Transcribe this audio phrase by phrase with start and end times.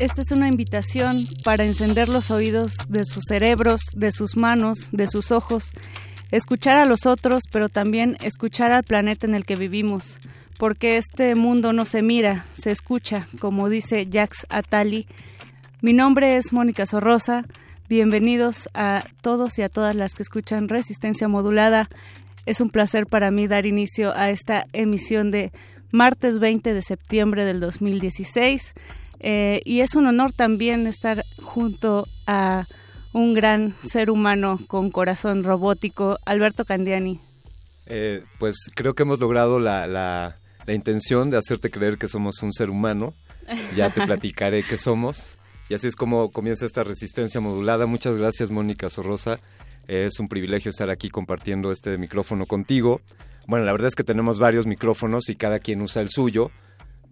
[0.00, 5.06] Esta es una invitación para encender los oídos de sus cerebros, de sus manos, de
[5.08, 5.72] sus ojos,
[6.30, 10.18] escuchar a los otros, pero también escuchar al planeta en el que vivimos,
[10.56, 15.06] porque este mundo no se mira, se escucha, como dice Jax Atali.
[15.82, 17.44] Mi nombre es Mónica Sorrosa.
[17.86, 21.90] Bienvenidos a todos y a todas las que escuchan Resistencia Modulada.
[22.46, 25.52] Es un placer para mí dar inicio a esta emisión de
[25.92, 28.72] martes 20 de septiembre del 2016.
[29.20, 32.66] Eh, y es un honor también estar junto a
[33.12, 37.20] un gran ser humano con corazón robótico, Alberto Candiani.
[37.86, 42.42] Eh, pues creo que hemos logrado la, la, la, intención de hacerte creer que somos
[42.42, 43.14] un ser humano.
[43.76, 45.28] Ya te platicaré qué somos.
[45.68, 47.86] Y así es como comienza esta resistencia modulada.
[47.86, 49.38] Muchas gracias, Mónica Sorrosa.
[49.86, 53.00] es un privilegio estar aquí compartiendo este micrófono contigo.
[53.46, 56.50] Bueno, la verdad es que tenemos varios micrófonos y cada quien usa el suyo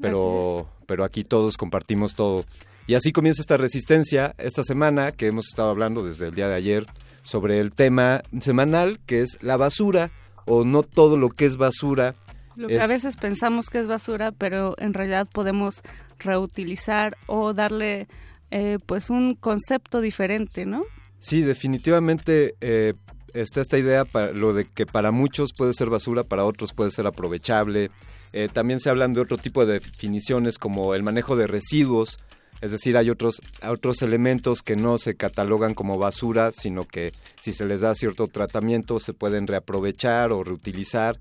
[0.00, 2.44] pero, pero aquí todos compartimos todo.
[2.86, 6.54] Y así comienza esta resistencia esta semana que hemos estado hablando desde el día de
[6.54, 6.86] ayer
[7.22, 10.10] sobre el tema semanal que es la basura
[10.46, 12.14] o no todo lo que es basura.
[12.56, 15.82] Lo que a veces pensamos que es basura, pero en realidad podemos
[16.18, 18.08] reutilizar o darle
[18.50, 20.84] eh, pues un concepto diferente, ¿no?
[21.20, 22.94] Sí, definitivamente eh,
[23.34, 26.90] está esta idea para lo de que para muchos puede ser basura, para otros puede
[26.90, 27.90] ser aprovechable.
[28.32, 32.18] Eh, también se hablan de otro tipo de definiciones como el manejo de residuos,
[32.60, 37.52] es decir, hay otros, otros elementos que no se catalogan como basura, sino que si
[37.52, 41.18] se les da cierto tratamiento se pueden reaprovechar o reutilizar.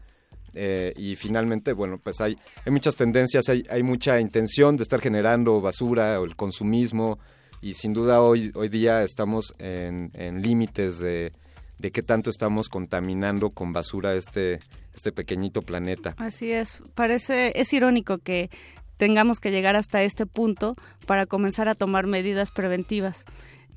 [0.53, 2.35] Eh, y finalmente, bueno, pues hay,
[2.65, 7.19] hay muchas tendencias, hay, hay mucha intención de estar generando basura o el consumismo
[7.61, 11.31] y sin duda hoy, hoy día estamos en, en límites de,
[11.77, 14.59] de qué tanto estamos contaminando con basura este,
[14.97, 16.15] este pequeñito planeta.
[16.17, 18.49] Así es, parece, es irónico que
[18.97, 20.75] tengamos que llegar hasta este punto
[21.05, 23.25] para comenzar a tomar medidas preventivas.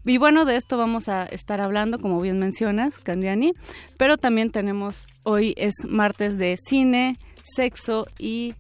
[0.04, 3.52] Y bueno, de esto vamos a estar hablando, como bien mencionas, Candiani,
[3.98, 8.54] pero también tenemos, hoy es martes de cine, sexo y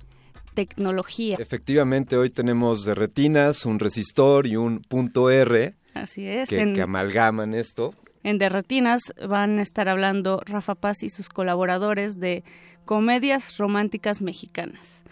[0.52, 1.36] tecnología.
[1.40, 5.74] Efectivamente, hoy tenemos de retinas, un resistor y un punto R.
[5.94, 6.50] Así es.
[6.50, 7.94] Que, que amalgaman esto.
[8.22, 12.44] En Derretinas van a estar hablando Rafa Paz y sus colaboradores de
[12.84, 15.04] comedias románticas mexicanas.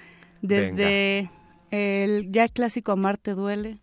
[0.42, 1.30] Desde
[1.70, 3.78] el ya clásico Amarte duele.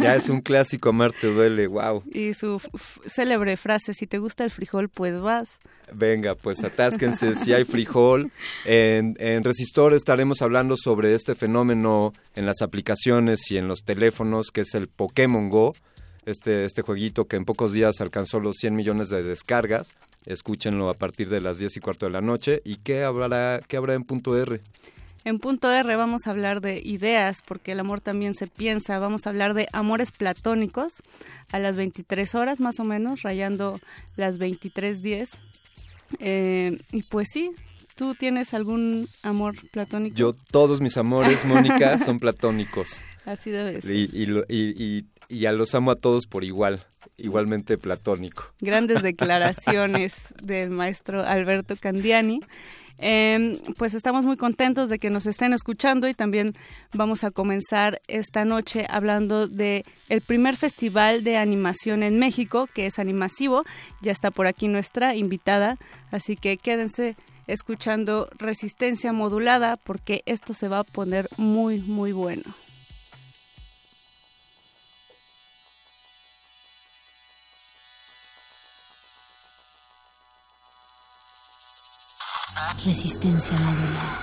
[0.00, 2.02] Ya es un clásico Amarte duele, wow.
[2.12, 2.60] Y su
[3.06, 5.58] célebre frase, si te gusta el frijol, pues vas.
[5.92, 8.32] Venga, pues atásquense si hay frijol.
[8.64, 14.48] En, en Resistor estaremos hablando sobre este fenómeno en las aplicaciones y en los teléfonos,
[14.52, 15.74] que es el Pokémon Go
[16.28, 19.94] este, este jueguito que en pocos días alcanzó los 100 millones de descargas.
[20.26, 22.60] Escúchenlo a partir de las 10 y cuarto de la noche.
[22.64, 24.60] ¿Y qué habrá, qué habrá en punto R?
[25.24, 28.98] En punto R vamos a hablar de ideas, porque el amor también se piensa.
[28.98, 31.02] Vamos a hablar de amores platónicos
[31.50, 33.80] a las 23 horas más o menos, rayando
[34.16, 35.28] las 23.10.
[36.20, 37.50] Eh, y pues sí,
[37.96, 40.16] ¿tú tienes algún amor platónico?
[40.16, 43.02] Yo, todos mis amores, Mónica, son platónicos.
[43.24, 43.94] Así debe ser.
[43.94, 46.84] Y, y, y, y ya los amo a todos por igual,
[47.16, 48.44] igualmente platónico.
[48.60, 52.40] Grandes declaraciones del maestro Alberto Candiani.
[53.00, 56.54] Eh, pues estamos muy contentos de que nos estén escuchando y también
[56.92, 62.86] vamos a comenzar esta noche hablando de el primer festival de animación en México, que
[62.86, 63.62] es Animasivo.
[64.02, 65.78] Ya está por aquí nuestra invitada,
[66.10, 67.14] así que quédense
[67.46, 72.42] escuchando Resistencia Modulada porque esto se va a poner muy, muy bueno.
[82.84, 84.18] Resistencia modulada.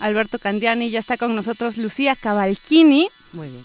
[0.00, 3.08] Alberto Candiani, ya está con nosotros Lucía Cavalchini.
[3.32, 3.64] Muy bien.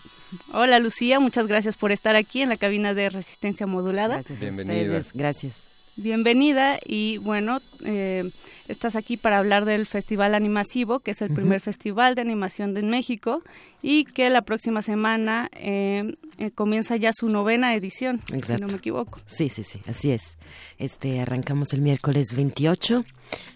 [0.54, 4.16] Hola Lucía, muchas gracias por estar aquí en la cabina de Resistencia Modulada.
[4.16, 5.04] Gracias Bienvenida.
[5.14, 5.64] Gracias.
[5.96, 8.30] Bienvenida y bueno, eh,
[8.72, 12.82] estás aquí para hablar del Festival Animasivo, que es el primer festival de animación de
[12.84, 13.44] México
[13.82, 18.78] y que la próxima semana eh, eh, comienza ya su novena edición, si no me
[18.78, 19.20] equivoco.
[19.26, 20.38] Sí, sí, sí, así es.
[20.78, 23.06] Este arrancamos el miércoles 28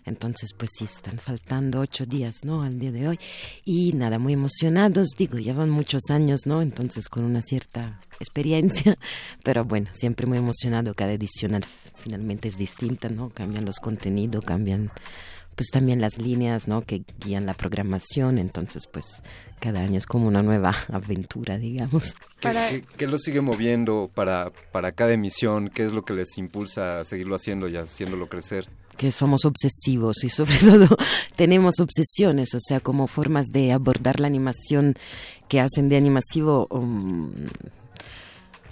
[0.06, 2.62] entonces, pues sí, están faltando ocho días, ¿no?
[2.62, 3.20] Al día de hoy.
[3.64, 6.62] Y nada, muy emocionados, digo, llevan muchos años, ¿no?
[6.62, 8.98] Entonces, con una cierta experiencia,
[9.44, 10.94] pero bueno, siempre muy emocionado.
[10.94, 11.60] Cada edición
[11.96, 13.30] finalmente es distinta, ¿no?
[13.30, 14.92] Cambian los contenidos, cambian
[15.56, 16.82] pues también las líneas, ¿no?
[16.82, 19.06] Que guían la programación, entonces pues
[19.60, 22.16] cada año es como una nueva aventura, digamos.
[22.40, 25.70] ¿Qué, qué, lo sigue moviendo para, para cada emisión?
[25.70, 28.68] ¿Qué es lo que les impulsa a seguirlo haciendo y haciéndolo crecer?
[28.98, 30.88] Que somos obsesivos y sobre todo
[31.36, 34.96] tenemos obsesiones, o sea, como formas de abordar la animación
[35.48, 37.32] que hacen de animasivo um,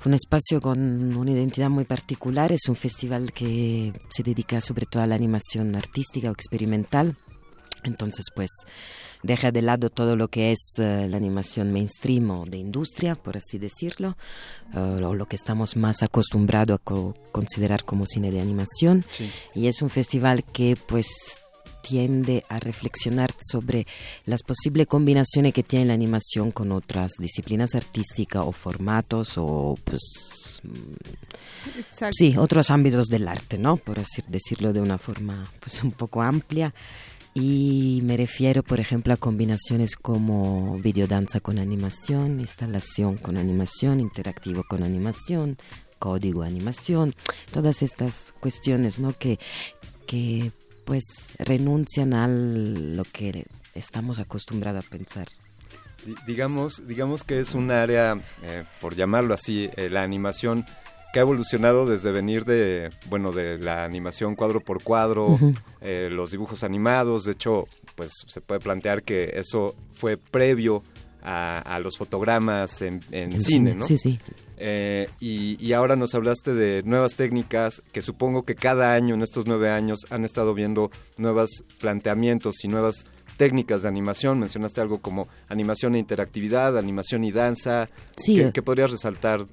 [0.05, 2.51] un espacio con una identidad muy particular.
[2.51, 7.15] Es un festival que se dedica sobre todo a la animación artística o experimental.
[7.83, 8.49] Entonces, pues
[9.23, 13.37] deja de lado todo lo que es eh, la animación mainstream o de industria, por
[13.37, 14.17] así decirlo,
[14.73, 19.03] eh, o lo que estamos más acostumbrados a considerar como cine de animación.
[19.55, 21.07] Y es un festival que pues
[21.83, 23.85] tiende a reflexionar sobre
[24.25, 30.61] las posibles combinaciones que tiene la animación con otras disciplinas artísticas o formatos o pues
[32.11, 36.21] sí otros ámbitos del arte no por así decirlo de una forma pues un poco
[36.21, 36.73] amplia
[37.33, 44.63] y me refiero, por ejemplo, a combinaciones como videodanza con animación, instalación con animación, interactivo
[44.63, 45.57] con animación,
[45.97, 47.15] código animación,
[47.51, 49.13] todas estas cuestiones, ¿no?
[49.17, 49.39] Que,
[50.05, 50.51] que
[50.85, 51.03] pues
[51.39, 55.27] renuncian a lo que estamos acostumbrados a pensar.
[56.27, 60.65] Digamos, digamos que es un área, eh, por llamarlo así, eh, la animación
[61.13, 65.37] que ha evolucionado desde venir de, bueno, de la animación cuadro por cuadro,
[65.79, 70.83] eh, los dibujos animados, de hecho, pues se puede plantear que eso fue previo
[71.21, 73.01] a, los fotogramas en,
[73.39, 73.85] cine, ¿no?
[73.85, 74.17] Sí, sí.
[74.57, 79.21] Eh, y, y, ahora nos hablaste de nuevas técnicas que supongo que cada año en
[79.21, 83.05] estos nueve años han estado viendo nuevos planteamientos y nuevas
[83.37, 84.39] técnicas de animación.
[84.39, 87.89] Mencionaste algo como animación e interactividad, animación y danza.
[88.17, 88.35] Sí.
[88.35, 89.45] ¿Qué, qué podrías resaltar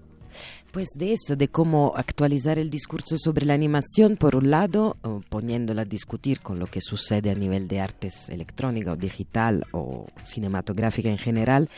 [0.73, 4.97] pues de eso, de cómo actualizar el discurso sobre la animación, por un lado,
[5.29, 10.07] poniéndola a discutir con lo que sucede a nivel de artes electrónica o digital o
[10.23, 11.69] cinematográfica en general.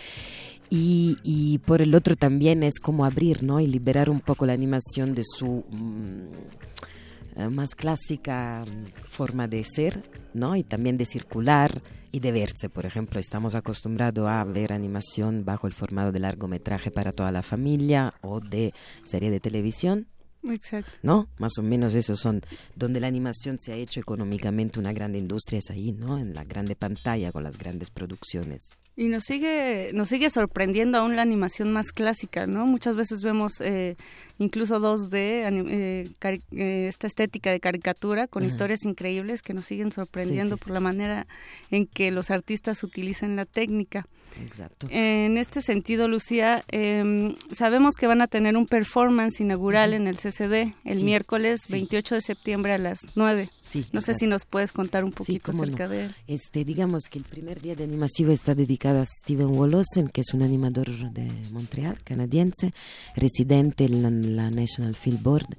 [0.75, 3.61] Y, por el otro también es como abrir, ¿no?
[3.61, 8.65] Y liberar un poco la animación de su mm, eh, más clásica
[9.05, 10.03] forma de ser,
[10.33, 10.57] ¿no?
[10.57, 12.69] Y también de circular y de verse.
[12.69, 17.43] Por ejemplo, estamos acostumbrados a ver animación bajo el formato de largometraje para toda la
[17.43, 18.73] familia o de
[19.03, 20.07] serie de televisión.
[20.45, 20.91] Exacto.
[21.03, 21.29] ¿No?
[21.39, 22.43] Más o menos esos son
[22.75, 26.19] donde la animación se ha hecho económicamente una gran industria, es ahí, ¿no?
[26.19, 28.67] En la grande pantalla con las grandes producciones.
[28.95, 32.67] Y nos sigue, nos sigue sorprendiendo aún la animación más clásica, ¿no?
[32.67, 33.97] Muchas veces vemos eh,
[34.39, 40.59] incluso 2D, eh, eh, esta estética de caricatura con historias increíbles que nos siguen sorprendiendo
[40.59, 41.27] por la manera
[41.71, 44.07] en que los artistas utilizan la técnica.
[44.41, 44.87] Exacto.
[44.91, 50.17] En este sentido, Lucía, em, sabemos que van a tener un performance inaugural en el
[50.17, 53.49] CCD el miércoles 28 de septiembre a las 9.
[53.63, 56.15] Sí, no sé si nos puedes contar un poquito acerca de él.
[56.27, 60.35] Este, digamos que el primer día de animación está dedicado a Steven Wolosen, que es
[60.35, 62.73] un animador de Montreal, canadiense,
[63.17, 65.57] residente en la National Film Board,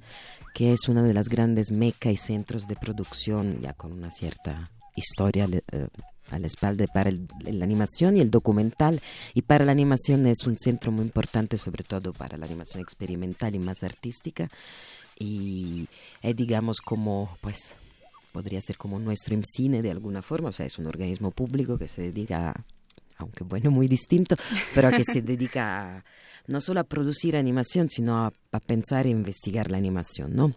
[0.54, 4.70] que es una de las grandes mecas y centros de producción ya con una cierta
[4.94, 5.88] historia eh,
[6.30, 9.00] a la espalda para la animación y el documental.
[9.34, 13.54] Y para la animación es un centro muy importante, sobre todo para la animación experimental
[13.54, 14.48] y más artística.
[15.18, 15.86] Y
[16.22, 17.76] es, digamos, como, pues,
[18.32, 21.86] podría ser como nuestro cine de alguna forma, o sea, es un organismo público que
[21.86, 22.64] se dedica,
[23.16, 24.34] aunque bueno, muy distinto,
[24.74, 26.04] pero que se dedica
[26.48, 30.52] no solo a producir animación, sino a, a pensar e investigar la animación, ¿no?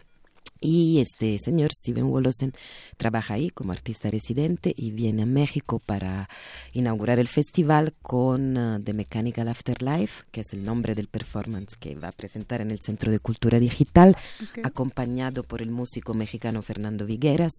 [0.60, 2.52] Y este señor Steven Wolosen
[2.96, 6.28] trabaja ahí como artista residente y viene a México para
[6.72, 11.94] inaugurar el festival con uh, The Mechanical Afterlife, que es el nombre del performance que
[11.94, 14.16] va a presentar en el Centro de Cultura Digital,
[14.64, 17.52] acompañado por el músico mexicano Fernando Vigueras.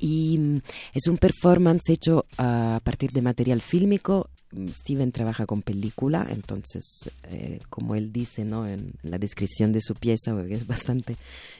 [0.00, 0.60] Y mm,
[0.94, 7.10] es un performance hecho a partir de material fílmico mm, Steven trabaja con película, entonces,
[7.24, 8.66] eh, como él dice, ¿no?
[8.66, 11.16] En, la descripción de su pieza, es bastante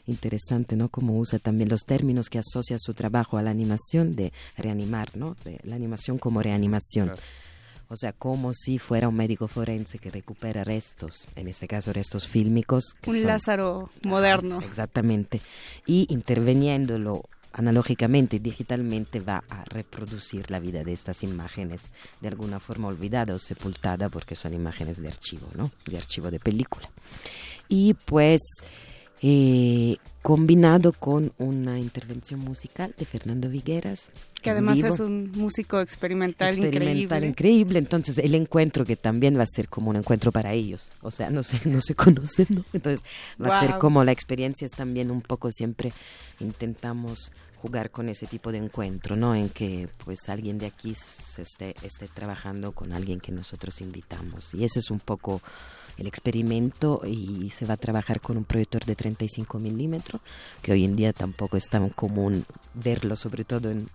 [0.07, 0.89] interesante, ¿no?
[0.89, 5.37] Como usa también los términos que asocia su trabajo a la animación de reanimar, ¿no?
[5.45, 7.13] De la animación como reanimación.
[7.91, 12.29] O sea, como si fuera un médico forense que recupera restos, en este caso restos
[12.29, 12.95] fílmicos.
[13.07, 14.61] un Lázaro moderno.
[14.61, 15.41] exactamente.
[15.87, 17.23] Y interveniéndolo
[17.59, 21.83] analógicamente y digitalmente va a reproducir la vida de estas imágenes
[22.21, 25.71] de alguna forma olvidada o sepultada porque son imágenes de archivo, ¿no?
[25.85, 26.89] De archivo de película.
[27.69, 28.41] Y pues
[29.21, 34.11] eh, combinado con una intervención musical de Fernando Vigueras.
[34.41, 37.81] Que además es un músico experimental, experimental increíble.
[37.81, 40.93] Entonces, el encuentro que también va a ser como un encuentro para ellos.
[41.03, 42.65] O sea, no se, no se conocen, ¿no?
[42.73, 43.05] Entonces,
[43.43, 45.93] va a ser como la experiencia es también un poco siempre
[46.39, 49.35] intentamos jugar con ese tipo de encuentro, ¿no?
[49.35, 54.55] En que pues alguien de aquí se esté, esté trabajando con alguien que nosotros invitamos.
[54.55, 55.43] Y ese es un poco
[55.97, 60.23] el experimento y se va a trabajar con un proyector de 35 milímetros,
[60.63, 63.89] que hoy en día tampoco es tan común verlo, sobre todo en,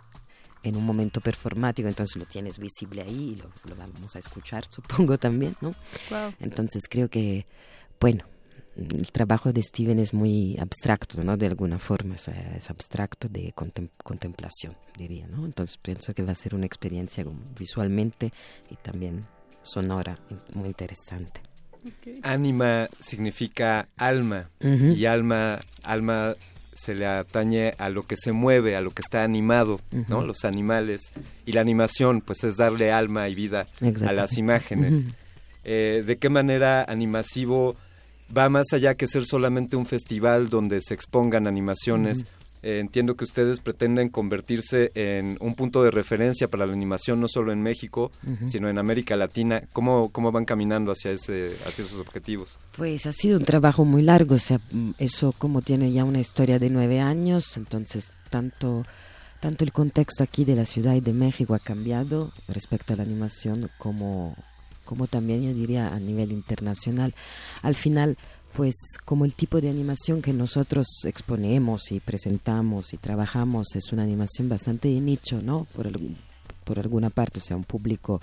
[0.63, 4.65] en un momento performático, entonces lo tienes visible ahí y lo, lo vamos a escuchar,
[4.69, 5.73] supongo también, ¿no?
[6.41, 7.45] Entonces creo que,
[7.99, 8.25] bueno,
[8.75, 11.37] el trabajo de Steven es muy abstracto, ¿no?
[11.37, 15.45] De alguna forma, es abstracto de contemplación, diría, ¿no?
[15.45, 17.23] Entonces pienso que va a ser una experiencia
[17.57, 18.31] visualmente
[18.71, 19.25] y también
[19.61, 20.19] sonora
[20.53, 21.41] muy interesante.
[22.23, 26.35] Anima significa alma y alma, alma
[26.73, 30.23] se le atañe a lo que se mueve, a lo que está animado, ¿no?
[30.23, 31.13] Los animales
[31.45, 35.05] y la animación, pues es darle alma y vida a las imágenes.
[35.63, 37.77] Eh, ¿De qué manera animasivo
[38.35, 42.25] va más allá que ser solamente un festival donde se expongan animaciones?
[42.63, 47.27] Eh, entiendo que ustedes pretenden convertirse en un punto de referencia para la animación no
[47.27, 48.09] solo en México,
[48.45, 49.63] sino en América Latina.
[49.73, 52.57] ¿Cómo, ¿Cómo van caminando hacia, ese, hacia esos objetivos?
[52.77, 54.61] Pues ha sido un trabajo muy largo, o sea,
[54.97, 58.85] eso como tiene ya una historia de nueve años, entonces tanto
[59.41, 63.03] tanto el contexto aquí de la ciudad y de México ha cambiado respecto a la
[63.03, 64.37] animación como,
[64.93, 67.15] como también yo diría a nivel internacional.
[67.63, 68.15] Al final,
[68.55, 74.03] pues como el tipo de animación que nosotros exponemos y presentamos y trabajamos es una
[74.03, 75.65] animación bastante de nicho, ¿no?
[75.75, 75.89] Por,
[76.63, 78.21] por alguna parte, o sea, un público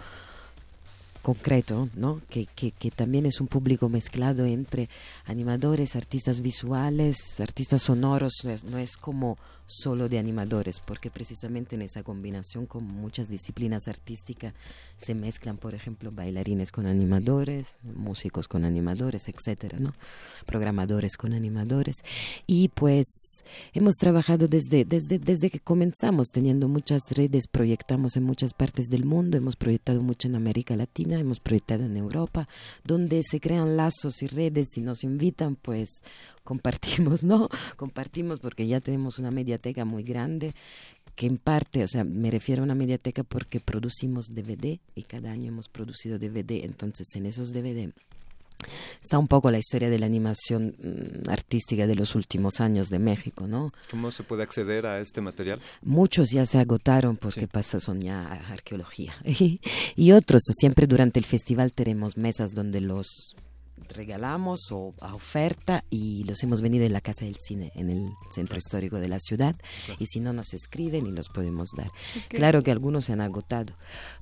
[1.23, 2.21] concreto, ¿no?
[2.29, 4.89] Que, que, que, también es un público mezclado entre
[5.27, 9.39] animadores, artistas visuales, artistas sonoros, no es, no es, como
[9.71, 14.55] solo de animadores, porque precisamente en esa combinación con muchas disciplinas artísticas
[14.97, 19.95] se mezclan, por ejemplo, bailarines con animadores, músicos con animadores, etcétera, ¿no?
[20.45, 21.97] Programadores con animadores.
[22.47, 23.07] Y pues
[23.73, 29.05] hemos trabajado desde, desde, desde que comenzamos, teniendo muchas redes, proyectamos en muchas partes del
[29.05, 32.49] mundo, hemos proyectado mucho en América Latina, hemos proyectado en Europa,
[32.85, 35.89] donde se crean lazos y redes y nos invitan, pues
[36.45, 37.49] compartimos, ¿no?
[37.77, 40.53] Compartimos porque ya tenemos una mediateca muy grande
[41.17, 45.31] que en parte, o sea, me refiero a una mediateca porque producimos DVD y cada
[45.31, 47.93] año hemos producido DVD, entonces en esos DVD
[49.03, 52.99] está un poco la historia de la animación mm, artística de los últimos años de
[52.99, 53.73] México, ¿no?
[53.91, 55.61] ¿Cómo se puede acceder a este material?
[55.83, 59.15] Muchos ya se agotaron porque pasa son ya arqueología
[59.97, 63.35] y otros siempre durante el festival tenemos mesas donde los
[63.89, 68.11] regalamos o a oferta y los hemos venido en la Casa del Cine, en el
[68.31, 69.57] centro histórico de la ciudad,
[69.99, 71.91] y si no nos escriben y los podemos dar.
[72.29, 73.75] Claro que algunos se han agotado,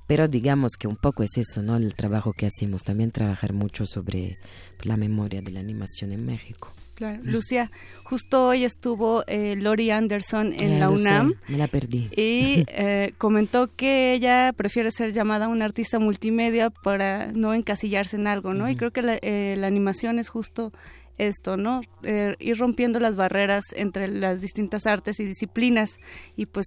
[0.07, 1.75] pero digamos que un poco es eso, ¿no?
[1.77, 4.39] El trabajo que hacemos, también trabajar mucho sobre
[4.81, 6.71] la memoria de la animación en México.
[6.99, 7.21] Claro.
[7.23, 7.71] Lucía,
[8.03, 11.33] justo hoy estuvo eh, Lori Anderson en la UNAM.
[11.47, 12.09] me la perdí.
[12.13, 18.27] Y eh, comentó que ella prefiere ser llamada una artista multimedia para no encasillarse en
[18.27, 18.69] algo, ¿no?
[18.69, 20.73] Y creo que eh, la, animación es justo
[21.17, 21.81] esto, ¿no?
[22.03, 25.99] ir rompiendo las barreras entre las distintas artes y disciplinas.
[26.35, 26.65] Y pues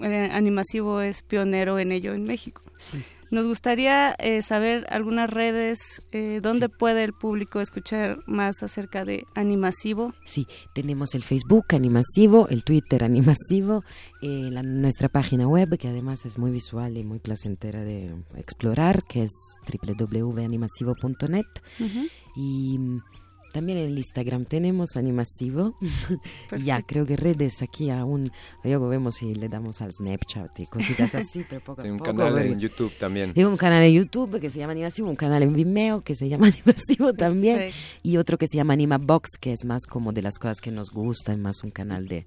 [0.00, 2.62] Animasivo es pionero en ello en México.
[2.78, 3.04] Sí.
[3.30, 9.24] Nos gustaría eh, saber algunas redes eh, donde puede el público escuchar más acerca de
[9.34, 10.14] Animasivo.
[10.24, 13.84] Sí, tenemos el Facebook Animasivo, el Twitter Animasivo,
[14.22, 19.24] eh, nuestra página web que además es muy visual y muy placentera de explorar, que
[19.24, 19.32] es
[19.66, 21.46] www.animasivo.net.
[22.36, 22.78] Y
[23.58, 25.74] también en el Instagram tenemos Animasivo.
[26.64, 28.30] ya, creo que redes aquí aún.
[28.62, 32.60] Luego vemos si le damos al Snapchat y cositas así, pero poco un canal en
[32.60, 33.34] YouTube también.
[33.34, 36.28] Tengo un canal en YouTube que se llama Animasivo, un canal en Vimeo que se
[36.28, 37.72] llama Animasivo también.
[38.04, 40.90] Y otro que se llama Animabox, que es más como de las cosas que nos
[40.90, 42.26] gustan, más un canal de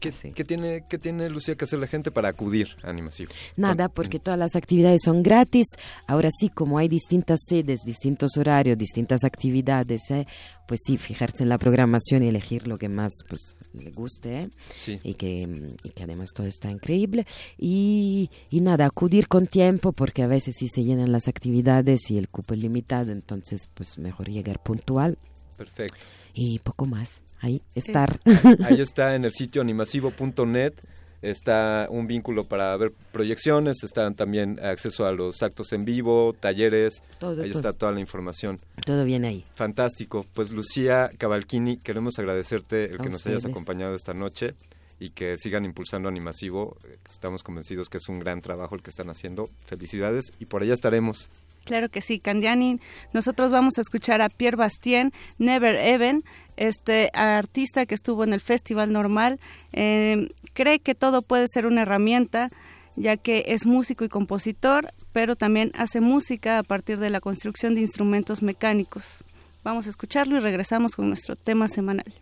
[0.00, 3.32] ¿Qué, tiene, ¿Qué tiene Lucía que hacer la gente para acudir a Animasivo?
[3.56, 5.66] Nada, porque todas las actividades son gratis.
[6.06, 10.26] Ahora sí, como hay distintas sedes, distintos horarios, distintas actividades, ¿eh?
[10.68, 14.42] pues sí, fijarse en la programación y elegir lo que más pues, le guste
[14.86, 15.00] ¿eh?
[15.02, 15.48] y, que,
[15.82, 17.26] y que además todo está increíble.
[17.56, 22.18] Y, y nada, acudir con tiempo porque a veces sí se llenan las actividades y
[22.18, 25.16] el cupo es limitado, entonces pues mejor llegar puntual.
[25.56, 25.96] Perfecto.
[26.34, 28.20] Y poco más ahí estar.
[28.64, 30.74] Ahí está en el sitio animasivo.net.
[31.22, 37.02] Está un vínculo para ver proyecciones, están también acceso a los actos en vivo, talleres,
[37.22, 38.60] ahí está toda la información.
[38.84, 39.44] Todo bien ahí.
[39.54, 40.26] Fantástico.
[40.34, 44.54] Pues Lucía Cavalchini, queremos agradecerte el que nos hayas acompañado esta noche
[45.00, 46.76] y que sigan impulsando Animasivo.
[47.08, 49.48] Estamos convencidos que es un gran trabajo el que están haciendo.
[49.66, 51.28] Felicidades y por allá estaremos.
[51.64, 52.78] Claro que sí, Candiani.
[53.12, 56.22] Nosotros vamos a escuchar a Pierre Bastien, Never Even,
[56.56, 59.40] este artista que estuvo en el Festival Normal.
[59.72, 62.50] Eh, cree que todo puede ser una herramienta,
[62.96, 67.74] ya que es músico y compositor, pero también hace música a partir de la construcción
[67.74, 69.24] de instrumentos mecánicos.
[69.62, 72.14] Vamos a escucharlo y regresamos con nuestro tema semanal.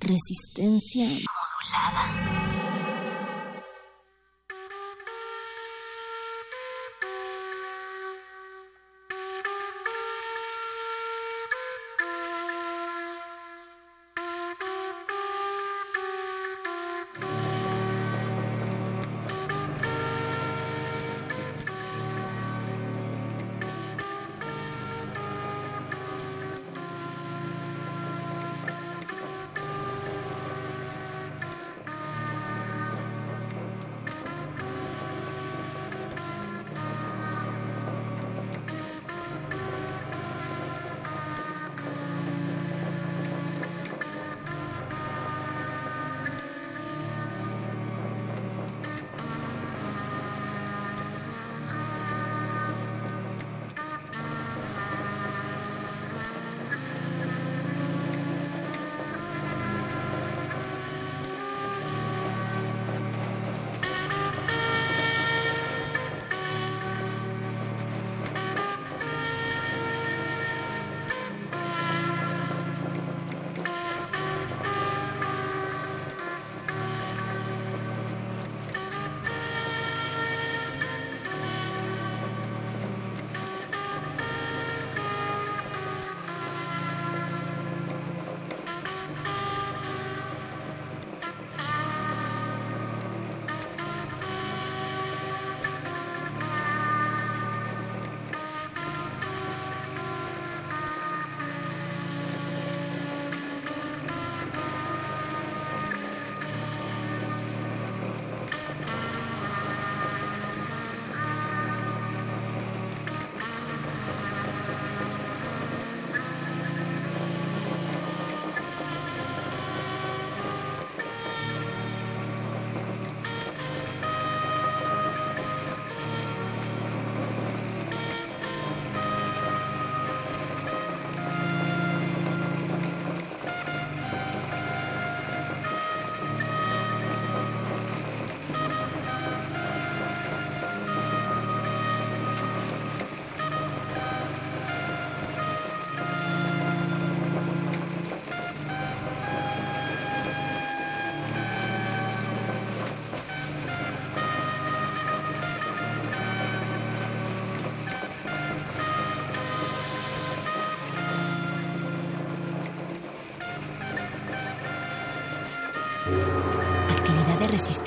[0.00, 2.87] Resistencia modulada.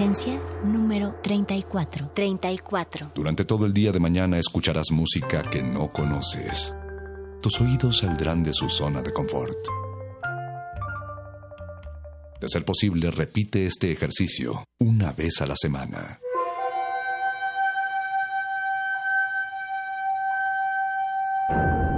[0.02, 2.10] Resistencia número 34.
[2.16, 3.12] 34.
[3.14, 6.76] Durante todo el día de mañana escucharás música que no conoces.
[7.40, 9.60] Tus oídos saldrán de su zona de confort.
[12.40, 16.20] De ser posible, repite este ejercicio una vez a la semana.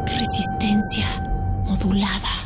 [0.06, 1.08] Resistencia
[1.66, 2.43] modulada.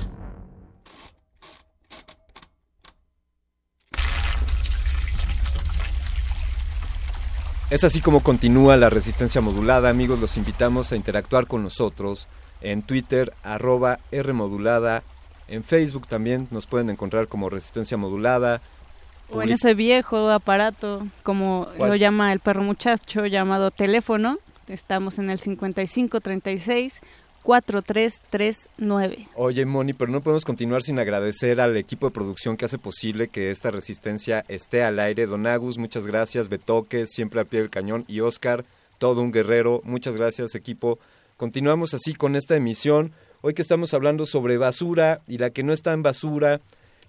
[7.69, 10.21] Es así como continúa la resistencia modulada, amigos.
[10.21, 12.29] Los invitamos a interactuar con nosotros
[12.61, 15.03] en Twitter, arroba Rmodulada.
[15.49, 18.61] En Facebook también nos pueden encontrar como Resistencia Modulada.
[19.29, 24.39] O en ese viejo aparato, como lo llama el perro muchacho, llamado teléfono.
[24.69, 27.01] Estamos en el 5536
[27.47, 29.29] 4339.
[29.35, 33.29] Oye, Moni, pero no podemos continuar sin agradecer al equipo de producción que hace posible
[33.29, 35.27] que esta resistencia esté al aire.
[35.27, 36.49] Don Agus, muchas gracias.
[36.49, 38.03] Betoque, siempre al pie del cañón.
[38.09, 38.65] Y Oscar,
[38.97, 39.79] todo un guerrero.
[39.85, 40.99] Muchas gracias, equipo.
[41.37, 43.13] Continuamos así con esta emisión.
[43.39, 46.59] Hoy que estamos hablando sobre basura y la que no está en basura,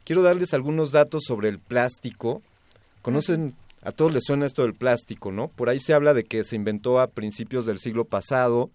[0.04, 2.42] quiero darles algunos datos sobre el plástico.
[3.02, 5.48] Conocen, a todos les suena esto del plástico, ¿no?
[5.48, 8.70] Por ahí se habla de que se inventó a principios del siglo pasado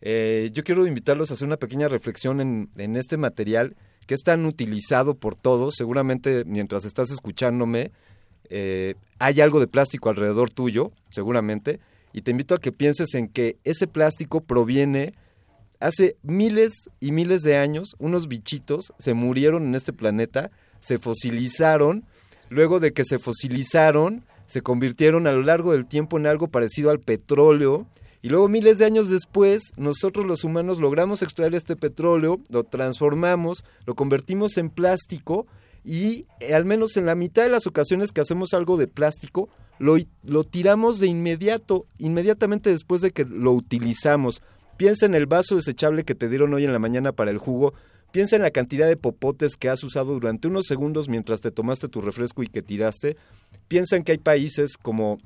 [0.00, 3.76] eh, yo quiero invitarlos a hacer una pequeña reflexión en, este material
[4.06, 5.74] que es tan utilizado por todos.
[5.76, 7.92] Seguramente mientras estás escuchándome
[8.50, 11.80] eh, hay algo de plástico alrededor tuyo, seguramente.
[12.12, 15.14] Y te invito a que pienses en que ese plástico proviene
[15.80, 17.96] hace miles y miles de años.
[17.98, 22.04] Unos bichitos se murieron en este planeta, se fosilizaron.
[22.50, 26.90] Luego de que se fosilizaron, se convirtieron a lo largo del tiempo en algo parecido
[26.90, 27.86] al petróleo
[28.24, 33.66] y luego miles de años después, nosotros los humanos logramos extraer este petróleo, lo transformamos,
[33.84, 35.46] lo convertimos en plástico
[35.84, 39.50] y eh, al menos en la mitad de las ocasiones que hacemos algo de plástico,
[39.78, 44.40] lo, lo tiramos de inmediato, inmediatamente después de que lo utilizamos.
[44.78, 47.74] Piensa en el vaso desechable que te dieron hoy en la mañana para el jugo.
[48.10, 51.88] Piensa en la cantidad de popotes que has usado durante unos segundos mientras te tomaste
[51.88, 53.18] tu refresco y que tiraste.
[53.68, 55.18] Piensa en que hay países como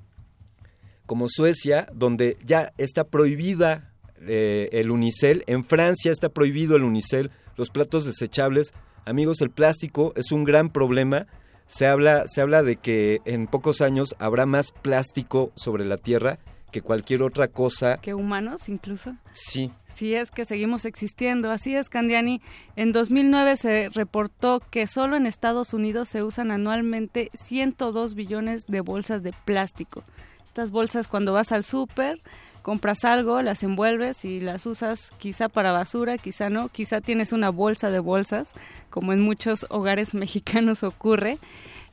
[1.09, 3.91] como Suecia, donde ya está prohibida
[4.21, 8.75] eh, el unicel, en Francia está prohibido el unicel, los platos desechables.
[9.07, 11.27] Amigos, el plástico es un gran problema.
[11.67, 16.39] Se habla, se habla de que en pocos años habrá más plástico sobre la Tierra
[16.71, 17.97] que cualquier otra cosa.
[18.03, 19.17] Que humanos incluso.
[19.33, 19.73] Sí.
[19.89, 21.51] Sí, es que seguimos existiendo.
[21.51, 22.43] Así es, Candiani.
[22.77, 28.83] En 2009 se reportó que solo en Estados Unidos se usan anualmente 102 billones de
[28.83, 30.05] bolsas de plástico
[30.49, 32.21] estas bolsas cuando vas al súper,
[32.63, 37.51] compras algo, las envuelves y las usas quizá para basura, quizá no, quizá tienes una
[37.51, 38.55] bolsa de bolsas,
[38.89, 41.39] como en muchos hogares mexicanos ocurre.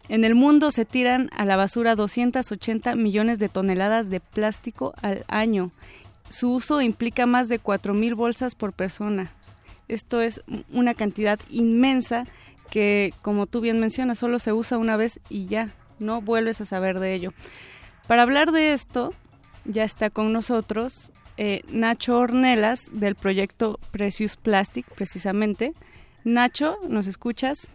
[0.07, 5.25] En el mundo se tiran a la basura 280 millones de toneladas de plástico al
[5.27, 5.71] año.
[6.29, 9.31] Su uso implica más de 4.000 bolsas por persona.
[9.87, 10.41] Esto es
[10.71, 12.25] una cantidad inmensa
[12.69, 16.65] que, como tú bien mencionas, solo se usa una vez y ya, no vuelves a
[16.65, 17.33] saber de ello.
[18.07, 19.13] Para hablar de esto,
[19.65, 25.73] ya está con nosotros eh, Nacho Ornelas del proyecto Precious Plastic, precisamente.
[26.23, 27.71] Nacho, ¿nos escuchas?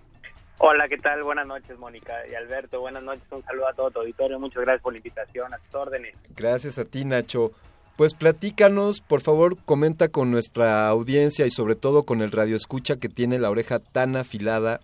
[0.58, 1.22] Hola, ¿qué tal?
[1.24, 2.80] Buenas noches, Mónica y Alberto.
[2.80, 4.38] Buenas noches, un saludo a todo tu auditorio.
[4.38, 6.14] Muchas gracias por la invitación, a tus órdenes.
[6.36, 7.52] Gracias a ti, Nacho.
[7.96, 12.96] Pues platícanos, por favor, comenta con nuestra audiencia y sobre todo con el radio escucha
[12.96, 14.80] que tiene la oreja tan afilada.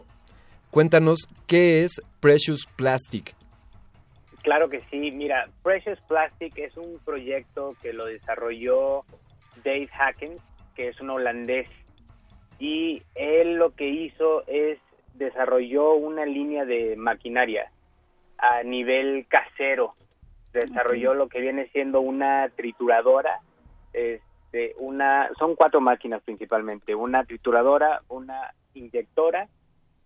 [0.71, 3.36] Cuéntanos, ¿qué es Precious Plastic?
[4.47, 5.11] Claro que sí.
[5.11, 9.01] Mira, Precious Plastic es un proyecto que lo desarrolló
[9.65, 10.41] Dave Hackens,
[10.77, 11.69] que es un holandés.
[12.61, 14.79] Y él lo que hizo es
[15.15, 17.73] desarrolló una línea de maquinaria
[18.39, 19.97] a nivel casero.
[20.53, 23.41] Desarrolló lo que viene siendo una trituradora,
[23.93, 29.49] este, una, son cuatro máquinas principalmente, una trituradora, una inyectora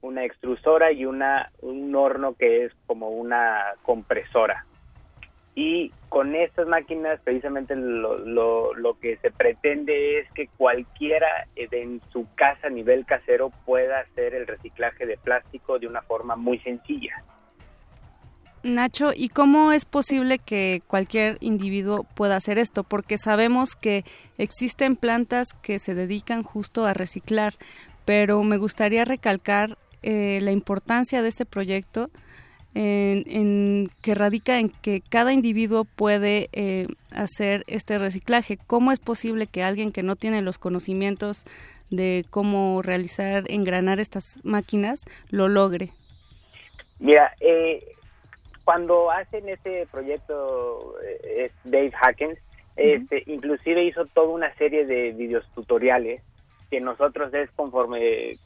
[0.03, 4.67] una extrusora y una un horno que es como una compresora.
[5.55, 12.01] Y con estas máquinas precisamente lo, lo, lo que se pretende es que cualquiera en
[12.13, 16.59] su casa a nivel casero pueda hacer el reciclaje de plástico de una forma muy
[16.61, 17.23] sencilla.
[18.63, 22.85] Nacho, ¿y cómo es posible que cualquier individuo pueda hacer esto?
[22.85, 24.05] Porque sabemos que
[24.37, 27.55] existen plantas que se dedican justo a reciclar,
[28.05, 32.11] pero me gustaría recalcar eh, la importancia de este proyecto
[32.75, 38.59] en, que radica en que cada individuo puede eh, hacer este reciclaje.
[38.67, 41.45] ¿Cómo es posible que alguien que no tiene los conocimientos
[41.91, 45.91] de cómo realizar, engranar estas máquinas, lo logre?
[47.01, 47.85] Mira, eh,
[48.65, 50.95] cuando hacen este proyecto
[51.65, 52.39] Dave Hackens,
[52.77, 56.23] este, inclusive hizo toda una serie de videos tutoriales
[56.71, 58.37] que nosotros es conforme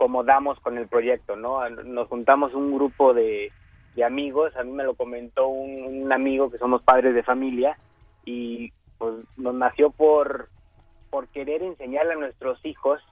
[0.00, 1.68] como damos con el proyecto, ¿no?
[1.68, 3.52] Nos juntamos un grupo de,
[4.02, 7.76] amigos, a mí me lo comentó un, amigo que somos padres de familia
[8.24, 10.48] y pues nos nació por,
[11.10, 13.02] por querer enseñarle a nuestros hijos,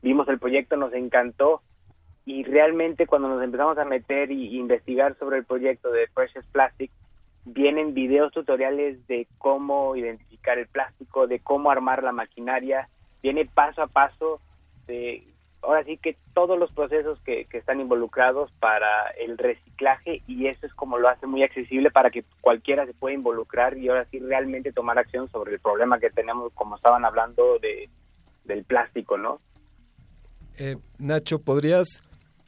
[0.00, 1.60] vimos el proyecto, nos encantó
[2.24, 6.90] y realmente cuando nos empezamos a meter y, investigar sobre el proyecto de Precious Plastic,
[7.44, 12.88] vienen videos tutoriales de cómo identificar el plástico, de cómo armar la maquinaria,
[13.22, 14.40] viene paso a paso
[14.86, 15.22] de
[15.62, 20.74] ahora sí que todos los procesos que, están involucrados para el reciclaje y eso es
[20.74, 24.72] como lo hace muy accesible para que cualquiera se pueda involucrar y ahora sí realmente
[24.72, 27.88] tomar acción sobre el problema que tenemos, como estaban hablando de,
[28.44, 29.40] del plástico, ¿no?
[30.56, 32.02] Eh, Nacho, ¿podrías,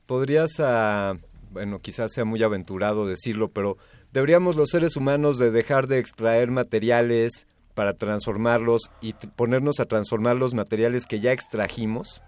[0.06, 1.14] podrías ah,
[1.50, 3.76] bueno, quizás sea muy aventurado decirlo, pero
[4.12, 10.36] ¿deberíamos los seres humanos de dejar de extraer materiales para transformarlos y ponernos a transformar
[10.36, 12.22] los materiales que ya extrajimos?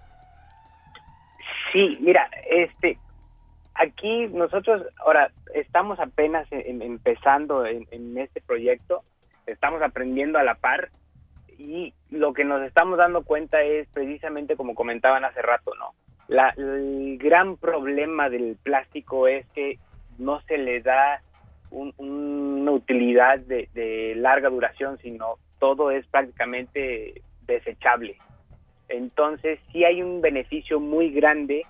[1.75, 2.99] Sí, mira, este,
[3.75, 9.03] aquí nosotros ahora estamos apenas empezando en, este proyecto,
[9.45, 10.91] estamos aprendiendo a la par
[11.59, 15.95] y lo que nos estamos dando cuenta es precisamente como comentaban hace rato, ¿no?
[16.29, 19.81] La, el gran problema del plástico es que
[20.17, 21.23] no se le da
[21.73, 28.17] una utilidad de, de larga duración, sino todo es prácticamente desechable.
[28.89, 31.65] Entonces sí hay un beneficio muy grande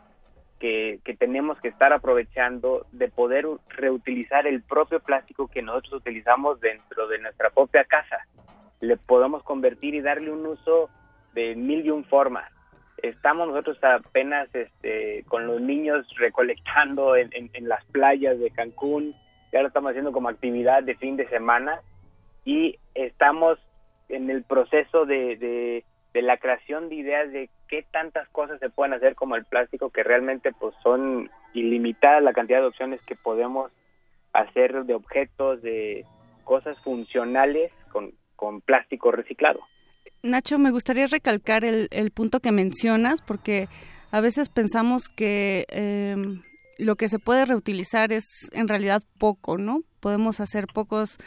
[0.58, 7.06] que, tenemos que estar aprovechando de poder reutilizar el propio plástico que nosotros utilizamos dentro
[7.08, 8.26] de nuestra propia casa.
[8.80, 10.88] Le podemos convertir y darle un uso
[11.34, 12.50] de mil y un formas.
[13.02, 19.14] Estamos nosotros apenas este, con los niños recolectando en, las playas de Cancún,
[19.52, 21.80] ya lo estamos haciendo como actividad de fin de semana
[22.44, 23.58] y estamos
[24.08, 25.84] en el proceso de de
[26.22, 30.02] la creación de ideas de qué tantas cosas se pueden hacer como el plástico que
[30.02, 33.70] realmente pues son ilimitadas la cantidad de opciones que podemos
[34.32, 36.04] hacer de objetos, de
[36.44, 39.60] cosas funcionales con, con plástico reciclado.
[40.22, 43.68] Nacho, me gustaría recalcar el, el punto que mencionas porque
[44.10, 46.42] a veces pensamos que em,
[46.78, 49.80] lo que se puede reutilizar es en realidad poco, ¿no?
[50.00, 51.18] Podemos hacer pocos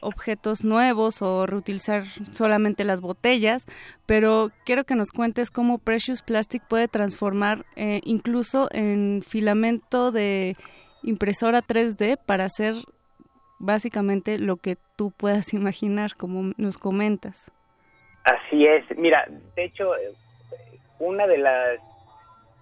[0.00, 3.66] objetos nuevos o reutilizar solamente las botellas,
[4.06, 10.56] pero quiero que nos cuentes cómo Precious Plastic puede transformar eh, incluso en filamento de
[11.02, 12.74] impresora 3D para hacer
[13.58, 17.50] básicamente lo que tú puedas imaginar, como nos comentas.
[18.24, 18.84] Así es.
[18.96, 19.92] Mira, de hecho,
[20.98, 21.80] una de las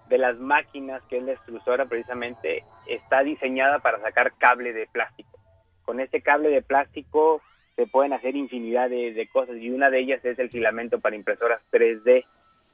[0.09, 5.39] de las máquinas que es la extrusora precisamente está diseñada para sacar cable de plástico
[5.85, 7.41] con este cable de plástico
[7.75, 11.61] se pueden hacer infinidad de, cosas y una de ellas es el filamento para impresoras
[11.71, 12.25] 3D.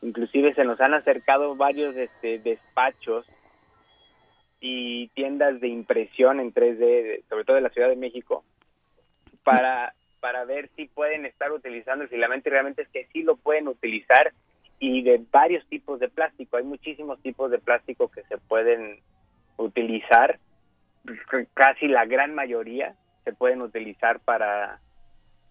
[0.03, 3.25] Inclusive se nos han acercado varios este, despachos
[4.59, 8.43] y tiendas de impresión en 3D, sobre todo de la Ciudad de México,
[9.43, 13.37] para, para ver si pueden estar utilizando el filamento y realmente es que sí lo
[13.37, 14.31] pueden utilizar
[14.79, 16.57] y de varios tipos de plástico.
[16.57, 18.99] Hay muchísimos tipos de plástico que se pueden
[19.57, 20.39] utilizar,
[21.53, 24.79] casi la gran mayoría, se pueden utilizar para,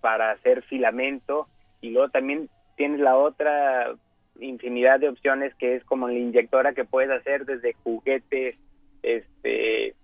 [0.01, 1.49] para hacer filamento
[1.81, 3.95] y luego también tienes la otra
[4.39, 8.57] infinidad de opciones que es como la inyectora que puedes hacer desde juguetes,
[9.03, 9.95] este,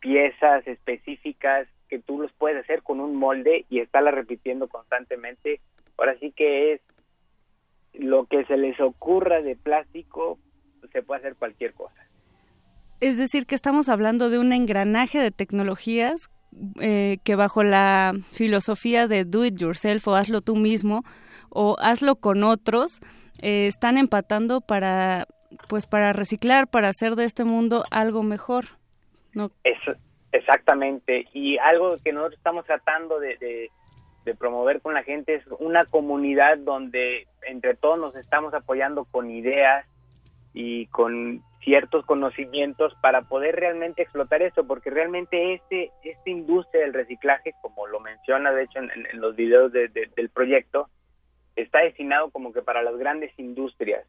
[0.00, 5.60] piezas específicas que tú los puedes hacer con un molde y estarla repitiendo constantemente.
[5.96, 6.80] Ahora sí que es
[7.92, 10.38] lo que se les ocurra de plástico,
[10.92, 12.03] se puede hacer cualquier cosa.
[13.00, 16.30] Es decir, que estamos hablando de un engranaje de tecnologías
[16.80, 21.02] eh, que bajo la filosofía de do it yourself o hazlo tú mismo
[21.50, 23.00] o hazlo con otros,
[23.42, 25.26] eh, están empatando para
[25.68, 28.66] pues para reciclar, para hacer de este mundo algo mejor.
[29.34, 29.50] ¿no?
[30.32, 31.26] exactamente.
[31.32, 33.70] Y algo que nosotros estamos tratando de,
[34.24, 39.30] de promover con la gente es una comunidad donde entre todos nos estamos apoyando con
[39.30, 39.86] ideas
[40.52, 46.92] y con ciertos conocimientos para poder realmente explotar esto, porque realmente este, esta industria del
[46.92, 50.88] reciclaje, como lo menciona de hecho en, los videos del proyecto,
[51.56, 54.04] está destinado como que para las grandes industrias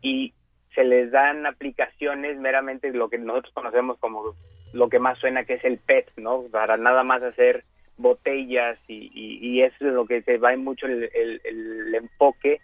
[0.00, 0.32] y
[0.74, 4.34] se les dan aplicaciones meramente lo que nosotros conocemos como
[4.72, 6.44] lo que más suena que es el PET, ¿no?
[6.50, 7.64] Para nada más hacer
[7.96, 12.60] botellas y, y, eso es lo que se va mucho el, el enfoque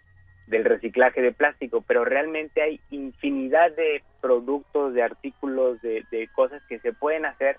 [0.51, 6.77] del reciclaje de plástico, pero realmente hay infinidad de productos, de artículos, de, cosas que
[6.77, 7.55] se pueden hacer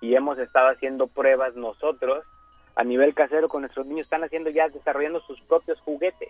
[0.00, 2.24] y hemos estado haciendo pruebas nosotros
[2.74, 6.28] a nivel casero con nuestros niños, están haciendo ya, desarrollando sus propios juguetes,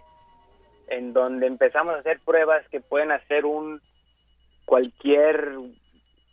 [0.89, 3.81] en donde empezamos a hacer pruebas que pueden hacer un
[4.67, 5.53] cualquier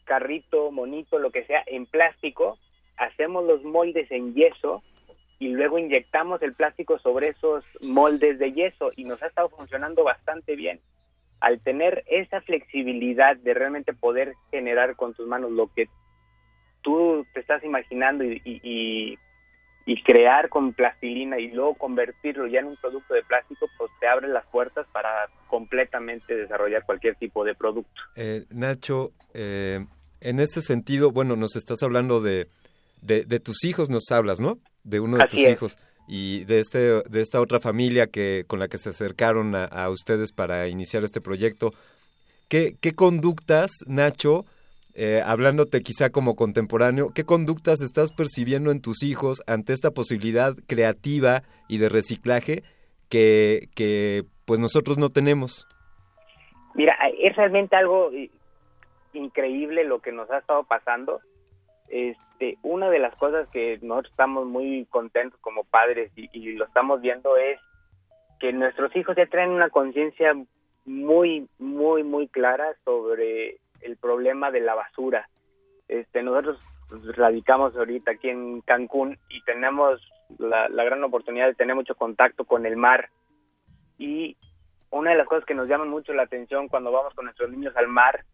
[0.03, 2.57] carrito, monito, lo que sea, en plástico,
[2.97, 4.83] hacemos los moldes en yeso
[5.41, 10.03] y luego inyectamos el plástico sobre esos moldes de yeso y nos ha estado funcionando
[10.03, 10.79] bastante bien.
[11.39, 15.87] Al tener esa flexibilidad de realmente poder generar con tus manos lo que
[16.83, 19.17] tú te estás imaginando y,
[20.05, 24.27] crear con plastilina y luego convertirlo ya en un producto de plástico, pues te abre
[24.27, 25.09] las puertas para
[25.47, 28.01] completamente desarrollar cualquier tipo de producto.
[28.15, 29.85] Eh, Nacho, eh,
[30.21, 32.47] en este sentido, bueno, nos estás hablando de,
[33.01, 34.59] de, tus hijos, nos hablas, ¿no?
[34.83, 35.77] De uno de tus hijos.
[36.07, 40.31] y de este de esta otra familia que con la que se acercaron a, ustedes
[40.31, 41.71] para iniciar este proyecto.
[42.49, 44.45] ¿Qué, qué conductas, Nacho,
[44.93, 50.53] eh, hablándote quizá como contemporáneo, qué conductas estás percibiendo en tus hijos ante esta posibilidad
[50.67, 52.63] creativa y de reciclaje
[53.09, 55.65] que, que pues nosotros no tenemos?
[56.75, 58.11] Mira, es realmente algo
[59.13, 61.19] increíble lo que nos ha estado pasando.
[61.89, 62.21] Este,
[62.61, 67.37] una de las cosas que nosotros estamos muy contentos como padres y, lo estamos viendo
[67.37, 67.59] es
[68.39, 70.33] que nuestros hijos ya traen una conciencia
[70.85, 75.29] muy, muy, muy clara sobre el problema de la basura.
[75.87, 76.59] Este, nosotros
[77.15, 80.01] radicamos ahorita aquí en Cancún y tenemos
[80.39, 83.09] la, la gran oportunidad de tener mucho contacto con el mar
[83.97, 84.35] y
[84.91, 87.75] una de las cosas que nos llama mucho la atención cuando vamos con nuestros niños
[87.75, 88.25] al mar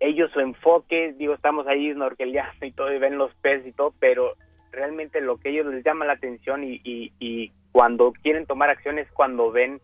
[0.00, 3.92] ellos su enfoque, digo, estamos ahí snorkeleando y todo y ven los peces y todo,
[4.00, 4.32] pero
[4.72, 9.52] realmente lo que ellos les llama la atención y, y, cuando quieren tomar acciones cuando
[9.52, 9.80] ven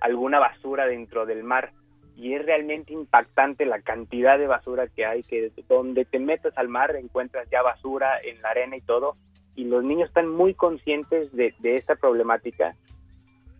[0.00, 1.72] alguna basura dentro del mar.
[2.14, 6.68] Y es realmente impactante la cantidad de basura que hay, que donde te metes al
[6.68, 9.16] mar encuentras ya basura en la arena y todo,
[9.56, 12.76] y los niños están muy conscientes de, de esta problemática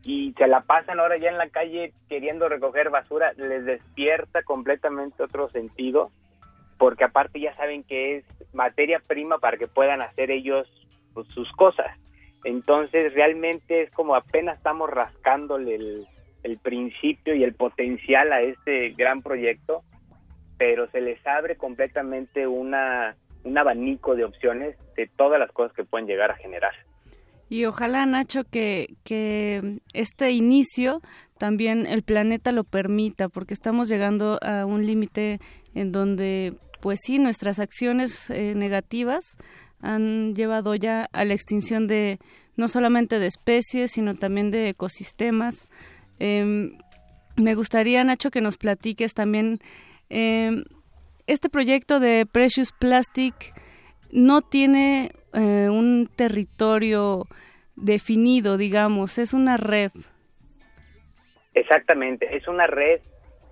[0.06, 5.20] y se la pasan ahora ya en la calle queriendo recoger basura, les despierta completamente
[5.20, 6.12] otro sentido,
[6.78, 10.68] porque aparte ya saben que es materia prima para que puedan hacer ellos
[11.12, 11.88] pues, sus cosas.
[12.44, 19.22] Entonces realmente es como apenas estamos rascándole el, principio y el potencial a este gran
[19.22, 19.82] proyecto,
[20.56, 25.82] pero se les abre completamente una, un abanico de opciones de todas las cosas que
[25.82, 26.85] pueden llegar a generar.
[27.48, 31.00] Y ojalá, Nacho, que, que este inicio
[31.38, 35.40] también el planeta lo permita, porque estamos llegando a un límite
[35.74, 39.36] en donde, pues sí, nuestras acciones eh, negativas
[39.80, 42.18] han llevado ya a la extinción de
[42.56, 45.68] no solamente de especies, sino también de ecosistemas.
[46.18, 46.78] Em,
[47.36, 49.60] me gustaría, Nacho, que nos platiques también
[50.08, 50.64] em,
[51.26, 53.34] este proyecto de Precious Plastic
[54.10, 57.26] no tiene eh, un territorio
[57.76, 59.92] definido, digamos, es una red.
[61.54, 63.00] Exactamente, es una red,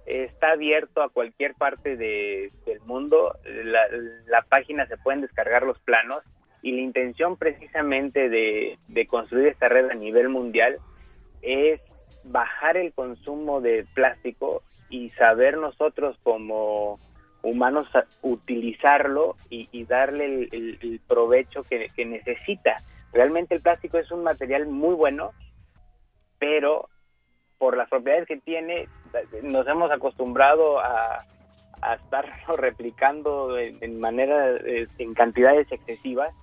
[0.06, 3.80] está abierto a cualquier parte de, del mundo, la,
[4.26, 6.22] la, página se pueden descargar los planos
[6.62, 10.78] y la intención precisamente de, de construir esta red a nivel mundial
[11.40, 11.80] es
[12.24, 16.98] bajar el consumo de plástico y saber nosotros como
[17.44, 17.86] humanos
[18.22, 22.76] utilizarlo y, darle el, provecho que, necesita.
[23.12, 25.30] Realmente el plástico es un material muy bueno,
[26.38, 26.88] pero
[27.58, 28.88] por las propiedades que tiene,
[29.42, 31.24] nos hemos acostumbrado a,
[31.82, 36.34] a estarlo replicando en, manera, eh, en cantidades excesivas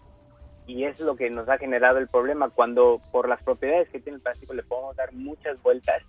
[0.67, 2.49] y es lo que nos ha generado el problema.
[2.49, 6.03] Cuando por las propiedades que tiene el plástico le podemos dar muchas vueltas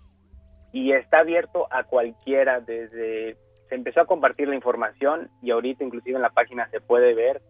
[0.71, 3.37] y está abierto a cualquiera, desde
[3.73, 7.41] se empezó a compartir la información y ahorita inclusive en la página se puede ver,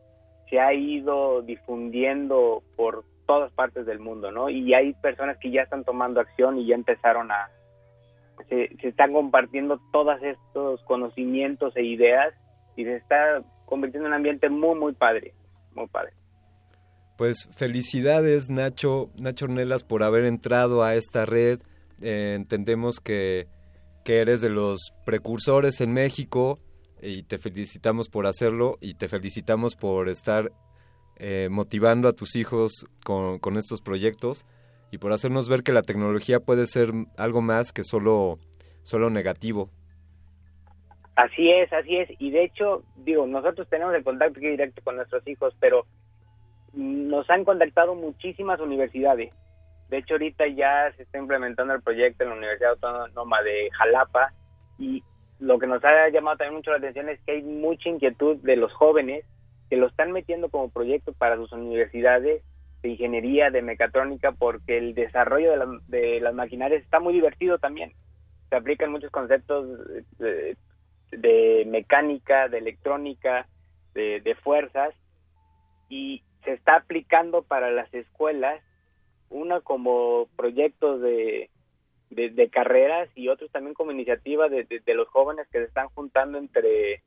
[0.49, 4.49] se ha ido difundiendo por todas partes del mundo, ¿no?
[4.49, 7.49] Y hay personas que ya están tomando acción y ya empezaron a,
[8.47, 12.33] se, están compartiendo todos estos conocimientos e ideas
[12.77, 15.33] y se está convirtiendo en un ambiente muy, muy padre,
[15.75, 16.13] muy padre.
[17.17, 21.59] Pues felicidades Nacho, Nacho Ornelas por haber entrado a esta red.
[22.01, 23.47] Eh, entendemos que
[24.03, 26.59] que eres de los precursores en México
[27.01, 30.51] y te felicitamos por hacerlo y te felicitamos por estar
[31.17, 34.45] eh, motivando a tus hijos con, con, estos proyectos
[34.91, 38.39] y por hacernos ver que la tecnología puede ser algo más que solo,
[38.83, 39.69] solo negativo.
[41.15, 42.09] Así es, así es.
[42.19, 45.85] Y de hecho, digo, nosotros tenemos el contacto directo con nuestros hijos, pero
[46.73, 49.31] nos han contactado muchísimas universidades
[49.93, 54.33] de hecho, ahorita ya se está implementando el proyecto en la Universidad Autónoma de Jalapa
[54.79, 55.03] y
[55.39, 58.55] lo que nos ha llamado también mucho la atención es que hay mucha inquietud de
[58.55, 59.23] los jóvenes
[59.69, 62.41] que lo están metiendo como proyecto para sus universidades
[62.81, 65.51] de ingeniería, de mecatrónica, porque el desarrollo
[65.87, 67.93] de, las maquinarias está muy divertido también.
[68.49, 69.77] Se aplican muchos conceptos
[70.17, 73.45] de, mecánica, de electrónica,
[73.93, 74.95] de, de fuerzas,
[75.87, 78.59] y se está aplicando para las escuelas
[79.33, 81.49] una como proyectos de,
[82.09, 86.37] de, carreras y otros también como iniciativa de, de, los jóvenes que se están juntando
[86.37, 87.01] entre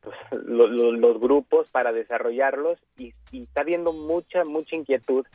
[0.00, 0.16] pues,
[0.46, 5.26] los grupos para desarrollarlos y, está habiendo mucha, mucha inquietud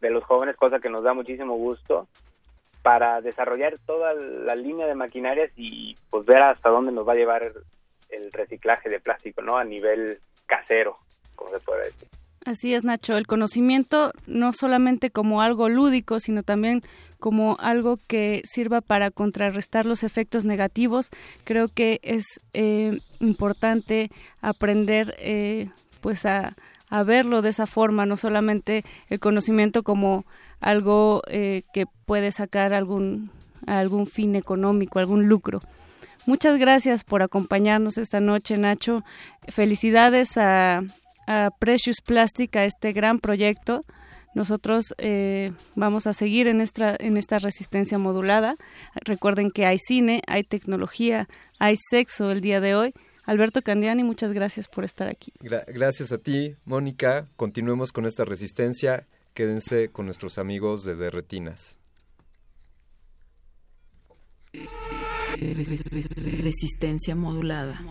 [0.00, 2.08] de los jóvenes, cosa que nos da muchísimo gusto
[2.82, 7.16] para desarrollar toda la línea de maquinarias y pues ver hasta dónde nos va a
[7.16, 7.52] llevar
[8.08, 9.58] el reciclaje de plástico, ¿no?
[9.58, 10.96] A nivel casero,
[11.34, 12.08] como se puede decir.
[12.48, 13.18] Así es, Nacho.
[13.18, 16.82] El conocimiento no solamente como algo lúdico, sino también
[17.20, 21.10] como algo que sirva para contrarrestar los efectos negativos.
[21.44, 22.24] Creo que es
[22.54, 25.68] eh, importante aprender eh,
[26.00, 26.54] pues a,
[27.04, 30.24] verlo de esa forma, no solamente el conocimiento como
[30.58, 33.30] algo eh, que puede sacar algún,
[33.66, 35.60] algún fin económico, algún lucro.
[36.24, 39.04] Muchas gracias por acompañarnos esta noche, Nacho.
[39.48, 40.82] Felicidades a
[41.28, 43.84] a Precious Plastic, a este gran proyecto.
[44.34, 48.56] Nosotros eh, vamos a seguir en esta, en esta resistencia modulada.
[48.94, 52.94] Recuerden que hay cine, hay tecnología, hay sexo el día de hoy.
[53.24, 55.32] Alberto Candiani, muchas gracias por estar aquí.
[55.40, 57.26] gracias a ti, Mónica.
[57.36, 59.06] Continuemos con esta resistencia.
[59.34, 61.78] Quédense con nuestros amigos de Derretinas.
[66.42, 67.82] Resistencia modulada.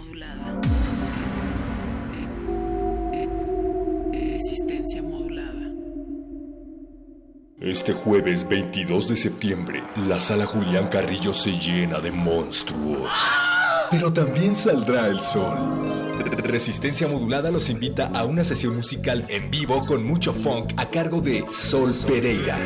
[7.59, 13.09] Este jueves 22 de septiembre, la sala Julián Carrillo se llena de monstruos.
[13.89, 15.57] Pero también saldrá el sol.
[16.37, 21.19] Resistencia Modulada los invita a una sesión musical en vivo con mucho funk a cargo
[21.19, 22.59] de Sol Pereira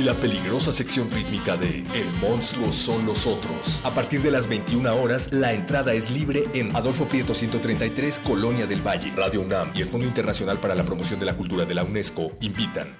[0.00, 3.80] y la peligrosa sección rítmica de El monstruo son los otros.
[3.84, 8.66] A partir de las 21 horas, la entrada es libre en Adolfo Prieto 133, Colonia
[8.66, 9.12] del Valle.
[9.14, 12.32] Radio UNAM y el Fondo Internacional para la Promoción de la Cultura de la UNESCO
[12.40, 12.96] invitan.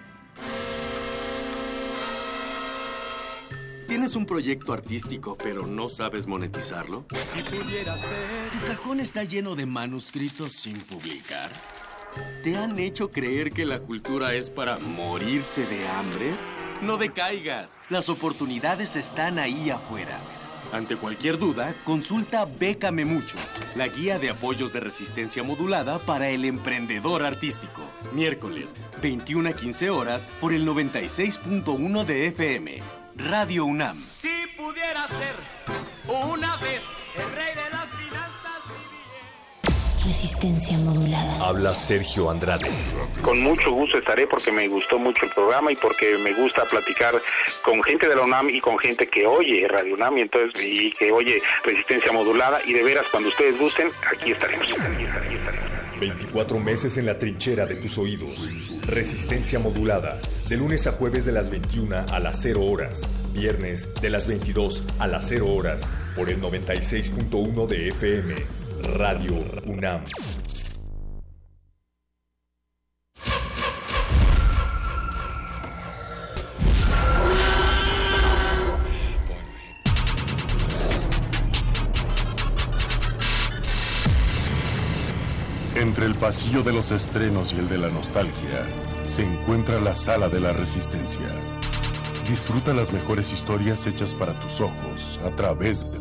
[3.89, 7.07] ¿Tienes un proyecto artístico pero no sabes monetizarlo?
[7.25, 8.51] Si pudiera ser...
[8.53, 11.51] ¿Tu cajón está lleno de manuscritos sin publicar?
[12.45, 16.60] ¿Te han hecho creer que la cultura es para morirse de hambre?
[16.83, 17.79] No decaigas.
[17.91, 20.19] Las oportunidades están ahí afuera.
[20.73, 23.37] Ante cualquier duda, consulta Bécame Mucho,
[23.75, 27.83] la guía de apoyos de resistencia modulada para el emprendedor artístico.
[28.13, 32.83] Miércoles, 21 a 15 horas, por el 96.1 de FM.
[33.17, 33.95] Radio UNAM.
[33.95, 35.35] Si pudiera ser
[36.09, 36.83] una vez
[37.17, 38.10] el rey de las
[40.05, 41.47] Resistencia modulada.
[41.47, 42.67] Habla Sergio Andrade.
[43.23, 47.21] Con mucho gusto estaré porque me gustó mucho el programa y porque me gusta platicar
[47.63, 50.91] con gente de la UNAM y con gente que oye Radio UNAM y entonces y
[50.93, 54.73] que oye Resistencia modulada y de veras cuando ustedes gusten aquí estaremos.
[56.01, 58.49] 24 meses en la trinchera de tus oídos.
[58.87, 60.19] Resistencia modulada.
[60.49, 63.03] De lunes a jueves de las 21 a las 0 horas.
[63.35, 65.87] Viernes de las 22 a las 0 horas.
[66.17, 68.35] Por el 96.1 de FM.
[68.83, 69.35] Radio
[69.67, 70.05] UNAM.
[85.75, 88.33] Entre el pasillo de los estrenos y el de la nostalgia
[89.05, 91.27] se encuentra la sala de la resistencia.
[92.29, 96.00] Disfruta las mejores historias hechas para tus ojos a través de.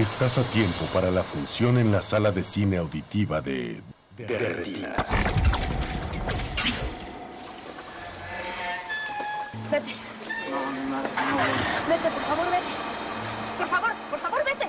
[0.00, 3.82] Estás a tiempo para la función en la sala de cine auditiva de...
[4.16, 4.96] De, Retinas.
[9.70, 9.94] Vete.
[10.50, 11.02] No, no, no,
[11.86, 12.72] Vete, por favor, vete.
[13.58, 14.68] Por favor, por favor, vete.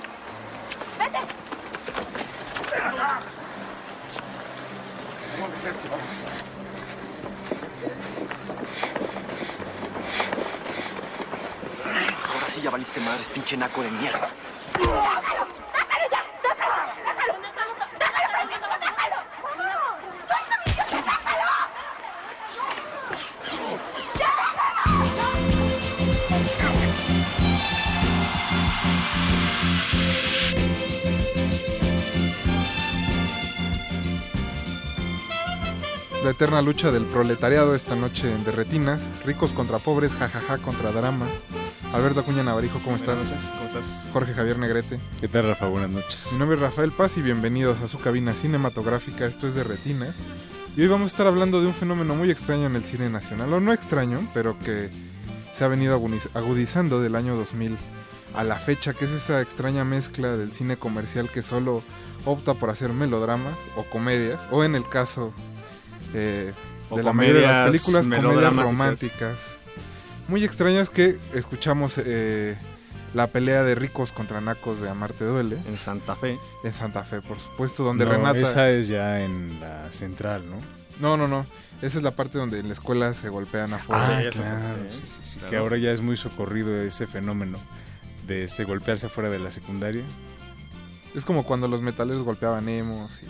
[0.98, 1.18] Vete.
[12.34, 14.28] Ahora sí ya valiste madres, pinche naco de mierda.
[36.24, 41.26] La eterna lucha del proletariado esta noche en Derretinas, ricos contra pobres, jajaja contra drama,
[41.92, 43.18] Alberto Acuña Navarijo, ¿cómo estás?
[43.54, 44.08] ¿Cómo estás?
[44.14, 44.98] Jorge Javier Negrete.
[45.20, 45.66] ¿Qué tal, Rafa?
[45.68, 46.28] Buenas noches.
[46.32, 49.26] Mi nombre es Rafael Paz y bienvenidos a su cabina cinematográfica.
[49.26, 50.16] Esto es de Retinas.
[50.74, 53.52] Y hoy vamos a estar hablando de un fenómeno muy extraño en el cine nacional,
[53.52, 54.88] o no extraño, pero que
[55.52, 56.00] se ha venido
[56.32, 57.76] agudizando del año 2000
[58.34, 61.82] a la fecha, que es esa extraña mezcla del cine comercial que solo
[62.24, 65.34] opta por hacer melodramas o comedias, o en el caso
[66.14, 66.54] eh,
[66.90, 69.38] de la mayoría de las películas, comedias románticas
[70.28, 72.56] muy extrañas que escuchamos eh,
[73.14, 75.58] la pelea de ricos contra nacos de Amarte Duele.
[75.66, 76.38] En Santa Fe.
[76.64, 78.38] En Santa Fe, por supuesto, donde no, Renata...
[78.38, 80.56] esa es ya en la central, ¿no?
[81.00, 81.46] No, no, no.
[81.80, 84.18] Esa es la parte donde en la escuela se golpean afuera.
[84.18, 84.76] Ah, claro.
[84.90, 87.58] Sí, sí, sí, Que ahora ya es muy socorrido ese fenómeno
[88.26, 90.04] de este golpearse afuera de la secundaria.
[91.14, 93.26] Es como cuando los metaleros golpeaban emos y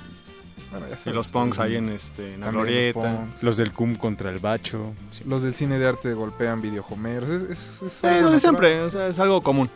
[0.73, 3.27] Bueno, ya Y los punks ahí en, este, en la glorieta.
[3.43, 4.93] los del CUM contra el Bacho.
[5.27, 7.29] Los del cine de arte golpean videohomeros.
[7.51, 9.70] Es, lo de siempre, o sea, es algo común.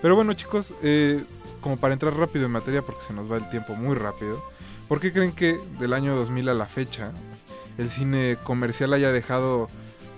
[0.00, 1.22] Pero bueno, chicos, eh,
[1.60, 4.42] como para entrar rápido en materia, porque se nos va el tiempo muy rápido,
[4.88, 7.12] ¿por qué creen que del año 2000 a la fecha
[7.78, 9.68] el cine comercial haya dejado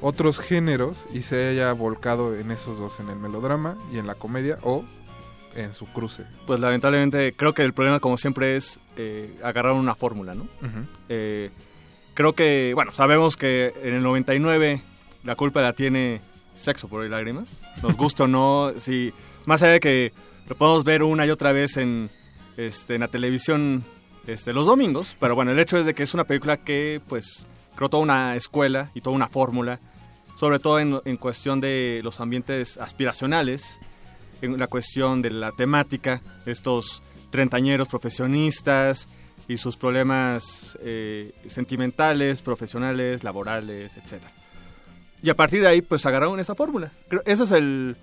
[0.01, 4.15] otros géneros y se haya volcado en esos dos, en el melodrama y en la
[4.15, 4.85] comedia o
[5.57, 6.25] en su cruce?
[6.47, 10.49] Pues lamentablemente creo que el problema como siempre es eh, agarrar una fórmula, ¿no?
[11.09, 11.51] Eh,
[12.15, 14.83] creo que, bueno, sabemos que en el 99
[15.25, 16.21] la culpa la tiene
[16.53, 17.61] Sexo por y Lágrimas.
[17.83, 19.13] Nos gusta o no, si,
[19.45, 20.13] más allá de que
[20.49, 22.11] lo podemos ver una y otra vez en,
[22.57, 23.85] este, en la televisión
[24.27, 27.47] este, los domingos, pero bueno, el hecho es de que es una película que, pues,
[27.75, 29.81] creo toda una escuela y toda una fórmula,
[30.37, 33.81] sobre todo en, en cuestión de los ambientes aspiracionales,
[34.45, 39.09] en la cuestión de la temática, estos treintañeros profesionistas
[39.49, 44.23] y sus problemas eh, sentimentales, profesionales, laborales, etc.
[45.23, 46.93] Y a partir de ahí, pues agarraron esa fórmula.
[47.25, 47.97] Eso es el,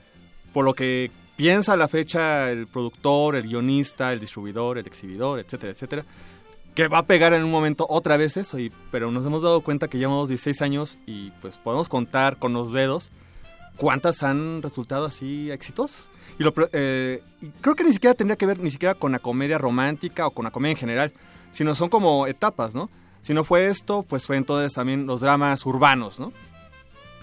[0.53, 5.71] por lo que piensa la fecha el productor, el guionista, el distribuidor, el exhibidor, etcétera,
[5.71, 6.05] etcétera,
[6.75, 9.61] que va a pegar en un momento otra vez eso, y, pero nos hemos dado
[9.61, 13.11] cuenta que llevamos 16 años y pues podemos contar con los dedos
[13.75, 16.09] cuántas han resultado así exitosas.
[16.41, 17.21] Y lo, eh,
[17.61, 20.43] creo que ni siquiera tendría que ver ni siquiera con la comedia romántica o con
[20.43, 21.13] la comedia en general,
[21.51, 22.89] sino son como etapas, ¿no?
[23.21, 26.33] Si no fue esto, pues fue entonces también los dramas urbanos, ¿no?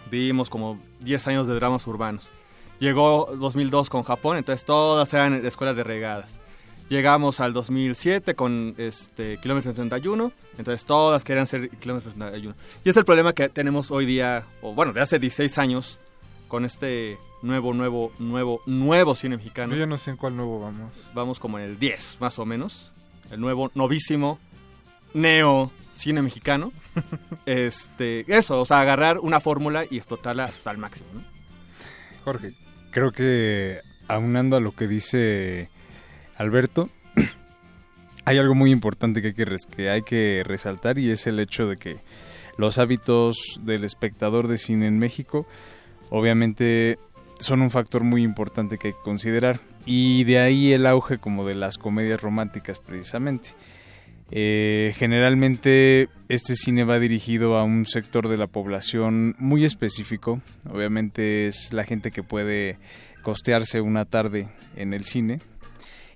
[0.09, 2.31] Vivimos como 10 años de dramas urbanos.
[2.79, 6.39] Llegó 2002 con Japón, entonces todas eran escuelas de regadas.
[6.89, 12.55] Llegamos al 2007 con este Kilómetro 31, entonces todas querían ser Kilómetro 31.
[12.85, 15.99] Y es el problema que tenemos hoy día, o bueno, de hace 16 años,
[16.47, 19.72] con este nuevo, nuevo, nuevo, nuevo cine mexicano.
[19.74, 21.09] Yo ya no sé en cuál nuevo vamos.
[21.14, 22.93] Vamos como en el 10, más o menos.
[23.30, 24.39] El nuevo, novísimo,
[25.14, 26.72] neo cine mexicano.
[27.47, 31.22] este, eso, o sea, agarrar una fórmula y explotarla hasta el máximo, ¿no?
[32.24, 32.53] Jorge.
[32.91, 35.68] Creo que aunando a lo que dice
[36.36, 36.89] Alberto,
[38.24, 41.39] hay algo muy importante que hay que, res- que hay que resaltar y es el
[41.41, 41.99] hecho de que
[42.57, 45.47] los hábitos del espectador de cine en México
[46.11, 46.99] obviamente
[47.39, 51.47] son un factor muy importante que hay que considerar y de ahí el auge como
[51.47, 53.51] de las comedias románticas precisamente.
[54.30, 60.43] Eh, generalmente este cine va dirigido a un sector de la población muy específico.
[60.68, 62.78] Obviamente es la gente que puede
[63.22, 65.41] costearse una tarde en el cine.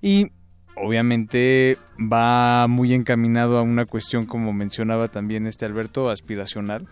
[0.01, 0.31] Y
[0.75, 6.87] obviamente va muy encaminado a una cuestión, como mencionaba también este Alberto, aspiracional,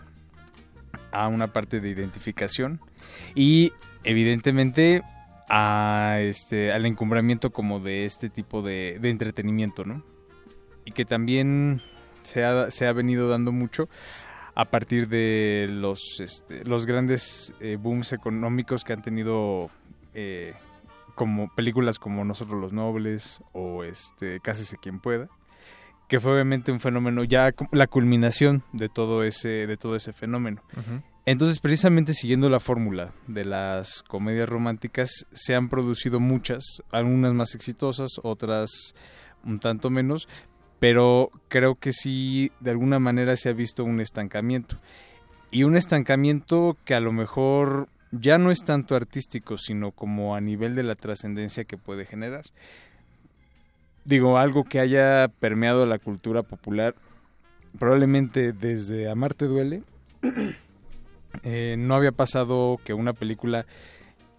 [1.12, 2.80] a una parte de identificación
[3.34, 3.72] y
[4.04, 5.02] evidentemente
[5.48, 10.02] a este al encumbramiento como de este tipo de, entretenimiento, ¿no?
[10.84, 11.80] y que también
[12.22, 13.88] se ha, se ha venido dando mucho
[14.54, 19.70] a partir de los, este, los grandes eh, booms económicos que han tenido
[20.14, 20.54] eh,
[21.14, 25.28] como películas como Nosotros los Nobles o este Cásese quien pueda
[26.08, 30.62] que fue obviamente un fenómeno ya la culminación de todo ese de todo ese fenómeno
[30.72, 31.02] Ujú.
[31.24, 37.54] Entonces precisamente siguiendo la fórmula de las comedias románticas se han producido muchas algunas más
[37.54, 38.94] exitosas otras
[39.44, 40.28] un tanto menos
[40.82, 44.80] pero creo que sí de alguna manera se ha visto un estancamiento.
[45.52, 50.40] Y un estancamiento que a lo mejor ya no es tanto artístico sino como a
[50.40, 52.46] nivel de la trascendencia que puede generar.
[54.04, 56.96] Digo algo que haya permeado la cultura popular
[57.78, 59.84] probablemente desde Amarte duele
[61.42, 63.66] eh, no había pasado que una película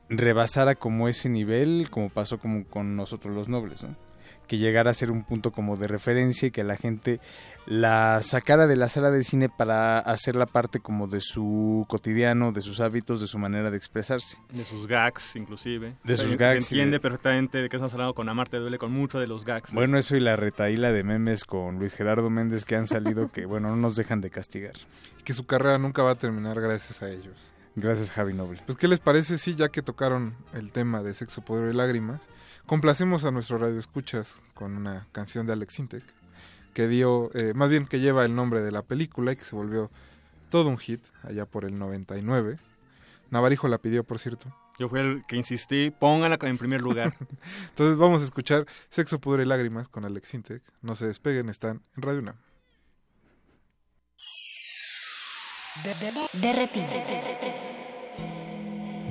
[0.10, 3.96] rebasara como ese nivel como pasó como con nosotros los nobles ¿no?
[4.48, 7.20] Que llegara a ser un punto como de referencia y que la gente
[7.66, 12.60] la sacara de la sala de cine para hacerla parte como de su cotidiano, de
[12.62, 14.38] sus hábitos, de su manera de expresarse.
[14.52, 15.94] De sus gags, inclusive.
[16.04, 18.78] De sus Se gags y entiende de- perfectamente de qué estamos hablando con Amarte Duele,
[18.78, 19.72] con mucho de los gags.
[19.72, 19.80] ¿no?
[19.80, 23.46] Bueno, eso y la retaíla de memes con Luis Gerardo Méndez que han salido que,
[23.46, 24.74] bueno, no nos dejan de castigar.
[25.24, 27.38] Que su carrera nunca va a terminar gracias a ellos.
[27.78, 28.62] Gracias, Javi Noble.
[28.66, 32.20] Pues, ¿qué les parece si ya que tocaron el tema de sexo, poder y lágrimas,
[32.66, 36.04] complacemos a nuestro radio escuchas con una canción de Alex Intec
[36.74, 39.56] que dio, eh, más bien que lleva el nombre de la película y que se
[39.56, 39.92] volvió
[40.50, 42.58] todo un hit allá por el 99.
[43.30, 44.56] Navarijo la pidió, por cierto.
[44.80, 47.16] Yo fui el que insistí, pónganla en primer lugar.
[47.70, 50.64] Entonces vamos a escuchar Sexo, Pudor y Lágrimas con Alex Intec.
[50.82, 52.38] No se despeguen, están en Radio UNAM.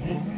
[0.02, 0.31] De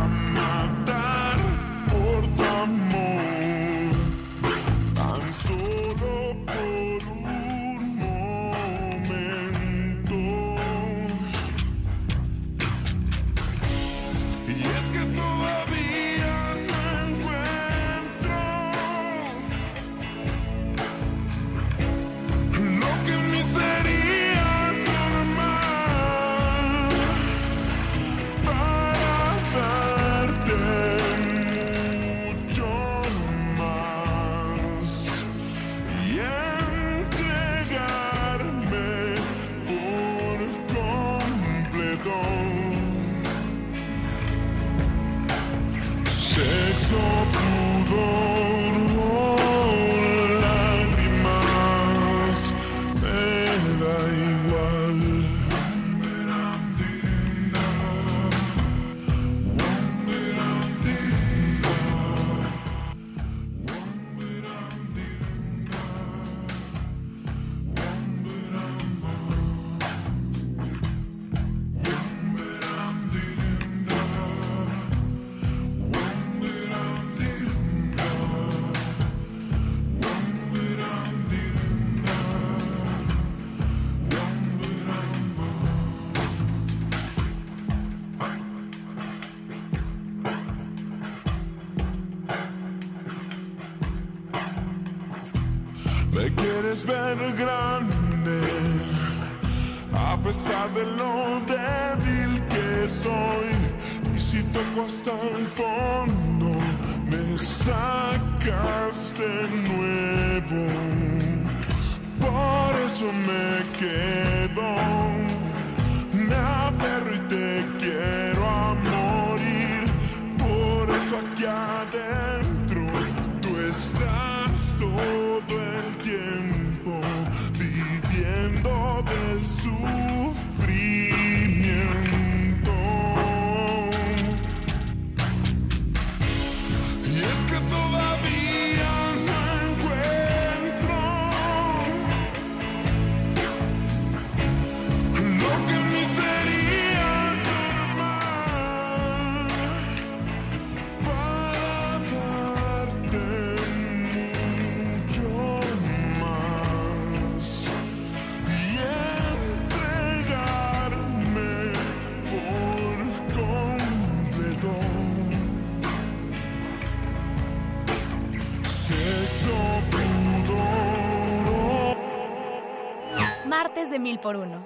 [174.00, 174.66] mil por uno.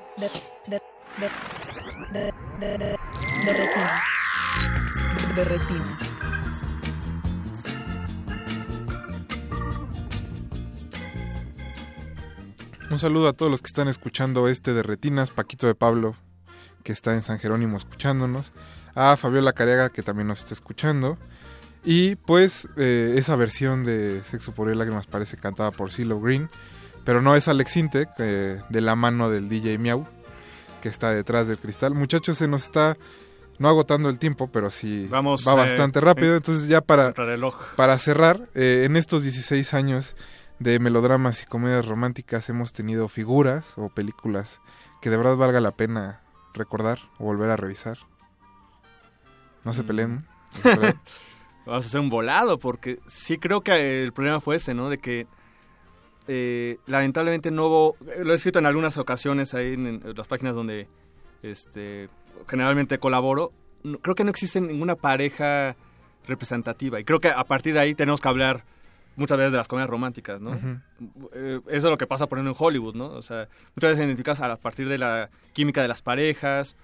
[12.89, 16.15] Un saludo a todos los que están escuchando este de Retinas, Paquito de Pablo,
[16.83, 18.51] que está en San Jerónimo escuchándonos,
[18.95, 21.17] a Fabiola Cariaga, que también nos está escuchando,
[21.85, 26.49] y pues eh, esa versión de Sexo por el Lágrimas parece cantada por CeeLo Green,
[27.03, 30.07] pero no es Alex Intec, eh, de la mano del DJ Miau,
[30.81, 31.93] que está detrás del cristal.
[31.93, 32.97] Muchachos, se nos está
[33.59, 36.31] no agotando el tiempo, pero sí Vamos, va eh, bastante rápido.
[36.31, 37.13] en- Entonces ya para,
[37.75, 40.15] para cerrar, eh, en estos 16 años
[40.59, 44.61] de melodramas y comedias románticas hemos tenido figuras o películas
[45.01, 46.21] que de verdad valga la pena
[46.53, 47.97] recordar o volver a revisar.
[49.63, 49.85] No se Mm.
[49.87, 50.25] peleen.
[50.53, 50.99] no se peleen.
[51.65, 54.89] Vamos a hacer un volado, porque sí creo que el problema fue ese, ¿no?
[54.89, 55.27] De que
[56.27, 60.55] eh, lamentablemente no hubo, lo he escrito en algunas ocasiones ahí en, en las páginas
[60.55, 60.87] donde
[61.43, 62.09] este,
[62.47, 63.51] generalmente colaboro,
[63.83, 65.75] no- creo que no existe ninguna pareja
[66.27, 68.63] representativa y creo que a partir de ahí tenemos que hablar
[69.15, 70.53] muchas veces de las comedias románticas, ¿no?
[71.33, 73.07] Eh, eso es lo que pasa por ejemplo en Hollywood, ¿no?
[73.07, 76.75] O sea, muchas veces identificas a partir de la química de las parejas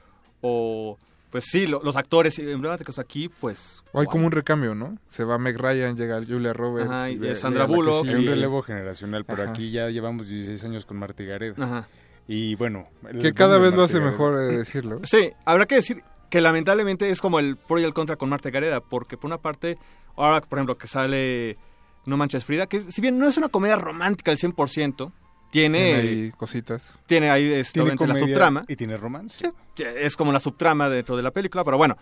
[0.41, 0.97] o
[1.32, 4.11] pues sí, lo- los actores emblemáticos aquí, pues O hay wow.
[4.11, 4.97] como un recambio, ¿no?
[5.09, 6.89] Se va Meg Ryan, llega Julia Roberts.
[6.89, 8.07] Ajá, y ve- Sandra Bullock.
[8.07, 9.51] Hay un relevo generacional, pero Ajá.
[9.51, 11.63] aquí ya llevamos 16 años con Marta Gareda.
[11.63, 11.88] Ajá.
[12.28, 12.88] Y bueno...
[13.21, 14.11] Que cada vez lo hace Gareda.
[14.11, 14.99] mejor eh, decirlo.
[15.03, 18.49] Sí, habrá que decir que lamentablemente es como el pro y el contra con Marta
[18.49, 19.78] Gareda, porque por una parte,
[20.17, 21.57] ahora por ejemplo que sale
[22.05, 25.11] No Manches Frida, que si bien no es una comedia romántica al 100%,
[25.50, 26.93] tiene, Tiene ahí cositas.
[27.06, 28.66] tiene ahí este, Tiene obviamente, la comedia subtrama.
[28.68, 29.52] Y tiene romance.
[29.76, 31.98] que es como la subtrama dentro de la película, pero bueno,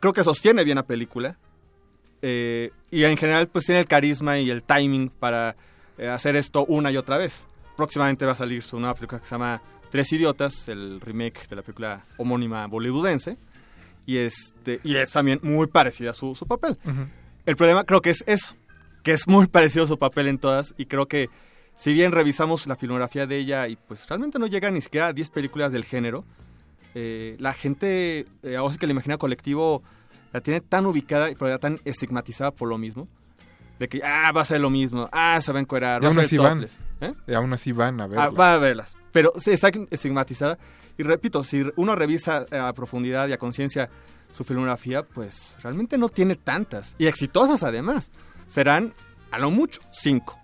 [0.00, 1.36] creo que sostiene bien la película.
[2.22, 5.54] eh, y en general, pues tiene el carisma y el timing para
[5.98, 7.46] eh, hacer esto una y otra vez.
[7.76, 9.60] Próximamente va a salir su nueva película que se llama
[9.90, 13.36] Tres Idiotas, el remake de la película homónima bollywoodense.
[14.06, 16.78] Y, este, y es también muy parecida a su, su papel.
[17.44, 18.54] El problema creo que es eso,
[19.02, 21.28] que es muy parecido a su papel en todas y creo que
[21.76, 25.12] si bien revisamos la filmografía de ella y pues realmente no llega ni siquiera a
[25.12, 26.24] 10 películas del género,
[26.94, 29.82] eh, la gente, eh, ahora sí que el imaginario colectivo
[30.32, 33.06] la tiene tan ubicada y tan estigmatizada por lo mismo,
[33.78, 36.22] de que, ah, va a ser lo mismo, ah, se va a encuerar, Y va
[36.22, 36.66] a ser van.
[37.00, 37.12] ¿Eh?
[37.26, 38.28] Y aún así van a Ah, verla.
[38.30, 38.96] va a verlas.
[39.12, 40.58] Pero sí, está estigmatizada.
[40.96, 43.90] Y repito, si uno revisa eh, a profundidad y a conciencia
[44.32, 46.94] su filmografía, pues realmente no tiene tantas.
[46.96, 48.10] Y exitosas además.
[48.48, 48.94] Serán,
[49.30, 50.38] a lo mucho, cinco.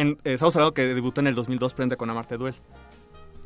[0.00, 2.54] En, estamos hablando que debutó en el 2002 Prende con Amarte Duel.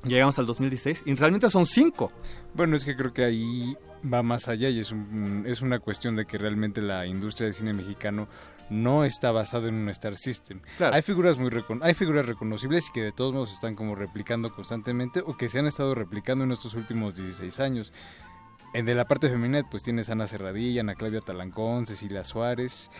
[0.05, 2.12] Llegamos al 2016 y realmente son cinco.
[2.55, 3.74] Bueno, es que creo que ahí
[4.12, 7.55] va más allá y es, un- es una cuestión de que realmente la industria del
[7.55, 8.28] cine mexicano
[8.70, 10.61] no está basada en un Star System.
[10.76, 10.94] Claro.
[10.94, 14.55] Hay figuras muy recon- hay figuras reconocibles y que de todos modos están como replicando
[14.55, 17.92] constantemente o que se han estado replicando en estos últimos 16 años.
[18.74, 22.90] En de la parte femenina pues tienes a Ana Serradilla, Ana Claudia Talancón, Cecilia Suárez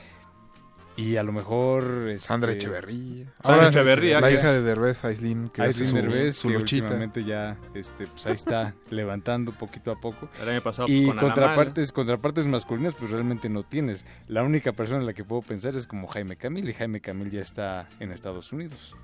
[0.97, 3.27] y a lo mejor este, Sandra Echeverría.
[3.43, 6.85] Sandra Echeverría, La que hija es- de Derbez, Aislinn, que su, Derbez, su que luchita.
[6.85, 10.29] últimamente ya este, pues ahí está levantando poquito a poco.
[10.41, 14.05] El año pasado, pues, y con Ana contrapartes, contrapartes masculinas pues realmente no tienes.
[14.29, 17.31] La única persona en la que puedo pensar es como Jaime Camil y Jaime Camil
[17.31, 18.95] ya está en Estados Unidos.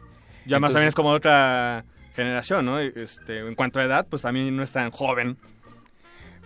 [0.46, 1.84] Ya más también es como otra
[2.14, 2.78] generación, ¿no?
[2.78, 5.36] Este, en cuanto a edad, pues también no es tan joven.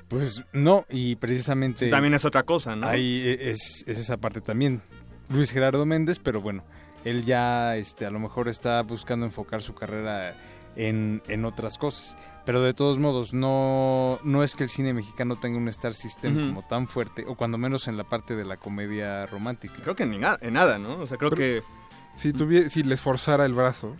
[0.08, 1.86] Pues no, y precisamente...
[1.86, 2.86] Sí, también es otra cosa, ¿no?
[2.86, 4.82] Ahí e- es, es esa parte también.
[5.28, 6.62] Luis Gerardo Méndez, pero bueno,
[7.04, 10.34] él ya este, a lo mejor está buscando enfocar su carrera
[10.76, 12.16] en, en otras cosas.
[12.44, 16.34] Pero de todos modos, no, no es que el cine mexicano tenga un Star System
[16.50, 19.74] como tan fuerte, o cuando menos en la parte de la comedia romántica.
[19.82, 20.98] Creo que ni nada, en nada, ¿no?
[21.00, 21.62] O sea, creo Pero- que...
[22.16, 22.32] Si,
[22.70, 23.96] si les forzara el brazo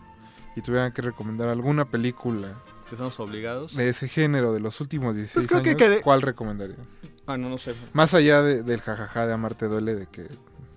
[0.55, 2.55] y tuvieran que recomendar alguna película
[2.89, 3.75] que estamos obligados.
[3.75, 6.79] de ese género de los últimos 16 creo que años, quede- ¿cuál recomendarían?
[7.27, 7.75] Ah, no, no sé.
[7.93, 10.29] Más allá de- del jajaja de Amarte Duele, de que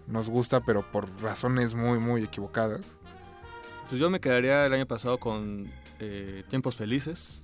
[0.07, 2.95] nos gusta, pero por razones muy, muy equivocadas.
[3.89, 7.41] Pues yo me quedaría el año pasado con eh, Tiempos Felices,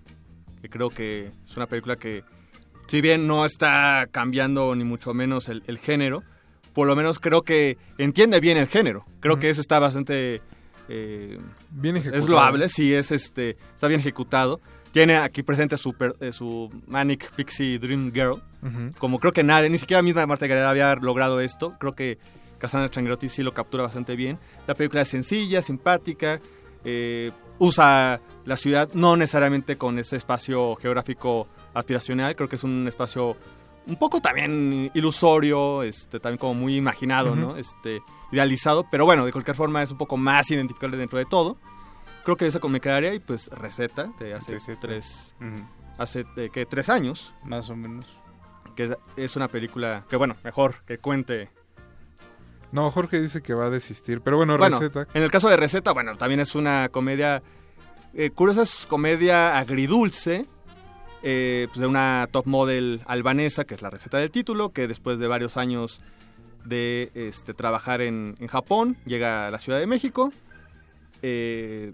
[0.62, 2.24] que creo que es una película que,
[2.88, 6.24] si bien no está cambiando ni mucho menos el, el género,
[6.74, 9.06] por lo menos creo que entiende bien el género.
[9.20, 10.42] Creo que eso está bastante...
[10.90, 11.40] eh,
[11.70, 12.28] Bien Es ejecutado.
[12.32, 14.60] loable, sí, es este, está bien ejecutado.
[14.92, 18.42] Tiene aquí presente su, eh, su Manic Pixie Dream Girl.
[19.00, 21.76] Como creo que nadie, ni siquiera misma Marta Gareda había logrado esto.
[21.80, 22.18] Creo que
[22.64, 24.40] Cassandra Changrotti sí lo captura bastante bien.
[24.68, 26.40] La película es sencilla, simpática.
[26.86, 32.38] eh, usa la ciudad no necesariamente con ese espacio geográfico aspiracional.
[32.38, 33.36] Creo que es un espacio
[33.86, 37.36] un poco también ilusorio, este, también como muy imaginado.
[37.36, 37.58] ¿no?
[37.58, 38.00] Este,
[38.32, 38.88] idealizado.
[38.90, 41.58] Pero bueno, de cualquier forma es un poco más identificable dentro de todo.
[42.24, 44.80] Creo que eso me quedaría y pues receta de hace Receta.
[44.80, 45.36] tres
[45.98, 48.06] hace eh, tres años Más o menos.
[48.78, 51.50] que es una película que bueno mejor que cuente
[52.74, 55.08] No, Jorge dice que va a desistir, pero bueno, bueno receta.
[55.14, 57.44] en el caso de receta bueno también es una comedia
[58.16, 60.48] eh, curiosa es comedia agridulce
[61.22, 65.20] eh, pues de una top model albanesa que es la receta del título que después
[65.20, 66.02] de varios años
[66.66, 70.34] de este, trabajar en, en Japón llega a la Ciudad de México
[71.22, 71.92] eh,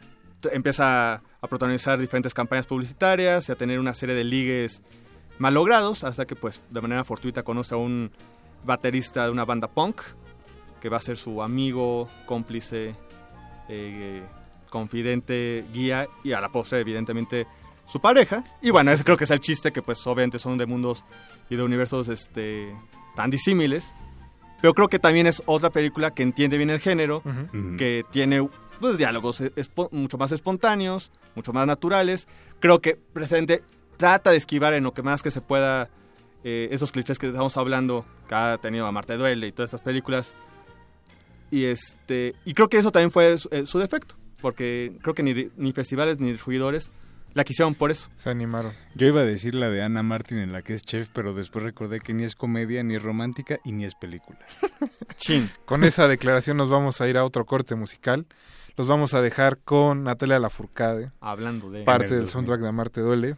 [0.54, 4.82] empieza a protagonizar diferentes campañas publicitarias y a tener una serie de ligues
[5.40, 8.12] malogrados hasta que pues de manera fortuita conoce a un
[8.64, 10.02] baterista de una banda punk
[10.80, 12.96] que va a ser su amigo, cómplice,
[13.68, 14.24] eh,
[14.70, 17.48] confidente, guía y a la postre evidentemente
[17.86, 18.44] su pareja.
[18.62, 21.04] Y bueno, ese creo que es el chiste que pues obviamente son de mundos
[21.50, 22.76] y de universos este,
[23.16, 23.94] tan disímiles.
[24.62, 27.24] Pero creo que también es otra película que entiende bien el género,
[27.78, 28.48] que tiene
[28.80, 29.42] pues, diálogos
[29.92, 32.28] mucho más espontáneos, mucho más naturales.
[32.60, 33.64] Creo que presente
[33.96, 35.90] trata de esquivar en lo que más que se pueda
[36.44, 39.82] eh, esos clichés que estamos hablando, que ha tenido a Marta Duele y todas estas
[39.82, 40.34] películas.
[41.52, 45.24] Y este y creo que eso también fue su, eh, su defecto, porque creo que
[45.24, 46.92] ni, ni festivales ni distribuidores
[47.34, 48.10] la quisieron por eso.
[48.18, 48.74] Se animaron.
[48.96, 51.64] Yo iba a decir la de Ana Martin en la que es chef, pero después
[51.64, 54.40] recordé que ni es comedia, ni es romántica y ni es película.
[55.16, 55.52] Chin.
[55.66, 58.26] Con esa declaración nos vamos a ir a otro corte musical.
[58.78, 61.84] Los vamos a dejar con Natalia Lafourcade, Hablando de...
[61.84, 62.32] parte del 2000.
[62.32, 63.36] soundtrack de Amarte Duele.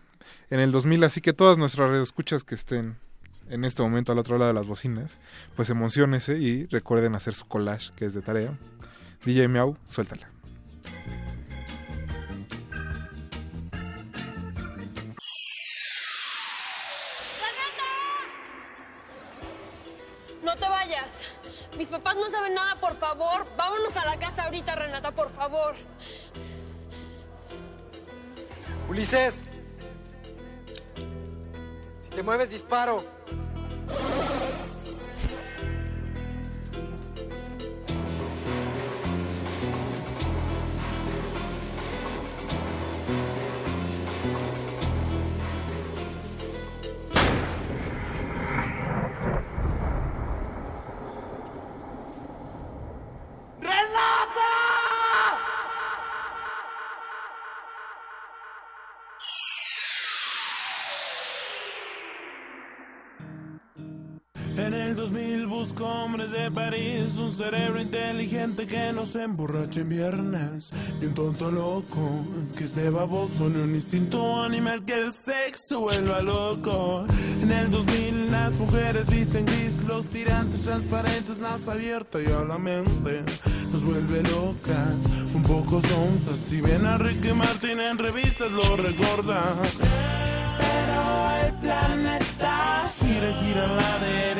[0.49, 2.97] En el 2000, así que todas nuestras radioescuchas que estén
[3.52, 5.18] en este momento al otro lado de las bocinas,
[5.56, 8.58] pues emocionense y recuerden hacer su collage, que es de tarea.
[9.26, 10.30] DJ Miau, suéltala.
[20.43, 21.26] No te vayas.
[21.78, 23.45] Mis papás no saben nada, por favor.
[23.58, 25.76] Vámonos a la casa ahorita, Renata, por favor.
[28.89, 29.43] Ulises.
[32.02, 33.21] Si te mueves, disparo.
[65.82, 71.52] Hombres de París, un cerebro inteligente que no se emborrache en viernes, ni un tonto
[71.52, 72.26] loco
[72.58, 77.06] que esté baboso, ni un instinto animal que el sexo vuelva loco.
[77.42, 82.58] En el 2000 las mujeres visten gris, los tirantes transparentes, más abierta y a la
[82.58, 83.24] mente
[83.72, 86.38] nos vuelve locas, un poco sonzas.
[86.38, 89.56] Si ven a Ricky Martin en revistas lo recordan.
[90.58, 94.31] Pero el planeta gira, gira la derecha.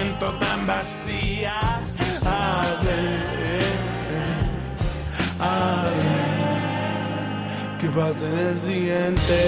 [0.00, 1.58] Siento tan vacía.
[2.24, 3.22] A ver,
[5.38, 9.38] a ver, ¿qué pasa en el siguiente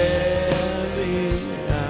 [0.97, 1.81] día?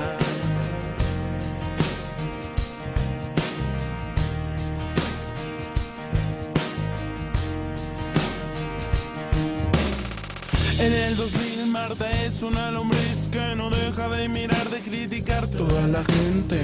[10.79, 15.87] En el 2000 Marta es una lombriz que no deja de mirar, de criticar toda
[15.87, 16.55] la gente,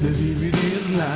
[0.00, 1.08] de dividirla,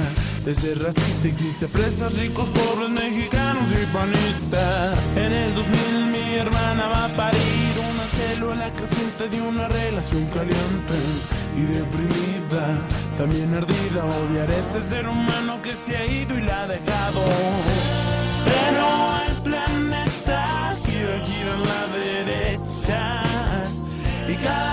[0.45, 1.27] de ser racista.
[1.27, 4.99] Existe fresas, ricos, pobres, mexicanos y panistas.
[5.17, 10.99] En el 2000 mi hermana va a parir una célula creciente de una relación caliente
[11.57, 12.65] y deprimida,
[13.17, 14.05] también ardida.
[14.05, 17.23] Odiar ese ser humano que se ha ido y la ha dejado.
[18.45, 18.87] Pero
[19.29, 23.23] el planeta gira, gira a la derecha.
[24.29, 24.70] Y cada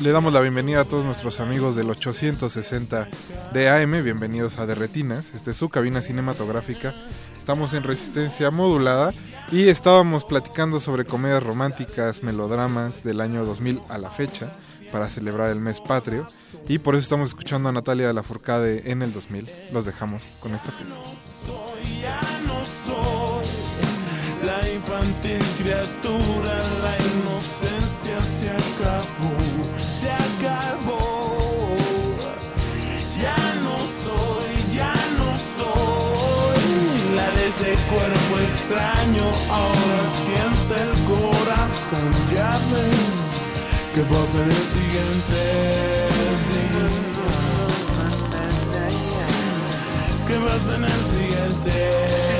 [0.00, 3.08] Le damos la bienvenida a todos nuestros amigos del 860
[3.52, 6.94] de AM, bienvenidos a Derretinas, esta es su cabina cinematográfica.
[7.38, 9.12] Estamos en resistencia modulada
[9.50, 14.52] y estábamos platicando sobre comedias románticas, melodramas del año 2000 a la fecha
[14.94, 16.24] para celebrar el mes patrio
[16.68, 19.50] y por eso estamos escuchando a Natalia de la Furcade en el 2000.
[19.72, 20.94] Los dejamos con esta pieza.
[22.00, 23.44] ya no soy
[24.46, 29.34] la infantil criatura, la inocencia se acabó,
[30.00, 31.76] se acabó.
[33.20, 35.28] Ya no soy, ya no
[35.58, 43.03] soy la de ese cuerpo extraño, ahora siente el corazón, ya.
[43.94, 45.40] ¿Qué pasa en el siguiente
[46.50, 46.86] día?
[50.26, 52.33] ¿Qué pasa en el siguiente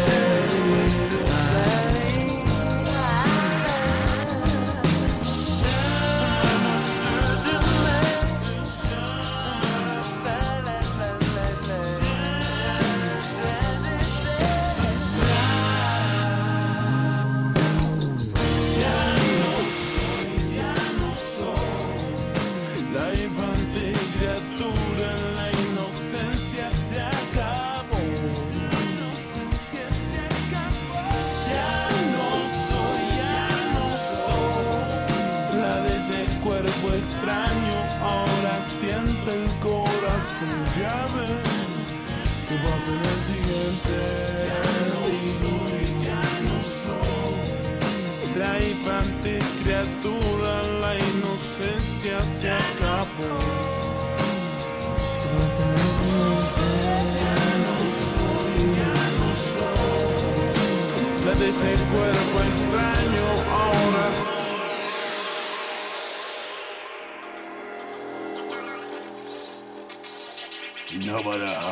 [61.55, 64.11] ese cuerpo extraño, ahora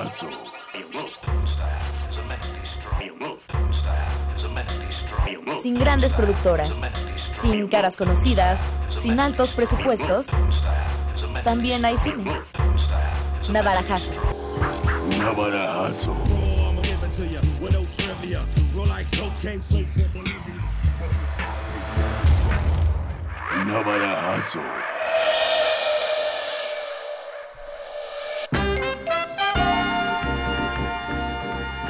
[0.05, 0.31] hustle.
[5.63, 6.71] Sin grandes productoras,
[7.33, 10.27] sin caras conocidas, sin altos presupuestos,
[11.45, 12.41] también hay cine.
[13.51, 14.13] Navarajazo.
[15.19, 16.17] Navarajazo.
[23.67, 24.61] Navarajazo.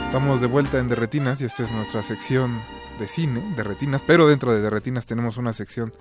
[0.07, 2.59] Estamos de vuelta en Derretinas y esta es nuestra sección
[2.99, 5.93] de cine, Derretinas, pero dentro de Derretinas tenemos una sección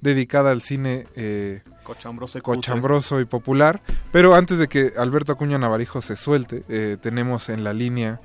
[0.00, 3.82] dedicada al cine eh, Cochambroso y cochambroso y popular.
[4.10, 8.20] Pero antes de que Alberto Acuña Navarijo se suelte, eh, tenemos en la línea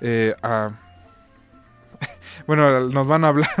[0.00, 0.85] eh, a...
[2.46, 3.48] bueno, nos van a hablar...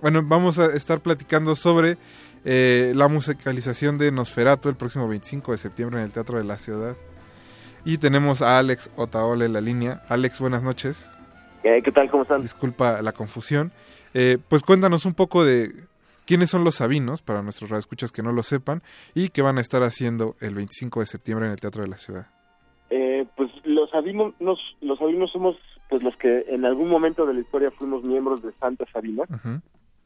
[0.00, 1.98] bueno, vamos a estar platicando sobre
[2.44, 6.58] eh, la musicalización de Nosferatu el próximo 25 de septiembre en el Teatro de la
[6.58, 6.96] Ciudad.
[7.84, 10.02] Y tenemos a Alex Otaola en la línea.
[10.08, 11.08] Alex, buenas noches.
[11.62, 12.10] Eh, ¿Qué tal?
[12.10, 12.42] ¿Cómo están?
[12.42, 13.72] Disculpa la confusión.
[14.14, 15.72] Eh, pues cuéntanos un poco de
[16.26, 18.82] quiénes son los Sabinos, para nuestros radioescuchas que no lo sepan,
[19.14, 21.98] y qué van a estar haciendo el 25 de septiembre en el Teatro de la
[21.98, 22.28] Ciudad.
[22.90, 25.56] Eh, pues los sabinos, nos- los sabinos somos
[25.88, 29.24] pues los que en algún momento de la historia fuimos miembros de Santa Sabina.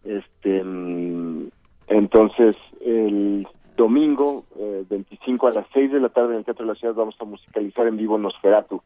[0.04, 1.48] Este, mm,
[1.88, 6.72] entonces el domingo eh, 25 a las 6 de la tarde en el Teatro de
[6.72, 8.80] la Ciudad vamos a musicalizar en vivo Nosferatu.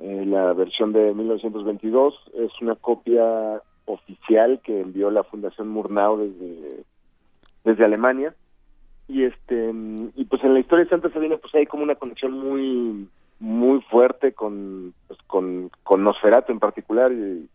[0.00, 6.84] Eh, la versión de 1922 es una copia oficial que envió la Fundación Murnau desde,
[7.64, 8.34] desde Alemania.
[9.08, 11.94] Y este mm, y pues en la historia de Santa Sabina pues hay como una
[11.94, 13.08] conexión muy
[13.40, 17.48] muy fuerte con pues, con, con Nosferatu en particular y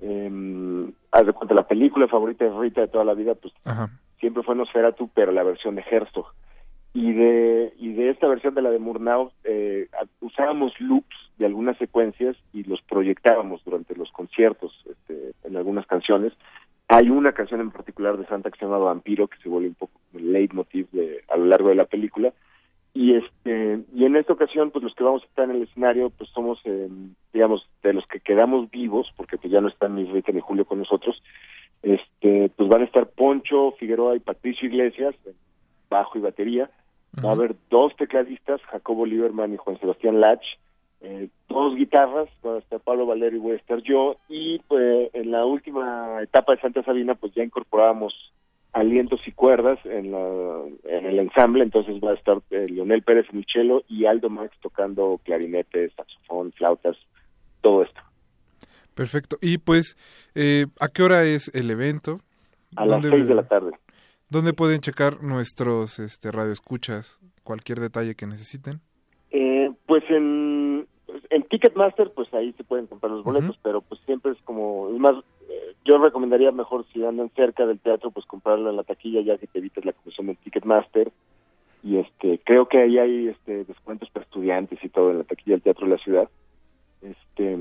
[0.00, 3.52] eh, haz de cuenta la película favorita de Rita de toda la vida pues
[4.18, 6.26] siempre fue Nosferatu pero la versión de Herzog.
[6.92, 9.88] Y de y de esta versión de la de Murnau eh,
[10.20, 16.32] usábamos loops de algunas secuencias y los proyectábamos durante los conciertos este, en algunas canciones.
[16.88, 19.74] Hay una canción en particular de Santa que se llama Vampiro que se vuelve un
[19.74, 22.32] poco el leitmotiv de, a lo largo de la película
[22.92, 26.10] y este y en esta ocasión pues los que vamos a estar en el escenario
[26.10, 26.88] pues somos eh,
[27.32, 30.64] digamos de los que quedamos vivos porque pues ya no están ni Rita ni Julio
[30.64, 31.22] con nosotros.
[31.82, 35.34] Este pues van a estar Poncho Figueroa y Patricio Iglesias en
[35.88, 36.70] bajo y batería.
[37.24, 40.44] Va a haber dos tecladistas Jacobo Lieberman y Juan Sebastián Lach.
[41.00, 44.16] Eh, dos guitarras va a estar Pablo Valero y voy a estar yo.
[44.28, 48.32] Y pues en la última etapa de Santa Sabina pues ya incorporábamos
[48.72, 53.26] alientos y cuerdas en, la, en el ensamble, entonces va a estar eh, Leonel Pérez
[53.52, 56.96] cello y Aldo Max tocando clarinete, saxofón, flautas,
[57.60, 58.00] todo esto.
[58.94, 59.36] Perfecto.
[59.40, 59.96] Y pues,
[60.34, 62.20] eh, ¿a qué hora es el evento?
[62.76, 63.72] A las seis de la tarde.
[64.28, 68.80] ¿Dónde pueden checar nuestros este, radioescuchas cualquier detalle que necesiten?
[69.32, 70.86] Eh, pues en,
[71.30, 74.98] en Ticketmaster, pues ahí se pueden comprar los boletos, pero pues siempre es como, es
[74.98, 75.16] más,
[75.48, 79.38] eh, yo recomendaría mejor si andan cerca del teatro, pues comprarlo en la taquilla ya
[79.38, 81.12] que te evitas la comisión en Ticketmaster.
[81.82, 85.54] Y este, creo que ahí hay este descuentos para estudiantes y todo en la taquilla
[85.54, 86.28] del Teatro de la Ciudad.
[87.00, 87.56] Este,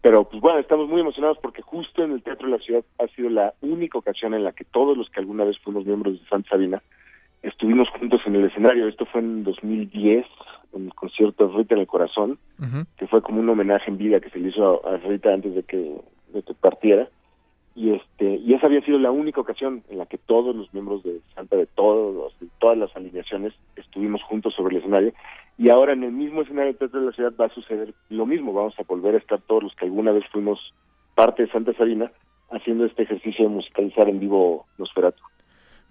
[0.00, 3.08] pero pues bueno, estamos muy emocionados porque justo en el Teatro de la Ciudad ha
[3.08, 6.28] sido la única ocasión en la que todos los que alguna vez fuimos miembros de
[6.28, 6.82] Santa Sabina
[7.42, 8.88] estuvimos juntos en el escenario.
[8.88, 10.26] Esto fue en 2010,
[10.74, 12.38] en el concierto de Rita en el Corazón,
[12.96, 15.54] que fue como un homenaje en vida que se le hizo a, a Rita antes
[15.54, 16.00] de que,
[16.32, 17.08] de que partiera.
[17.76, 21.02] Y este y esa había sido la única ocasión en la que todos los miembros
[21.04, 25.12] de Santa, de todos, de todas las alineaciones, estuvimos juntos sobre el escenario.
[25.56, 28.26] Y ahora en el mismo escenario del Teatro de la Ciudad va a suceder lo
[28.26, 28.52] mismo.
[28.52, 30.58] Vamos a volver a estar todos los que alguna vez fuimos
[31.14, 32.10] parte de Santa Sabina
[32.50, 35.22] haciendo este ejercicio de musicalizar en vivo Nosferatu.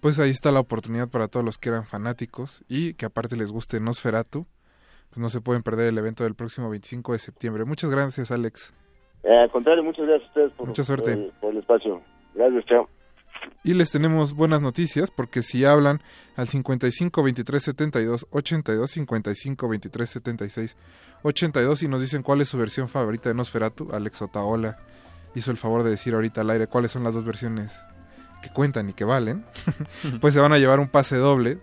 [0.02, 3.52] Pues ahí está la oportunidad para todos los que eran fanáticos y que aparte les
[3.52, 4.46] guste Nosferatu.
[5.10, 7.66] Pues no se pueden perder el evento del próximo 25 de septiembre.
[7.66, 8.74] Muchas gracias, Alex.
[9.24, 11.12] Eh, al contrario, muchas gracias a ustedes por, Mucha suerte.
[11.16, 12.02] por el- por el espacio.
[12.36, 12.88] Gracias, chao.
[13.64, 16.02] Y les tenemos buenas noticias porque si hablan
[16.36, 20.78] al 55 23 72 82 55 23 76
[21.24, 24.78] 82 y nos dicen cuál es su versión favorita de Nosferatu, Alex Otaola
[25.36, 27.78] hizo el favor de decir ahorita al aire cuáles son las dos versiones
[28.42, 29.46] que cuentan y que valen,
[30.22, 31.60] pues se van a llevar un pase doble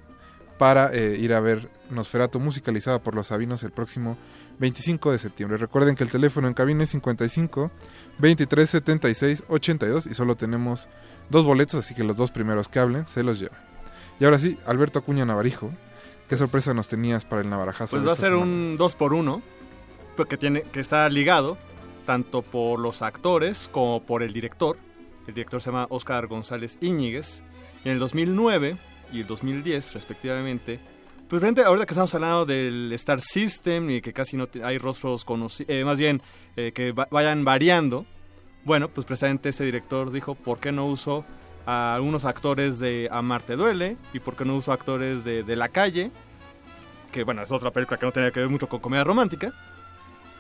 [0.59, 4.17] para eh, ir a ver Nosferatu musicalizada por los Sabinos el próximo
[4.59, 5.59] 25 de septiembre.
[5.59, 7.71] Recuerden que el teléfono en cabina es 55
[8.19, 10.89] 23 76 82 y solo tenemos
[11.29, 13.59] dos boletos, así que los dos primeros que hablen se los llevan.
[14.19, 15.71] Y ahora sí, Alberto Acuña Navarijo,
[16.29, 17.97] ¿qué sorpresa nos tenías para el Navarajazo?
[17.97, 18.43] Pues va a ser semana?
[18.43, 19.43] un 2 por 1
[20.25, 21.59] que tiene que está ligado
[22.07, 24.79] tanto por los actores como por el director.
[25.27, 27.43] El director se llama Oscar González Íñiguez.
[27.85, 28.77] Y en el 2009
[29.13, 30.81] y el 2010 respectivamente,
[31.29, 35.25] pues frente ahorita que estamos hablando del Star System y que casi no hay rostros
[35.25, 36.23] conocidos, más bien
[36.57, 38.07] eh, que va- vayan variando.
[38.65, 41.25] Bueno, pues precisamente este director dijo, ¿por qué no uso
[41.67, 45.69] a algunos actores de Amarte Duele y por qué no uso actores de, de La
[45.69, 46.11] Calle,
[47.13, 49.53] que bueno, es otra película que no tiene que ver mucho con comedia romántica.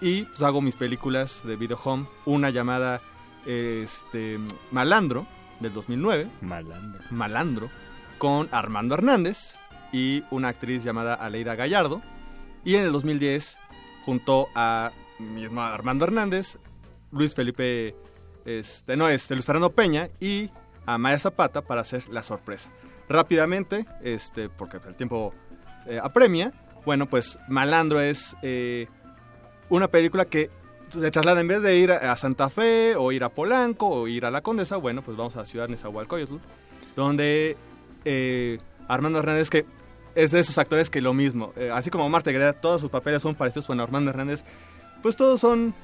[0.01, 3.01] Y pues hago mis películas de video home, una llamada
[3.47, 4.39] este,
[4.71, 5.27] Malandro,
[5.61, 6.29] del 2009.
[6.41, 7.01] Malandro.
[7.11, 7.71] Malandro,
[8.19, 9.55] con Armando Hernández
[9.93, 12.03] y una actriz llamada Aleida Gallardo.
[12.65, 13.57] Y en el 2010,
[14.05, 16.59] junto a mismo Armando Hernández,
[17.13, 17.95] Luis Felipe,
[18.45, 20.51] este, no, este, Luis Fernando Peña y
[20.85, 22.71] a Maya Zapata para hacer la sorpresa.
[23.09, 25.33] Rápidamente, este, porque el tiempo
[25.87, 26.53] eh, apremia,
[26.85, 28.89] bueno, pues Malandro es eh,
[29.69, 30.51] una película que
[30.93, 34.25] se traslada en vez de ir a Santa Fe o ir a Polanco o ir
[34.25, 36.37] a La Condesa, bueno, pues vamos a la ciudad de Nezahualcóyotl,
[36.95, 37.57] donde
[38.05, 38.59] eh,
[38.89, 39.67] Armando Hernández, que
[40.15, 43.23] es de esos actores que lo mismo, eh, así como Marta Guerrera, todos sus papeles
[43.23, 44.45] son parecidos con Armando Hernández,
[45.03, 45.75] pues todos son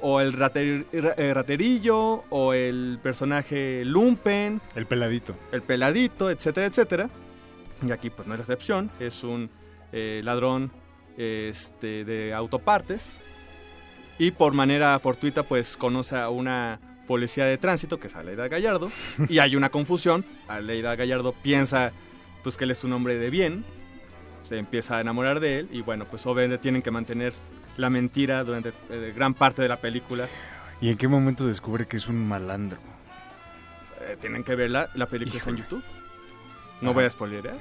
[0.00, 5.34] o el rater- eh, raterillo o el personaje lumpen, El peladito.
[5.52, 7.10] el peladito, etcétera, etcétera.
[7.86, 9.50] Y aquí pues no es la excepción, es un
[9.92, 10.70] eh, ladrón
[11.16, 13.06] este, de autopartes
[14.18, 18.90] y por manera fortuita pues conoce a una policía de tránsito que es Aleida Gallardo
[19.28, 21.92] y hay una confusión, Aleida Gallardo piensa
[22.42, 23.64] pues que él es un hombre de bien,
[24.44, 27.32] se empieza a enamorar de él y bueno pues obviamente tienen que mantener
[27.76, 30.28] la mentira durante eh, gran parte de la película.
[30.80, 32.78] ¿Y en qué momento descubre que es un malandro?
[34.00, 35.82] Eh, tienen que verla, la película está en YouTube.
[36.80, 37.58] No voy a spoilerear.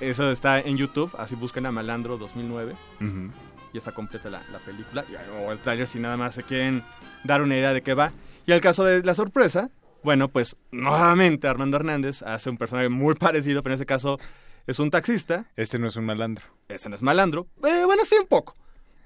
[0.00, 3.30] Eso está en YouTube, así busquen a Malandro 2009 Ujú.
[3.76, 5.04] Y está completa la, la película.
[5.44, 6.82] O el trailer si nada más se quieren
[7.24, 8.10] dar una idea de qué va.
[8.46, 9.68] Y el caso de la sorpresa,
[10.02, 14.18] bueno, pues nuevamente Armando Hernández hace un personaje muy parecido, pero en este caso
[14.66, 15.44] es un taxista.
[15.56, 16.42] Este no es un malandro.
[16.68, 17.48] Ese no es malandro.
[17.64, 18.56] Eh, bueno, sí, un poco.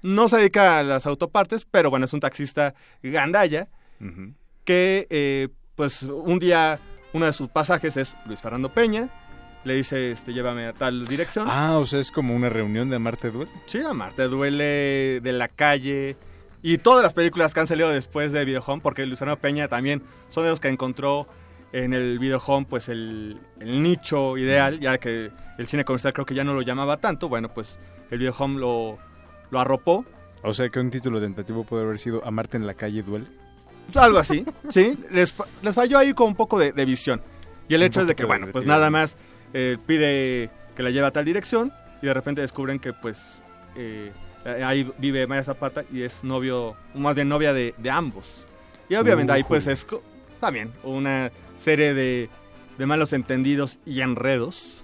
[0.03, 3.67] No se dedica a las autopartes, pero bueno, es un taxista gandalla
[3.99, 4.33] Ujú.
[4.63, 6.79] que eh, pues un día
[7.13, 9.09] uno de sus pasajes es Luis Fernando Peña,
[9.63, 11.45] le dice, este, llévame a tal dirección.
[11.49, 13.51] Ah, o sea, es como una reunión de Amarte Duele.
[13.65, 16.15] Sí, Amarte Duele, De la Calle
[16.63, 20.03] y todas las películas que han salido después de Video Home, porque Fernando Peña también
[20.29, 21.27] son de los que encontró
[21.73, 26.25] en el Video Home pues el, el nicho ideal, ya que el cine comercial creo
[26.25, 27.79] que ya no lo llamaba tanto, bueno, pues
[28.11, 28.99] el Video Home lo,
[29.49, 30.05] lo arropó
[30.43, 33.25] O sea, que un título tentativo puede haber sido Amarte en la calle duele.
[33.95, 34.97] Algo así, sí.
[35.09, 37.21] Les, les falló ahí con un poco de, de visión.
[37.67, 39.17] Y el Un hecho es de que, bueno, pues nada más
[39.53, 41.71] eh, pide que la lleve a tal dirección
[42.01, 43.43] y de repente descubren que, pues,
[43.75, 44.11] eh,
[44.65, 48.45] ahí vive Maya Zapata y es novio, más bien novia de, de ambos.
[48.89, 49.85] Y obviamente ahí, pues, es
[50.39, 52.29] también una serie de,
[52.77, 54.83] de malos entendidos y enredos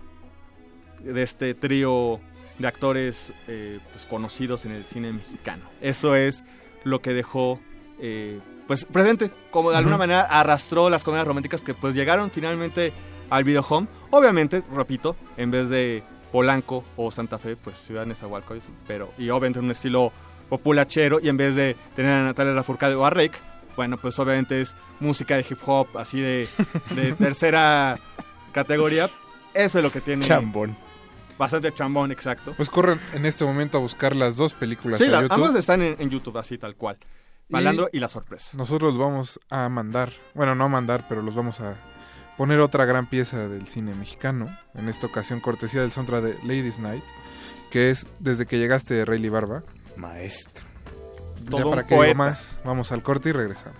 [1.00, 2.20] de este trío
[2.60, 5.64] de actores eh, pues, conocidos en el cine mexicano.
[5.82, 6.44] Eso es
[6.84, 7.60] lo que dejó
[8.00, 10.04] eh, pues presente, como de alguna Ujú.
[10.04, 12.92] manera arrastró las comedias románticas que pues llegaron finalmente
[13.30, 13.88] al video home.
[14.12, 19.60] Obviamente, repito, en vez de Polanco o Santa Fe, pues Ciudad Nezahualcóyotl, pero y obviamente
[19.60, 20.12] en un estilo
[20.50, 23.38] populachero y en vez de tener a Natalia Lafourcade o a Rake,
[23.76, 26.48] bueno, pues obviamente es música de hip hop así de,
[26.92, 28.00] de tercera
[28.52, 29.10] categoría.
[29.54, 30.76] Eso es lo que tiene Chambón.
[31.38, 32.54] Bastante chambón, exacto.
[32.58, 35.34] Pues corren en este momento a buscar las dos películas Sí, a la- YouTube.
[35.36, 36.98] ambas están en, en YouTube, así tal cual.
[37.50, 38.50] Malandro y, la sorpresa.
[38.58, 41.76] Nosotros los vamos a mandar, bueno, no a mandar, pero los vamos a
[42.38, 46.80] poner otra gran pieza del cine mexicano, en esta ocasión cortesía del soundtrack de Ladies
[46.80, 47.04] Night,
[47.72, 49.64] que es Desde que llegaste de Rayleigh Barba.
[49.96, 50.66] Maestro.
[51.50, 53.78] Ya para un que digo más, vamos al corte y regresamos.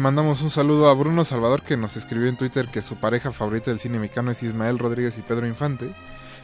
[0.00, 3.70] Mandamos un saludo a Bruno Salvador que nos escribió en Twitter que su pareja favorita
[3.70, 5.94] del cine mexicano es Ismael Rodríguez y Pedro Infante,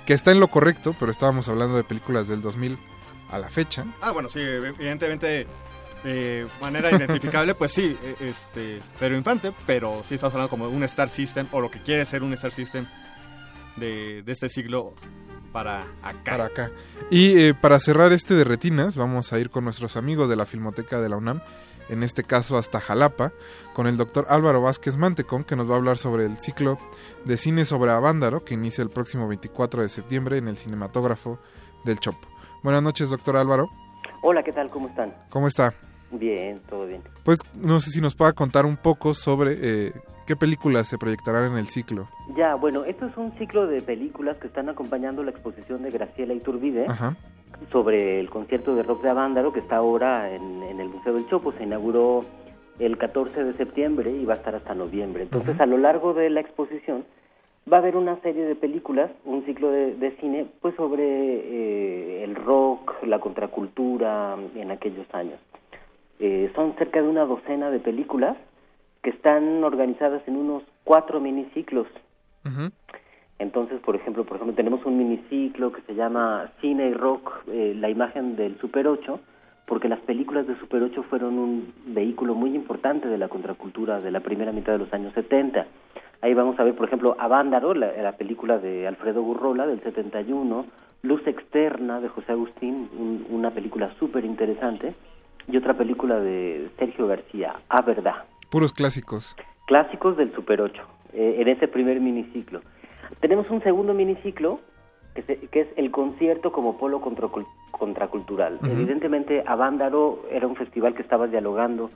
[0.06, 2.78] que está en lo correcto, pero estábamos hablando de películas del 2000
[3.30, 3.84] a la fecha.
[4.00, 5.46] Ah, bueno, sí, evidentemente
[6.04, 10.76] de manera identificable, pues sí, e- este Pedro Infante, pero sí estamos hablando como de
[10.76, 12.86] un Star System o lo que quiere ser un Star System
[13.76, 14.94] de, de este siglo
[15.52, 16.22] para acá.
[16.32, 16.70] Para acá.
[17.10, 20.46] Y eh, para cerrar este de retinas, vamos a ir con nuestros amigos de la
[20.46, 21.40] Filmoteca de la UNAM,
[21.88, 23.32] en este caso hasta Jalapa,
[23.74, 26.78] con el doctor Álvaro Vázquez Mantecón, que nos va a hablar sobre el ciclo
[27.24, 31.38] de cine sobre Avándaro, que inicia el próximo 24 de septiembre en el cinematógrafo
[31.84, 32.26] del Chopo.
[32.62, 33.68] Buenas noches, doctor Álvaro.
[34.22, 34.70] Hola, ¿qué tal?
[34.70, 35.14] ¿Cómo están?
[35.30, 35.74] ¿Cómo está?
[36.10, 37.02] Bien, todo bien.
[37.24, 39.92] Pues no sé si nos pueda contar un poco sobre eh,
[40.26, 42.08] qué películas se proyectarán en el ciclo.
[42.36, 46.34] Ya, bueno, esto es un ciclo de películas que están acompañando la exposición de Graciela
[46.34, 47.16] Iturbide Ajá.
[47.72, 51.28] Sobre el concierto de rock de Avándaro que está ahora en, en el Museo del
[51.28, 51.52] Chopo.
[51.52, 52.24] Se inauguró
[52.78, 55.22] el 14 de septiembre y va a estar hasta noviembre.
[55.22, 57.04] Entonces, a lo largo de la exposición
[57.70, 62.24] va a haber una serie de películas, un ciclo de, de cine, pues sobre eh,
[62.24, 65.40] el rock, la contracultura en aquellos años.
[66.18, 68.36] Eh, son cerca de una docena de películas
[69.02, 71.86] que están organizadas en unos cuatro miniciclos.
[73.38, 77.74] Entonces, por ejemplo, por ejemplo, tenemos un miniciclo que se llama Cine y Rock, eh,
[77.78, 79.20] la imagen del Super 8,
[79.66, 84.10] porque las películas de Super 8 fueron un vehículo muy importante de la contracultura de
[84.10, 85.66] la primera mitad de los años 70.
[86.22, 90.64] Ahí vamos a ver, por ejemplo, Avándaro, la, la película de Alfredo Gurrola del 71,
[91.02, 94.94] Luz Externa de José Agustín, un- una película súper interesante,
[95.46, 99.36] y otra película de Sergio García, A Verdad Puros clásicos.
[99.66, 100.82] clásicos del Super 8,
[101.12, 102.62] eh, en ese primer miniciclo.
[103.20, 104.60] Tenemos un segundo miniciclo,
[105.14, 108.56] que, se- que es el concierto como polo contracul- contracultural.
[108.62, 108.66] Ujú.
[108.72, 111.90] Evidentemente, Avándaro era un festival que estaba dialogando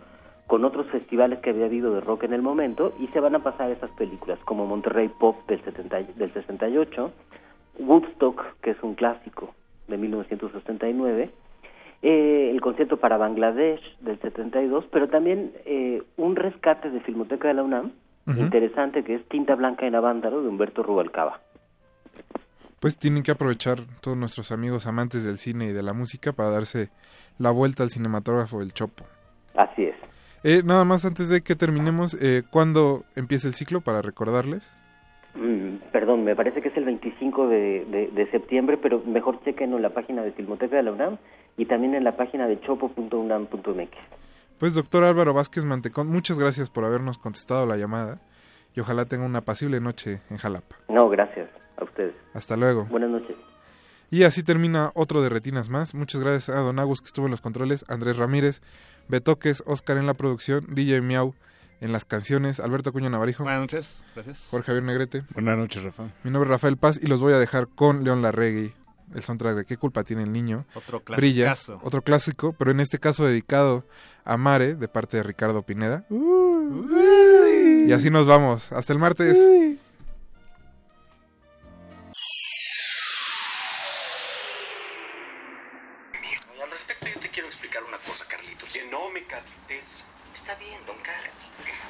[0.47, 3.39] con otros festivales que había habido de rock en el momento, y se van a
[3.39, 7.12] pasar esas películas, como Monterrey Pop del, 70 y- del 68,
[7.78, 9.55] Woodstock, que es un clásico
[9.87, 11.31] de 1969,
[12.03, 17.55] eh, el concierto para Bangladesh del 72, pero también eh, un rescate de Filmoteca de
[17.55, 17.93] la UNAM,
[18.31, 18.40] Ujú.
[18.40, 21.40] interesante, que es Tinta Blanca en Avándaro de Humberto Rubalcaba.
[22.81, 26.51] Pues tienen que aprovechar todos nuestros amigos amantes del cine y de la música para
[26.51, 26.89] darse
[27.39, 29.05] la vuelta al cinematógrafo del Chopo.
[29.55, 29.94] Así es.
[30.44, 34.74] Eh, nada más antes de que terminemos, eh, ¿cuándo empieza el ciclo para recordarles?
[35.35, 39.74] Mm, perdón, me parece que es el 25 de, de- de septiembre, pero mejor chequen
[39.74, 41.19] en la página de Filmoteca de la UNAM
[41.59, 43.90] y también en la página de chopo.unam.mx.
[44.61, 48.20] Pues doctor Álvaro Vázquez Mantecón, muchas gracias por habernos contestado la llamada
[48.77, 50.77] y ojalá tenga una apacible noche en Jalapa.
[50.91, 52.12] No, gracias a ustedes.
[52.35, 52.85] Hasta luego.
[52.85, 53.37] Buenas noches.
[54.11, 55.95] Y así termina otro de Retinas más.
[55.95, 58.61] Muchas gracias a Don Agus que estuvo en los controles, Andrés Ramírez,
[59.09, 61.35] Betoques, Oscar en la producción, DJ Miau
[61.81, 63.45] en las canciones, Alberto Cuña Navarijo.
[63.45, 64.49] Buenas noches, gracias.
[64.51, 65.23] Jorge Javier Negrete.
[65.32, 66.11] Buenas noches, Rafa.
[66.23, 68.74] Mi nombre es Rafael Paz y los voy a dejar con León Larregui,
[69.15, 70.66] el soundtrack de ¿Qué culpa tiene el niño?
[70.74, 71.81] Otro Brilla, clasicazo.
[71.82, 73.85] otro clásico, pero en este caso dedicado
[74.24, 76.05] a Mare, de parte de Ricardo Pineda.
[76.11, 78.70] Y así nos vamos.
[78.73, 79.37] Hasta el martes.
[86.57, 88.69] Y al respecto yo te quiero explicar una cosa, Carlitos.
[88.73, 90.05] Que no me cabites.
[90.35, 91.35] Está bien, don Carlos.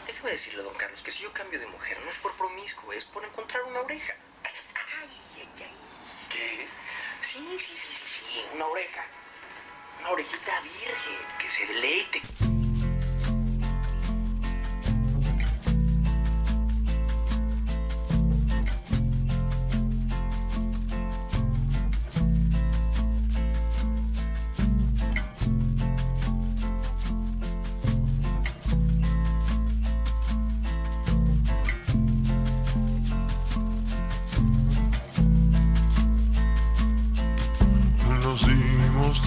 [0.07, 3.05] Déjeme decirle, don Carlos, que si yo cambio de mujer no es por promiscuo, es
[3.05, 4.15] por encontrar una oreja.
[7.33, 8.25] Sí, sí, sí, sí, sí,
[8.55, 9.05] una oreja.
[10.01, 12.60] Una orejita virgen, que se deleite.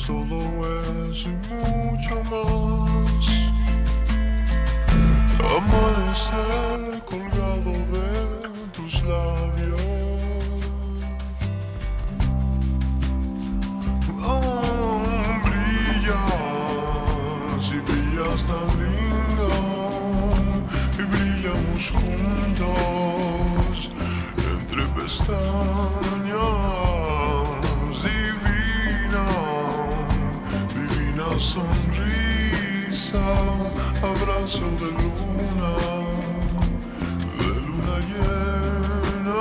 [0.00, 0.38] Todo
[1.10, 3.24] eso y mucho más.
[5.56, 8.10] Amanecer colgado de
[8.72, 9.80] tus labios.
[14.24, 15.02] Oh,
[15.44, 16.44] brillas
[17.70, 19.48] y brillas tan lindo.
[20.98, 23.76] Y brillamos juntos
[24.36, 26.11] entre pestañas.
[31.32, 33.24] Divina sonrisa,
[34.02, 35.72] abrazo de luna,
[37.38, 39.40] de luna llena.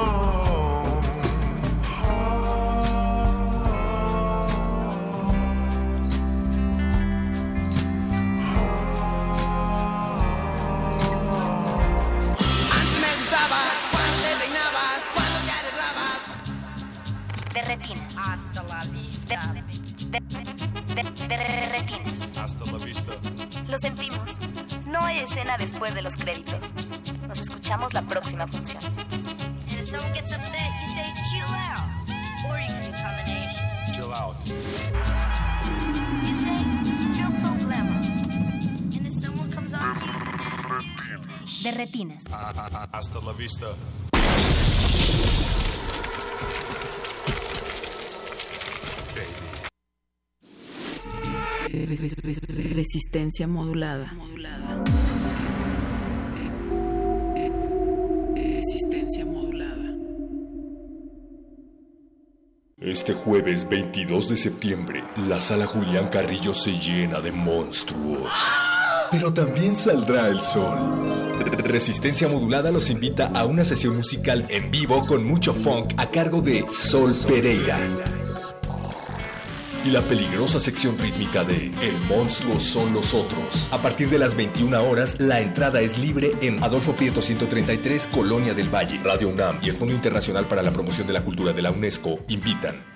[11.61, 16.21] Antes me gustabas cuando te peinabas, cuando te arreglabas.
[17.53, 18.17] De retinas.
[18.17, 19.53] Hasta la vista.
[19.53, 20.19] De,
[20.95, 21.60] de- de-
[22.11, 23.13] Hasta la vista.
[23.67, 24.37] Lo sentimos.
[24.85, 26.73] No hay escena después de los créditos.
[27.27, 28.83] Nos escuchamos la próxima función.
[28.83, 31.89] And if someone gets upset, you say chill out.
[32.49, 33.63] Or you can do combination.
[33.93, 34.35] Chill out.
[34.45, 36.65] You say
[37.17, 37.95] no problema.
[38.93, 42.25] And if someone comes on to you, De retinas.
[42.91, 43.67] Hasta la vista.
[51.85, 54.13] Resistencia modulada.
[58.35, 59.95] Resistencia modulada.
[62.79, 68.31] Este jueves 22 de septiembre, la sala Julián Carrillo se llena de monstruos.
[69.11, 70.77] Pero también saldrá el sol.
[71.63, 76.41] Resistencia Modulada los invita a una sesión musical en vivo con mucho funk a cargo
[76.41, 77.77] de Sol Pereira.
[79.83, 83.67] Y la peligrosa sección rítmica de El monstruo son los otros.
[83.71, 88.53] A partir de las 21 horas, la entrada es libre en Adolfo Prieto 133, Colonia
[88.53, 89.01] del Valle.
[89.03, 92.19] Radio UNAM y el Fondo Internacional para la Promoción de la Cultura de la UNESCO
[92.27, 92.90] invitan.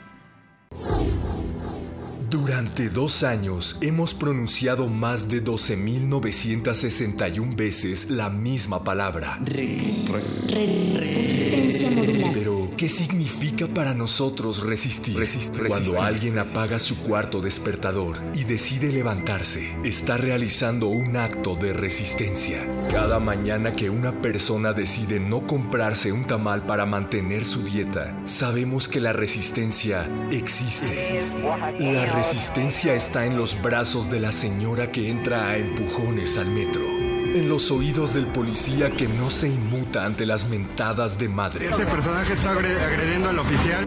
[2.36, 9.40] Durante dos años hemos pronunciado más de 12.961 veces la misma palabra.
[11.00, 12.34] Resistencia modulada.
[12.34, 15.18] Pero, ¿qué significa para nosotros resistir?
[15.66, 22.68] Cuando alguien apaga su cuarto despertador y decide levantarse, está realizando un acto de resistencia.
[22.92, 28.90] Cada mañana que una persona decide no comprarse un tamal para mantener su dieta, sabemos
[28.90, 30.98] que la resistencia existe.
[31.80, 36.82] La resistencia está en los brazos de la señora que entra a empujones al metro.
[36.84, 41.68] En los oídos del policía que no se inmuta ante las mentadas de madre.
[41.70, 43.86] Este personaje está agre- agrediendo al oficial.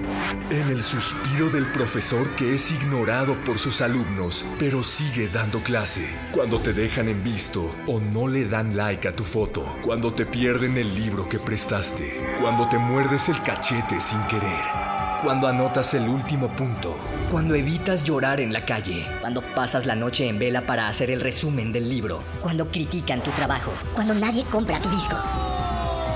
[0.50, 6.06] En el suspiro del profesor que es ignorado por sus alumnos, pero sigue dando clase.
[6.32, 9.64] Cuando te dejan en visto o no le dan like a tu foto.
[9.82, 12.20] Cuando te pierden el libro que prestaste.
[12.40, 15.07] Cuando te muerdes el cachete sin querer.
[15.22, 16.96] Cuando anotas el último punto.
[17.28, 19.04] Cuando evitas llorar en la calle.
[19.20, 22.22] Cuando pasas la noche en vela para hacer el resumen del libro.
[22.40, 23.72] Cuando critican tu trabajo.
[23.94, 25.16] Cuando nadie compra tu disco.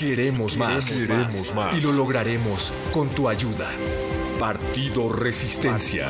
[0.00, 0.92] Queremos más.
[0.92, 1.74] Queremos más.
[1.76, 3.68] Y lo lograremos con tu ayuda.
[4.38, 6.08] Partido Resistencia.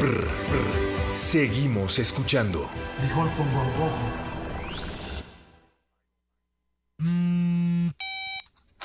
[0.00, 1.14] Brr, brr.
[1.14, 2.70] Seguimos escuchando.
[2.98, 4.08] Frijol con gorgojo.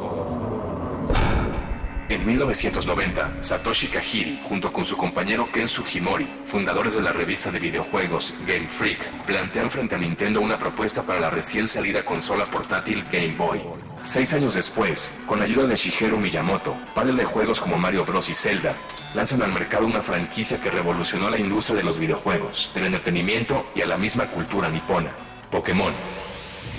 [2.10, 7.58] En 1990, Satoshi Kajiri, junto con su compañero Ken Sugimori, fundadores de la revista de
[7.58, 13.02] videojuegos Game Freak, plantean frente a Nintendo una propuesta para la recién salida consola portátil
[13.10, 13.62] Game Boy.
[14.06, 18.28] Seis años después, con la ayuda de Shigeru Miyamoto, padre de juegos como Mario Bros.
[18.28, 18.72] y Zelda,
[19.14, 23.80] lanzan al mercado una franquicia que revolucionó la industria de los videojuegos, del entretenimiento y
[23.80, 25.10] a la misma cultura nipona,
[25.50, 25.92] Pokémon.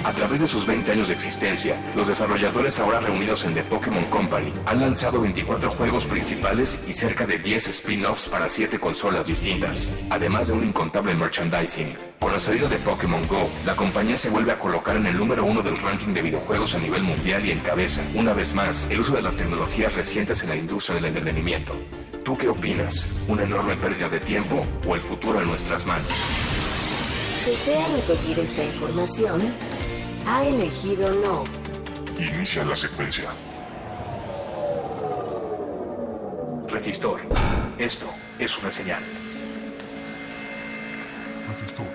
[0.03, 4.05] A través de sus 20 años de existencia, los desarrolladores ahora reunidos en The Pokémon
[4.05, 9.91] Company han lanzado 24 juegos principales y cerca de 10 spin-offs para 7 consolas distintas,
[10.09, 11.95] además de un incontable merchandising.
[12.19, 15.43] Con la salida de Pokémon Go, la compañía se vuelve a colocar en el número
[15.43, 19.13] uno del ranking de videojuegos a nivel mundial y encabeza, una vez más, el uso
[19.13, 21.75] de las tecnologías recientes en la industria del entretenimiento.
[22.23, 23.09] ¿Tú qué opinas?
[23.27, 26.09] ¿Una enorme pérdida de tiempo o el futuro en nuestras manos?
[27.45, 29.41] ¿Desea repetir esta información?
[30.29, 31.45] Ha elegido no.
[32.19, 33.29] Inicia la secuencia.
[36.67, 37.21] Resistor.
[37.77, 39.01] Esto es una señal.
[41.47, 41.85] Resistor.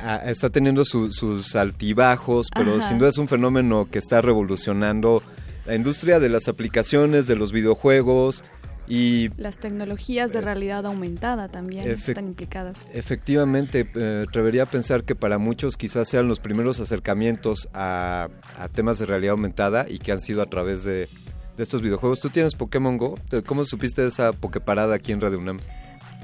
[0.00, 2.82] Ah, está teniendo su- sus altibajos, pero Ajá.
[2.88, 5.22] sin duda es un fenómeno que está revolucionando
[5.64, 8.44] la industria de las aplicaciones, de los videojuegos
[8.86, 12.88] y Las tecnologías de realidad aumentada también están implicadas.
[12.92, 18.28] efectivamente eh, atrevería a pensar que para muchos quizás sean los primeros acercamientos a,
[18.58, 21.08] a temas de realidad aumentada y que han sido a través de,
[21.56, 22.20] de estos videojuegos.
[22.20, 23.14] ¿Tú tienes Pokémon Go?
[23.46, 25.58] ¿Cómo supiste esa Pokeparada aquí en Radio UNAM?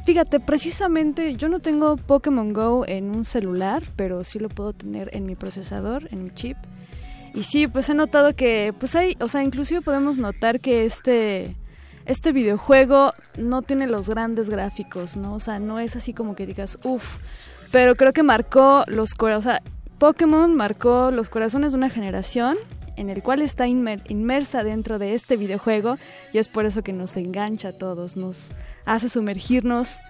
[0.06, 5.10] Fíjate, precisamente yo no tengo Pokémon Go en un celular, pero sí lo puedo tener
[5.12, 6.56] en mi procesador, en mi chip.
[7.34, 11.54] Y sí, pues he notado que, pues hay, o sea, inclusive podemos notar que este,
[12.10, 15.34] este videojuego no tiene los grandes gráficos, ¿no?
[15.34, 17.16] O sea, no es así como que digas, uff,
[17.70, 19.62] pero creo que marcó los corazones, o sea,
[19.98, 22.56] Pokémon marcó los corazones de una generación
[22.96, 25.96] en el cual está inmer- inmersa dentro de este videojuego
[26.32, 28.48] y es por eso que nos engancha a todos, nos
[28.84, 30.00] hace sumergirnos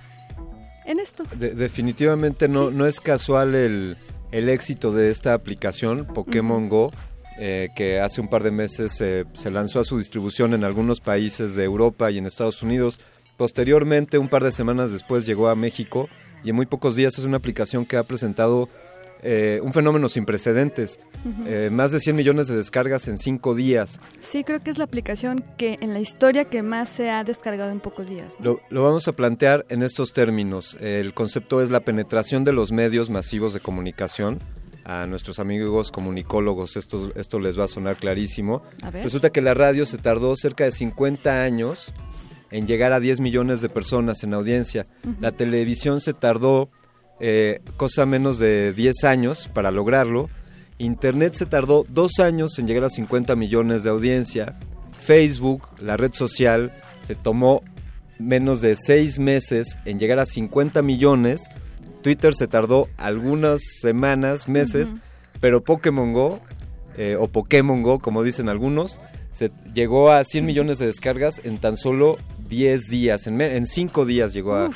[0.86, 1.24] en esto.
[1.38, 3.96] De- definitivamente no, no es casual el,
[4.32, 6.90] el éxito de esta aplicación, Pokémon Go,
[7.42, 11.00] eh, que hace un par de meses eh, se lanzó a su distribución en algunos
[11.00, 13.00] países de Europa y en Estados Unidos.
[13.38, 16.10] Posteriormente, un par de semanas después, llegó a México
[16.44, 18.68] y en muy pocos días es una aplicación que ha presentado
[19.22, 21.00] eh, un fenómeno sin precedentes.
[21.46, 24.00] Eh, más de 100 millones de descargas en cinco días.
[24.20, 27.70] Sí, creo que es la aplicación que en la historia que más se ha descargado
[27.70, 28.36] en pocos días.
[28.38, 28.44] ¿no?
[28.44, 30.76] Lo, lo vamos a plantear en estos términos.
[30.80, 34.40] El concepto es la penetración de los medios masivos de comunicación.
[34.84, 38.62] A nuestros amigos comunicólogos esto, esto les va a sonar clarísimo.
[38.82, 38.90] A.
[38.90, 41.92] Resulta que la radio se tardó cerca de 50 años
[42.50, 44.86] en llegar a 10 millones de personas en audiencia.
[45.20, 46.70] La televisión se tardó
[47.20, 50.30] eh, cosa menos de 10 años para lograrlo.
[50.78, 54.58] Internet se tardó dos años en llegar a 50 millones de audiencia.
[54.98, 57.62] Facebook, la red social, se tomó
[58.18, 61.42] menos de seis meses en llegar a 50 millones.
[62.02, 64.94] Twitter se tardó algunas semanas, meses,
[65.40, 66.40] pero Pokémon Go,
[66.96, 69.00] eh, o Pokémon Go, como dicen algunos,
[69.32, 72.16] se llegó a 100 millones de descargas en tan solo
[72.48, 74.70] 10 días, en, me- en 5 días llegó a...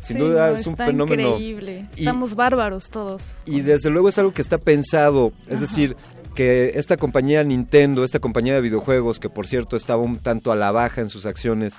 [0.00, 1.30] Sin Sí, duda no, es un está fenómeno...
[1.30, 1.86] increíble.
[1.96, 3.34] Y- Estamos bárbaros todos.
[3.46, 5.60] y desde luego es algo que está pensado, es Ajá.
[5.62, 5.96] decir,
[6.36, 10.56] que esta compañía Nintendo, esta compañía de videojuegos, que por cierto estaba un tanto a
[10.56, 11.74] la baja en sus acciones,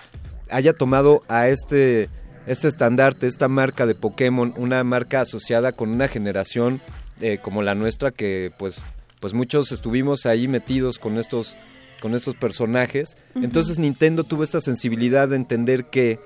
[0.50, 2.10] haya tomado a este,
[2.50, 6.82] este estandarte, esta marca de Pokémon, una marca asociada con una generación
[7.22, 8.84] eh, como la nuestra, que pues,
[9.20, 11.56] pues muchos estuvimos ahí metidos con estos,
[12.02, 13.18] con estos personajes.
[13.36, 16.20] Entonces Nintendo tuvo esta sensibilidad de entender que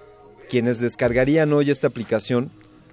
[0.50, 2.52] quienes descargarían hoy esta aplicación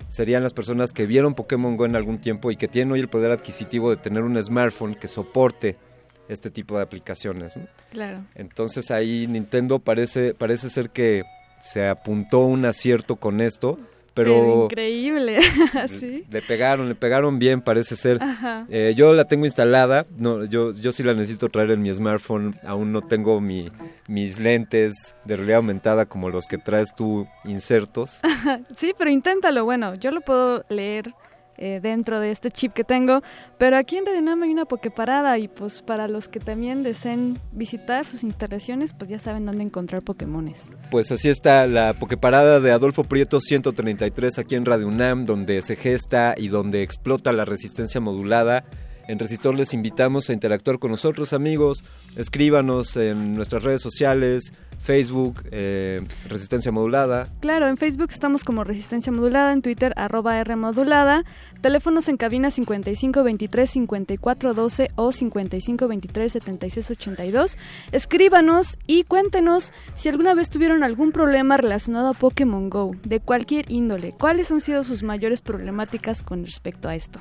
[0.09, 3.09] serían las personas que vieron Pokémon Go en algún tiempo y que tienen hoy el
[3.09, 5.79] poder adquisitivo de tener un smartphone que soporte
[6.27, 7.57] este tipo de aplicaciones.
[7.57, 7.69] ¿no?
[7.93, 8.25] Claro.
[8.35, 11.23] Entonces ahí Nintendo parece, parece ser que
[11.61, 13.79] se apuntó un acierto con esto,
[14.15, 15.41] pero, increíble.
[15.89, 16.25] sí.
[16.31, 18.23] le pegaron, le pegaron bien, parece ser.
[18.23, 18.67] Ajá.
[18.69, 22.59] Eh, yo la tengo instalada, no, yo, yo sí la necesito traer en mi smartphone,
[22.65, 23.71] aún no tengo mi,
[24.09, 28.21] mis lentes de realidad aumentada como los que traes tú insertos.
[28.77, 29.65] sí, pero inténtalo.
[29.65, 31.15] Bueno, yo lo puedo leer
[31.61, 33.23] eh, dentro de este chip que tengo,
[33.59, 37.39] pero aquí en Radio Nam hay una Pokeparada y pues para los que también deseen
[37.53, 40.73] visitar sus instalaciones, pues ya saben dónde encontrar Pokémones.
[40.91, 45.77] Pues así está la Pokeparada de Adolfo Prieto 133 aquí en Radio UNAM, donde se
[45.77, 48.65] gesta y donde explota la resistencia modulada.
[49.09, 51.83] En Resistor les invitamos a interactuar con nosotros, amigos.
[52.17, 57.29] Escríbanos en nuestras redes sociales, Facebook, eh, Resistencia Modulada.
[57.41, 61.25] Claro, en Facebook estamos como Resistencia Modulada, en Twitter arroba R Modulada,
[61.61, 67.59] teléfonos en cabina 55 23 54 12 o 55 23 76 82.
[67.93, 73.71] Escríbanos y cuéntenos si alguna vez tuvieron algún problema relacionado a Pokémon Go, de cualquier
[73.71, 74.15] índole.
[74.19, 77.21] ¿Cuáles han sido sus mayores problemáticas con respecto a esto?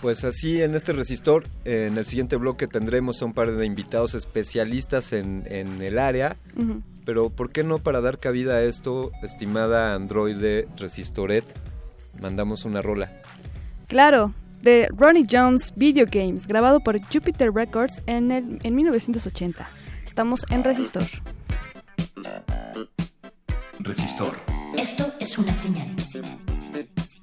[0.00, 4.14] Pues así en este resistor, en el siguiente bloque tendremos a un par de invitados
[4.14, 6.36] especialistas en, en el área.
[7.04, 11.44] Pero ¿por qué no para dar cabida a esto, estimada androide Resistoret,
[12.20, 13.12] mandamos una rola?
[13.88, 14.32] Claro,
[14.62, 19.68] de Ronnie Jones Video Games, grabado por Jupiter Records en, el, en 1980.
[20.04, 21.04] Estamos en Resistor.
[23.80, 24.36] Resistor.
[24.76, 25.90] Esto es una señal.
[25.96, 27.19] Hold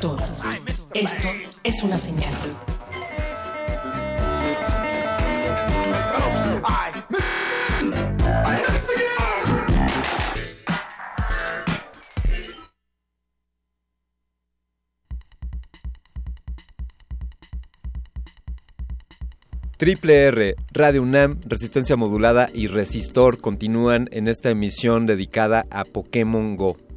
[0.00, 1.28] Esto
[1.62, 2.32] es una señal.
[19.76, 26.56] Triple R, Radio UNAM, Resistencia Modulada y Resistor continúan en esta emisión dedicada a Pokémon
[26.56, 26.89] Go.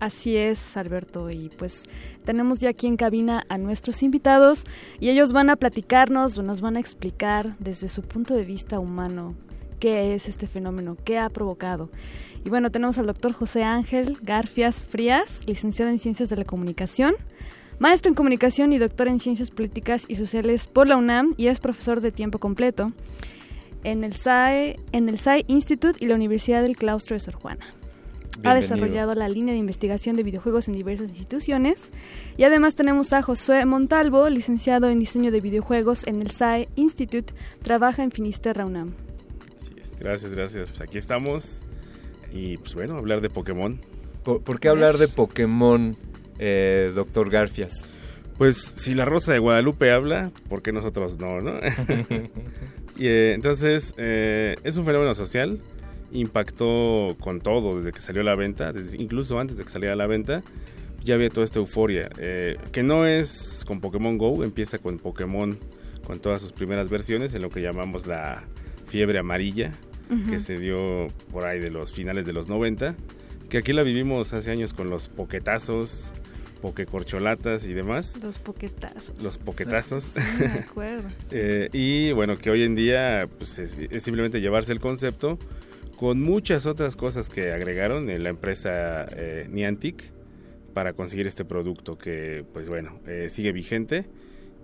[0.00, 1.82] Así es, Alberto, y pues
[2.24, 4.64] tenemos ya aquí en cabina a nuestros invitados
[4.98, 9.34] y ellos van a platicarnos, nos van a explicar desde su punto de vista humano
[9.78, 11.90] qué es este fenómeno, qué ha provocado.
[12.46, 17.14] Y bueno, tenemos al doctor José Ángel Garfias Frías, licenciado en Ciencias de la Comunicación,
[17.78, 21.60] maestro en Comunicación y doctor en Ciencias Políticas y Sociales por la UNAM y es
[21.60, 22.92] profesor de tiempo completo
[23.84, 27.66] en el SAE, en el SAE Institute y la Universidad del Claustro de Sor Juana.
[28.44, 31.92] Ha desarrollado la línea de investigación de videojuegos en diversas instituciones.
[32.36, 37.34] Y además tenemos a Josué Montalvo, licenciado en diseño de videojuegos en el SAE Institute,
[37.62, 38.94] trabaja en Finisterra UNAM.
[39.98, 40.70] Gracias, gracias.
[40.70, 41.60] Pues aquí estamos.
[42.32, 43.80] Y pues bueno, hablar de Pokémon.
[44.24, 45.96] ¿Por, por qué hablar de Pokémon,
[46.38, 47.88] eh, doctor Garfias?
[48.38, 51.58] Pues si la Rosa de Guadalupe habla, ¿por qué nosotros no, no?
[52.96, 55.60] y eh, entonces, eh, es un fenómeno social.
[56.12, 59.94] Impactó con todo desde que salió a la venta, desde- incluso antes de que saliera
[59.94, 60.42] a la venta.
[61.04, 62.10] Ya había toda esta euforia.
[62.18, 65.58] eh, que no es con Pokémon Go, empieza con Pokémon
[66.04, 68.42] con todas sus primeras versiones, en lo que llamamos la
[68.88, 69.72] fiebre amarilla,
[70.28, 72.96] que se dio por ahí de los finales de los 90.
[73.48, 76.12] Que aquí la vivimos hace años con los poquetazos,
[76.60, 78.18] pokecorcholatas y demás.
[78.22, 79.22] Los poquetazos.
[79.22, 80.02] Los poquetazos.
[80.04, 81.08] Sí, me acuerdo.
[81.30, 85.38] Eh, y bueno, que hoy en día pues, es, es simplemente llevarse el concepto
[86.00, 90.02] con muchas otras cosas que agregaron en la empresa eh, Niantic
[90.72, 94.06] para conseguir este producto que, pues bueno, eh, sigue vigente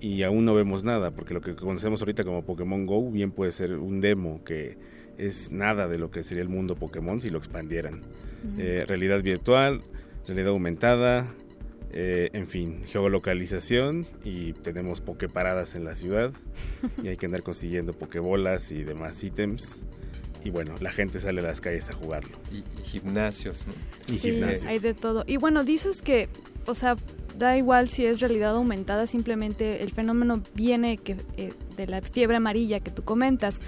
[0.01, 3.53] y aún no vemos nada, porque lo que conocemos ahorita como Pokémon Go bien puede
[3.53, 4.79] ser un demo que
[5.19, 8.01] es nada de lo que sería el mundo Pokémon si lo expandieran.
[8.57, 9.83] Eh, realidad virtual,
[10.27, 11.27] realidad aumentada,
[11.93, 16.33] eh, en fin, geolocalización y tenemos pokeparadas en la ciudad
[17.03, 19.85] y hay que andar consiguiendo pokebolas y demás ítems.
[20.47, 22.39] Y bueno, la gente sale a las calles a jugarlo.
[22.53, 23.73] Y, gimnasios, ¿no?
[24.07, 24.65] Y Sí, gimnasios.
[24.65, 25.25] hay de todo.
[25.27, 26.29] Y bueno, dices que,
[26.67, 26.97] o sea,
[27.37, 32.37] da igual si es realidad aumentada, simplemente el fenómeno viene que, eh, de la fiebre
[32.37, 33.61] amarilla que tú comentas.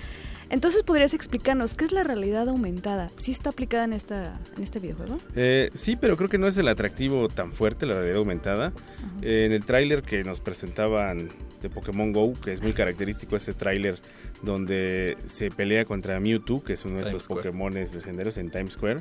[0.50, 3.10] Entonces, ¿podrías explicarnos qué es la realidad aumentada?
[3.16, 5.18] ¿Sí está aplicada en, esta, en este videojuego?
[5.34, 8.72] Eh, sí, pero creo que no es el atractivo tan fuerte, la realidad aumentada.
[9.20, 11.28] Eh, en el tráiler que nos presentaban
[11.60, 13.98] de Pokémon Go, que es muy característico ese tráiler
[14.42, 17.36] donde se pelea contra Mewtwo, que es uno de Times estos.
[17.36, 19.00] Pokémones legendarios en Times Square,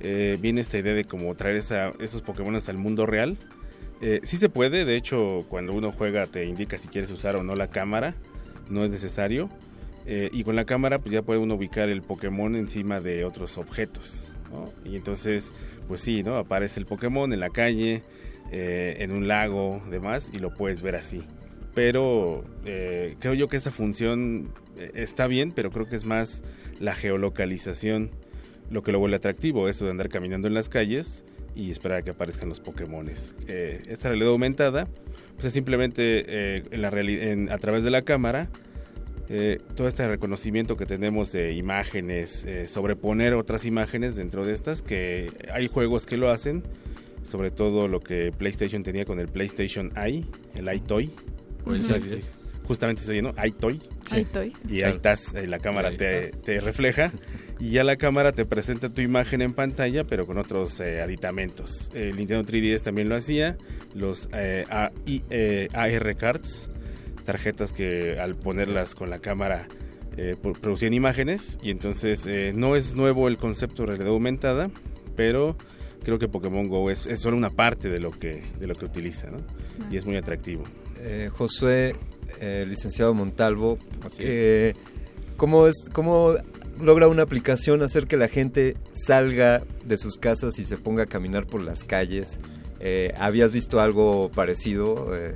[0.00, 3.36] eh, viene esta idea de como traer esa- esos Pokémones al mundo real.
[4.00, 7.42] Eh, sí se puede, de hecho, cuando uno juega te indica si quieres usar o
[7.42, 8.14] no la cámara,
[8.70, 9.50] no es necesario.
[10.06, 13.58] Eh, y con la cámara pues ya puede uno ubicar el Pokémon encima de otros
[13.58, 14.32] objetos.
[14.50, 14.72] ¿no?
[14.90, 15.52] Y entonces,
[15.86, 16.36] pues sí, ¿no?
[16.36, 18.02] Aparece el Pokémon en la calle,
[18.50, 21.22] eh, en un lago, demás, y lo puedes ver así.
[21.74, 24.48] Pero eh, creo yo que esa función
[24.94, 26.42] está bien, pero creo que es más
[26.78, 28.10] la geolocalización
[28.70, 31.24] lo que lo vuelve atractivo, eso de andar caminando en las calles
[31.56, 33.34] y esperar a que aparezcan los Pokémones.
[33.48, 34.86] Eh, esta realidad aumentada,
[35.34, 38.48] pues es simplemente eh, en la reali- en- a través de la cámara,
[39.28, 44.82] eh, todo este reconocimiento que tenemos de imágenes, eh, sobreponer otras imágenes dentro de estas,
[44.82, 46.62] que hay juegos que lo hacen,
[47.24, 50.24] sobre todo lo que PlayStation tenía con el PlayStation Eye,
[50.54, 51.10] el iToy.
[51.66, 51.82] O el
[52.74, 53.00] sea, Side sí, 10.
[53.00, 53.34] Justamente se ¿no?
[53.44, 53.80] iToy.
[54.08, 54.16] Sí.
[54.20, 54.48] iToy.
[54.68, 54.86] Y Claro.
[54.86, 56.42] ahí estás, eh, la cámara ahí te, estás.
[56.42, 57.12] te refleja
[57.58, 61.90] y ya la cámara te presenta tu imagen en pantalla, pero con otros eh, aditamentos.
[61.94, 63.56] El Nintendo 3DS también lo hacía,
[63.94, 64.64] los eh,
[65.30, 66.68] eh, AR cards
[67.24, 69.66] tarjetas que al ponerlas con la cámara
[70.16, 74.70] eh, pro- producían imágenes y entonces eh, no es nuevo el concepto de realidad aumentada,
[75.16, 75.56] pero
[76.02, 78.86] creo que Pokémon Go es, es solo una parte de lo que de lo que
[78.86, 79.36] utiliza, ¿no?
[79.90, 80.64] Y es muy atractivo.
[80.98, 81.94] Eh, Josué,
[82.40, 83.78] eh, licenciado Montalvo,
[84.18, 84.74] eh,
[85.36, 86.34] ¿cómo, es, ¿cómo
[86.80, 91.06] logra una aplicación hacer que la gente salga de sus casas y se ponga a
[91.06, 92.40] caminar por las calles?
[92.80, 95.34] Eh, ¿Habías visto algo parecido eh,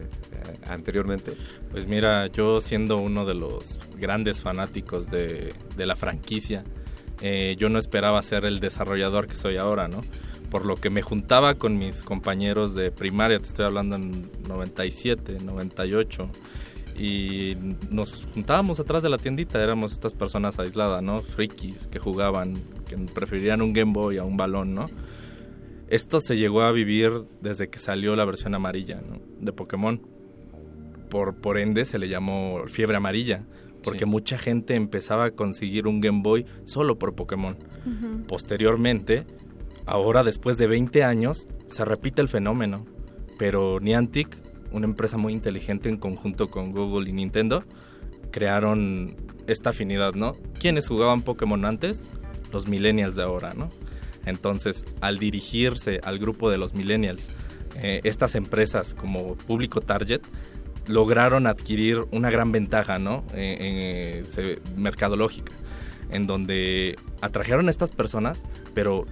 [0.66, 1.34] anteriormente?
[1.70, 6.64] Pues mira, yo siendo uno de los grandes fanáticos de, de la franquicia,
[7.20, 10.02] eh, yo no esperaba ser el desarrollador que soy ahora, ¿no?
[10.50, 15.38] Por lo que me juntaba con mis compañeros de primaria, te estoy hablando en 97,
[15.42, 16.28] 98,
[16.94, 17.56] y
[17.90, 21.22] nos juntábamos atrás de la tiendita, éramos estas personas aisladas, ¿no?
[21.22, 22.54] Frikis que jugaban,
[22.88, 24.88] que preferirían un Game Boy a un balón, ¿no?
[25.88, 29.20] Esto se llegó a vivir desde que salió la versión amarilla ¿no?
[29.40, 30.00] de Pokémon.
[31.10, 33.44] Por, por ende se le llamó fiebre amarilla,
[33.82, 37.56] porque mucha gente empezaba a conseguir un Game Boy solo por Pokémon.
[38.26, 39.24] Posteriormente,
[39.86, 42.86] ahora después de 20 años, se repite el fenómeno,
[43.38, 44.28] pero Niantic,
[44.74, 47.64] una empresa muy inteligente en conjunto con Google y Nintendo,
[48.30, 50.34] crearon esta afinidad, ¿no?
[50.58, 52.08] ¿Quiénes jugaban Pokémon antes?
[52.52, 53.70] Los millennials de ahora, ¿no?
[54.26, 57.28] Entonces, al dirigirse al grupo de los millennials,
[57.76, 60.22] eh, estas empresas como público target
[60.86, 63.24] lograron adquirir una gran ventaja, ¿no?
[63.34, 65.52] Eh, eh, se- mercadológica,
[66.10, 68.44] en donde atrajeron a estas personas,
[68.74, 69.06] pero,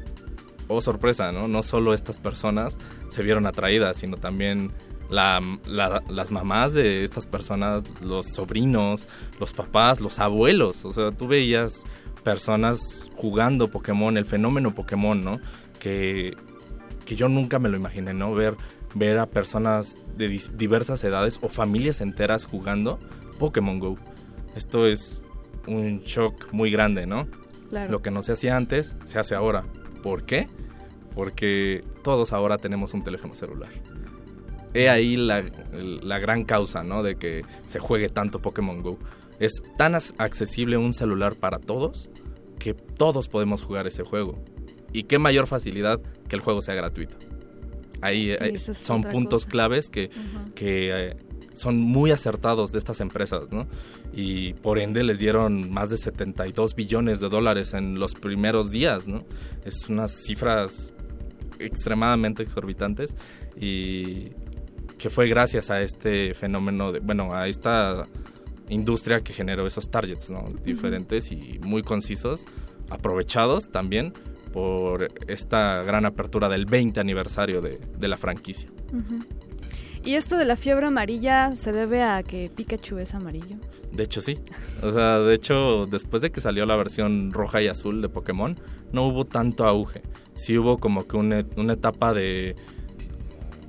[0.68, 1.46] oh sorpresa, ¿no?
[1.48, 2.78] No solo estas personas
[3.08, 4.70] se vieron atraídas, sino también
[5.12, 9.06] la- la- las mamás de estas personas, los sobrinos,
[9.38, 10.84] los papás, los abuelos.
[10.84, 11.84] O sea, tú veías
[12.24, 15.38] personas jugando Pokémon, el fenómeno Pokémon, ¿no?
[15.78, 16.34] Que,
[17.04, 18.34] que yo nunca me lo imaginé, ¿no?
[18.34, 18.56] Ver,
[18.94, 22.98] ver a personas de diversas edades o familias enteras jugando
[23.38, 23.98] Pokémon Go.
[24.56, 25.20] Esto es
[25.66, 27.26] un shock muy grande, ¿no?
[27.70, 27.90] Claro.
[27.90, 29.64] Lo que no se hacía antes, se hace ahora.
[30.02, 30.46] ¿Por qué?
[31.14, 33.70] Porque todos ahora tenemos un teléfono celular.
[34.74, 37.02] He ahí la, la gran causa, ¿no?
[37.02, 38.98] De que se juegue tanto Pokémon Go.
[39.38, 42.10] Es tan accesible un celular para todos
[42.58, 44.42] que todos podemos jugar ese juego.
[44.92, 47.16] Y qué mayor facilidad que el juego sea gratuito.
[48.00, 49.50] Ahí es son puntos cosa.
[49.50, 50.10] claves que,
[50.54, 51.16] que eh,
[51.54, 53.66] son muy acertados de estas empresas, ¿no?
[54.12, 59.08] Y por ende les dieron más de 72 billones de dólares en los primeros días,
[59.08, 59.20] ¿no?
[59.64, 60.92] Es unas cifras
[61.58, 63.14] extremadamente exorbitantes
[63.60, 64.30] y
[65.02, 68.04] que fue gracias a este fenómeno, de, bueno, a esta
[68.68, 70.44] industria que generó esos targets, ¿no?
[70.64, 72.44] Diferentes y muy concisos,
[72.88, 74.12] aprovechados también
[74.52, 78.68] por esta gran apertura del 20 aniversario de, de la franquicia.
[80.04, 83.56] ¿Y esto de la fiebre amarilla se debe a que Pikachu es amarillo?
[83.90, 84.38] De hecho, sí.
[84.84, 88.56] O sea, de hecho, después de que salió la versión roja y azul de Pokémon,
[88.92, 90.02] no hubo tanto auge.
[90.34, 92.54] Sí hubo como que una, una etapa de...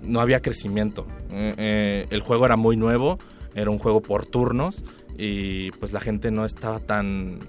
[0.03, 1.07] No había crecimiento.
[1.31, 3.19] Eh, eh, el juego era muy nuevo,
[3.55, 4.83] era un juego por turnos
[5.17, 7.39] y pues la gente no estaba tan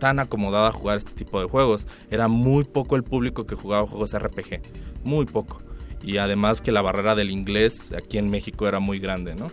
[0.00, 1.86] tan acomodada a jugar este tipo de juegos.
[2.10, 4.60] Era muy poco el público que jugaba juegos RPG,
[5.04, 5.62] muy poco.
[6.02, 9.52] Y además que la barrera del inglés aquí en México era muy grande, ¿no?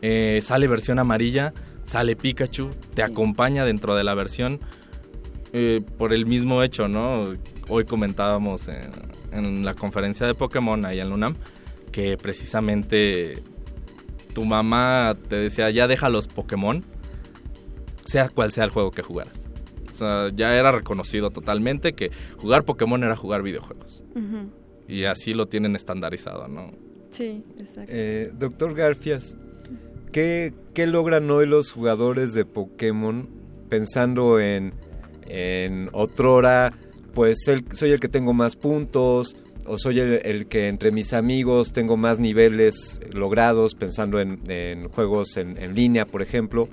[0.00, 1.52] Eh, sale versión amarilla,
[1.82, 4.60] sale Pikachu, te acompaña dentro de la versión
[5.52, 7.34] eh, por el mismo hecho, ¿no?
[7.68, 8.92] Hoy comentábamos en,
[9.32, 11.36] en la conferencia de Pokémon ahí en Lunam
[11.94, 13.38] que precisamente
[14.34, 16.82] tu mamá te decía, ya deja los Pokémon,
[18.04, 19.46] sea cual sea el juego que jugaras.
[19.92, 24.02] O sea, ya era reconocido totalmente que jugar Pokémon era jugar videojuegos.
[24.88, 26.72] Y así lo tienen estandarizado, ¿no?
[27.10, 27.92] Sí, exacto.
[27.94, 29.36] Eh, Doctor Garfias,
[30.10, 33.28] ¿qué, ¿qué logran hoy los jugadores de Pokémon
[33.68, 34.74] pensando en,
[35.28, 36.72] en otrora?
[37.14, 39.36] Pues soy el que tengo más puntos,
[39.66, 45.56] o soy el, que entre mis amigos tengo más niveles logrados, pensando en, juegos en,
[45.58, 46.68] en línea, por ejemplo.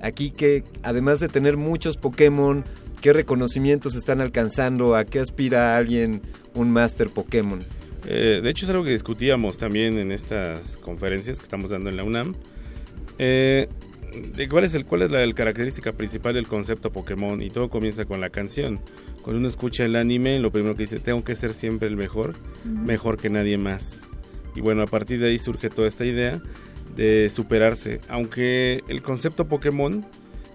[0.00, 2.64] Aquí que, además de tener muchos Pokémon,
[3.00, 4.96] ¿qué reconocimientos están alcanzando?
[4.96, 6.22] ¿A qué aspira alguien,
[6.54, 7.60] un Master Pokémon?
[8.06, 11.96] Eh, de hecho es algo que discutíamos también en estas conferencias que estamos dando en
[11.96, 12.34] la UNAM.
[13.18, 13.68] Eh,
[14.48, 18.20] cuál es, el, cuál es la, característica principal del concepto Pokémon y todo comienza con
[18.20, 18.80] la canción.
[19.22, 22.34] Cuando uno escucha el anime, lo primero que dice, tengo que ser siempre el mejor,
[22.64, 24.02] mejor que nadie más.
[24.54, 26.40] Y bueno, a partir de ahí surge toda esta idea
[26.96, 28.00] de superarse.
[28.08, 30.04] Aunque el concepto Pokémon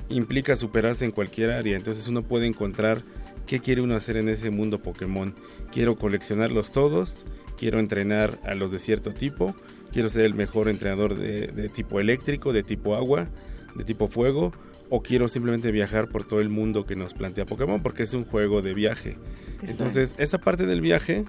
[0.10, 3.02] implica superarse en cualquier área, entonces uno puede encontrar
[3.46, 5.34] qué quiere uno hacer en ese mundo Pokémon.
[5.72, 7.26] Quiero coleccionarlos todos,
[7.58, 9.56] quiero entrenar a los de cierto tipo,
[9.92, 13.28] quiero ser el mejor entrenador de, de tipo eléctrico, de tipo agua,
[13.76, 14.54] de tipo fuego,
[14.90, 18.26] o quiero simplemente viajar por todo el mundo que nos plantea Pokémon, porque es un
[18.26, 19.12] juego de viaje.
[19.12, 19.66] Exacto.
[19.68, 21.26] Entonces, esa parte del viaje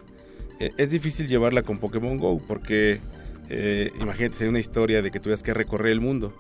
[0.60, 3.00] eh, es difícil llevarla con Pokémon Go, porque
[3.48, 6.32] eh, imagínate, sería una historia de que tuvieras que recorrer el mundo,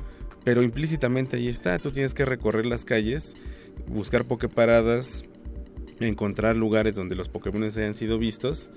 [0.44, 3.34] pero implícitamente ahí está, tú tienes que recorrer las calles,
[3.86, 5.24] buscar Poképaradas,
[6.00, 8.70] encontrar lugares donde los Pokémon hayan sido vistos,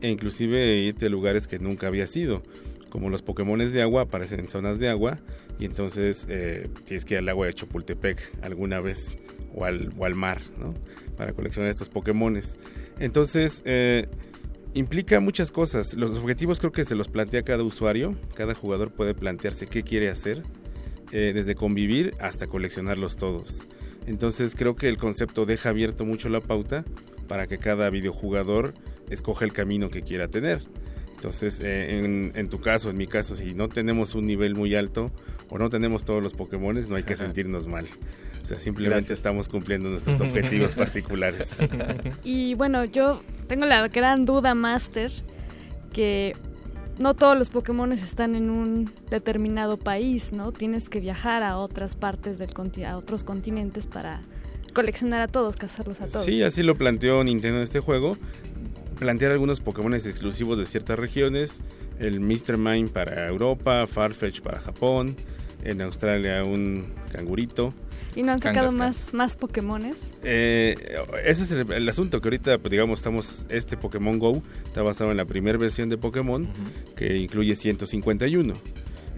[0.00, 2.42] e inclusive irte a lugares que nunca había sido.
[2.90, 5.18] Como los Pokémon de agua aparecen en zonas de agua,
[5.58, 9.18] y entonces eh, tienes que ir al agua de Chapultepec alguna vez,
[9.54, 10.74] o al, o al mar, ¿no?
[11.16, 12.58] Para coleccionar estos Pokémones.
[12.98, 14.06] Entonces, eh,
[14.74, 15.94] implica muchas cosas.
[15.94, 18.14] Los objetivos creo que se los plantea cada usuario.
[18.34, 20.42] Cada jugador puede plantearse qué quiere hacer.
[21.12, 23.66] eh, desde convivir hasta coleccionarlos todos.
[24.06, 26.84] Entonces creo que el concepto deja abierto mucho la pauta
[27.28, 28.72] para que cada videojugador
[29.10, 30.62] escoja el camino que quiera tener.
[31.14, 34.74] Entonces, eh, en, en tu caso, en mi caso, si no tenemos un nivel muy
[34.74, 35.10] alto
[35.48, 37.86] o no tenemos todos los Pokémones, no hay que sentirnos mal.
[38.42, 39.18] O sea, simplemente Gracias.
[39.18, 41.56] estamos cumpliendo nuestros objetivos particulares.
[42.22, 45.10] Y bueno, yo tengo la gran duda, Master,
[45.92, 46.36] que
[46.98, 50.52] no todos los Pokémon están en un determinado país, ¿no?
[50.52, 52.50] Tienes que viajar a otras partes del
[52.86, 54.22] a otros continentes para
[54.72, 56.24] coleccionar a todos, cazarlos a todos.
[56.24, 58.16] Sí, así lo planteó Nintendo en este juego.
[58.98, 61.60] Plantear algunos Pokémon exclusivos de ciertas regiones.
[61.98, 62.56] El Mr.
[62.56, 65.16] Mime para Europa, Farfetch para Japón.
[65.64, 67.74] En Australia un cangurito.
[68.14, 68.78] Y no han sacado Kangaskhan.
[68.78, 70.14] más, más Pokémones.
[70.22, 70.76] Eh,
[71.24, 73.46] ese es el, el asunto que ahorita, pues, digamos, estamos.
[73.48, 76.48] Este Pokémon Go está basado en la primera versión de Pokémon
[76.94, 78.54] que incluye 151.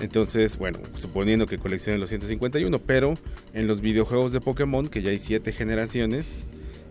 [0.01, 3.15] Entonces, bueno, suponiendo que coleccionen los 151, pero
[3.53, 6.47] en los videojuegos de Pokémon, que ya hay 7 generaciones,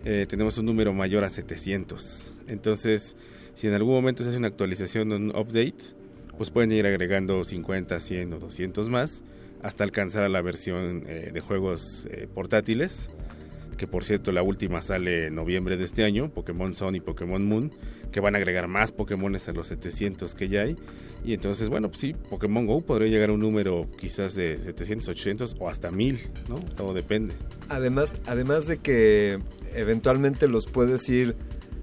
[0.10, 2.32] eh, tenemos un número mayor a 700.
[2.48, 3.18] Entonces,
[3.56, 5.76] si en algún momento se hace una actualización, un update,
[6.38, 9.26] pues pueden ir agregando 50, 100 o 200 más
[9.62, 13.10] hasta alcanzar a la versión eh, de juegos eh, portátiles
[13.78, 17.46] que por cierto la última sale en noviembre de este año, Pokémon Sun y Pokémon
[17.46, 17.72] Moon,
[18.12, 20.76] que van a agregar más Pokémones a los 700 que ya hay.
[21.24, 25.08] Y entonces, bueno, pues sí, Pokémon Go podría llegar a un número quizás de 700,
[25.10, 26.60] 800 o hasta 1000, ¿no?
[26.60, 27.34] Todo depende.
[27.70, 29.40] Además, además de que
[29.74, 31.36] eventualmente los puedes ir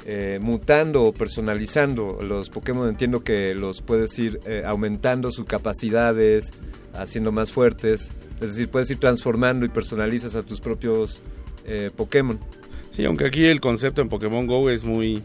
[0.06, 2.20] eh, mutando o personalizando.
[2.22, 6.52] Los Pokémon entiendo que los puedes ir eh, aumentando sus capacidades,
[6.92, 8.12] haciendo más fuertes.
[8.34, 11.22] Es decir, puedes ir transformando y personalizas a tus propios
[11.64, 12.38] eh, Pokémon.
[12.90, 15.22] Sí, aunque aquí el concepto en Pokémon Go es muy,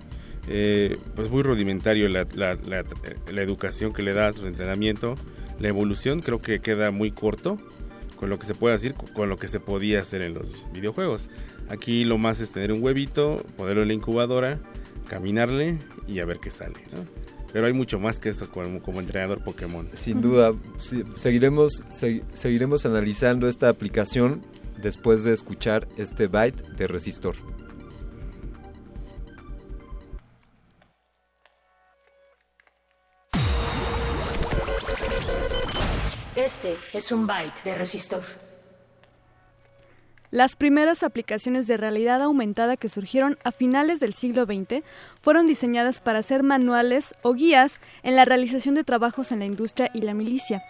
[0.48, 2.86] eh, pues muy rudimentario, la, la- la-
[3.32, 5.16] la educación que le das, el entrenamiento,
[5.60, 7.58] la evolución creo que queda muy corto
[8.16, 11.30] con lo que se puede decir, con lo que se podía hacer en los videojuegos.
[11.70, 14.60] Aquí lo más es tener un huevito, ponerlo en la incubadora,
[15.08, 16.76] caminarle y a ver qué sale.
[16.94, 17.00] ¿no?
[17.54, 19.88] Pero hay mucho más que eso como, como entrenador Pokémon.
[19.94, 24.42] Sin duda, sí, seguiremos, se- seguiremos analizando esta aplicación
[24.82, 27.36] después de escuchar este byte de resistor.
[36.40, 38.22] Este es un byte de resistor.
[40.32, 44.86] Las primeras aplicaciones de realidad aumentada que surgieron a finales del siglo XX
[45.22, 49.92] fueron diseñadas para ser manuales o guías en la realización de trabajos en la industria
[49.94, 50.64] y la milicia.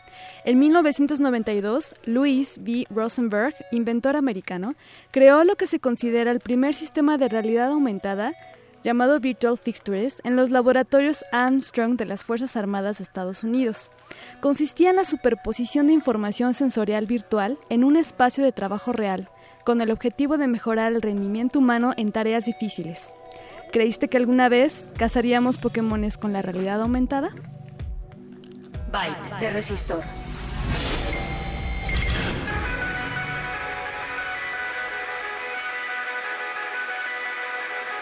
[0.44, 2.88] En 1992, Louis B.
[2.90, 4.74] Rosenberg, inventor americano,
[5.12, 8.34] creó lo que se considera el primer sistema de realidad aumentada
[8.84, 13.92] llamado Virtual Fixtures en los laboratorios Armstrong de las Fuerzas Armadas de Estados Unidos.
[14.42, 19.30] Consistía en la superposición de información sensorial virtual en un espacio de trabajo real,
[19.66, 23.14] con el objetivo de mejorar el rendimiento humano en tareas difíciles.
[23.72, 27.30] ¿Creíste que alguna vez cazaríamos Pokémones con la realidad aumentada?
[28.92, 30.02] Byte de resistor.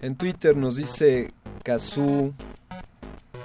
[0.00, 2.32] En Twitter nos dice Kazu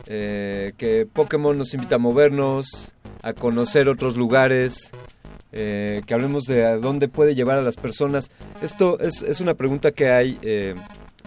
[0.05, 4.91] eh, que Pokémon nos invita a movernos, a conocer otros lugares,
[5.51, 8.29] eh, que hablemos de a dónde puede llevar a las personas.
[8.61, 10.75] Esto es, es una pregunta que hay, eh,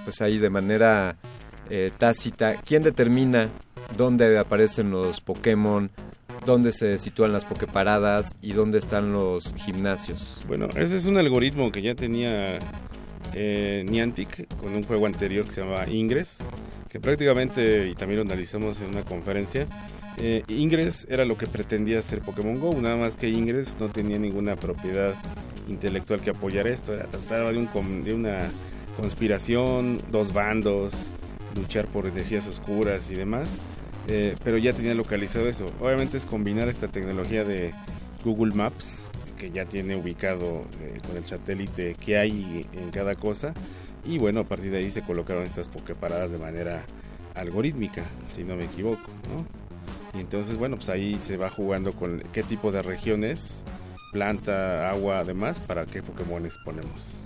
[0.05, 1.17] pues ahí de manera
[1.69, 2.55] eh, tácita.
[2.65, 3.49] ¿Quién determina
[3.97, 5.91] dónde aparecen los Pokémon?
[6.47, 8.35] ¿Dónde se sitúan las Poképaradas?
[8.41, 10.43] ¿Y dónde están los gimnasios?
[10.49, 12.59] Bueno, ese es un algoritmo que ya tenía
[13.35, 16.39] eh, Niantic con un juego anterior que se llamaba Ingress,
[16.89, 19.67] que prácticamente, y también lo analizamos en una conferencia,
[20.17, 24.19] eh, Ingress era lo que pretendía ser Pokémon Go, nada más que Ingress no tenía
[24.19, 25.15] ninguna propiedad
[25.69, 28.39] intelectual que apoyara esto, era trataba de, un de una
[28.97, 30.95] conspiración, dos bandos,
[31.55, 33.49] luchar por energías oscuras y demás,
[34.13, 35.71] eh, pero ya tenía localizado eso.
[35.81, 37.73] Obviamente es combinar esta tecnología de
[38.25, 39.05] Google Maps,
[39.39, 43.55] que ya tiene ubicado eh, con el satélite que hay en cada cosa,
[44.05, 46.83] y bueno, a partir de ahí se colocaron estas poképaradas de manera
[47.37, 48.03] algorítmica,
[48.35, 49.11] si no me equivoco.
[50.15, 53.63] Y entonces, bueno, pues ahí se va jugando con qué tipo de regiones,
[54.13, 57.21] planta, agua, además, para qué Pokémones ponemos.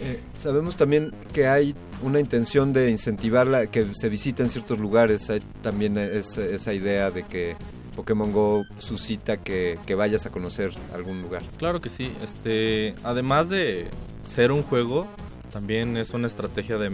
[0.00, 5.30] Eh, sabemos también que hay una intención de incentivar que se visiten ciertos lugares.
[5.30, 7.56] Hay también es- esa idea de que
[7.96, 11.42] Pokémon Go suscita que, que vayas a conocer algún lugar.
[11.58, 12.10] Claro que sí.
[12.22, 13.86] Este, además de
[14.26, 15.06] ser un juego,
[15.52, 16.90] también es una estrategia de,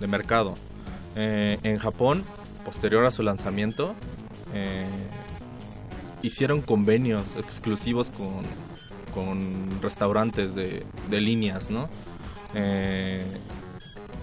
[0.00, 0.54] de mercado.
[1.16, 2.22] Eh, en Japón,
[2.64, 3.94] posterior a su lanzamiento,
[4.54, 4.84] eh,
[6.22, 8.42] hicieron convenios exclusivos con,
[9.14, 11.88] con restaurantes de, de líneas, ¿no?
[12.54, 13.24] Eh,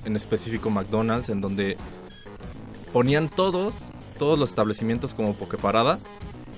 [0.05, 1.77] en específico McDonald's, en donde
[2.91, 3.73] ponían todos,
[4.19, 6.09] todos los establecimientos como pokeparadas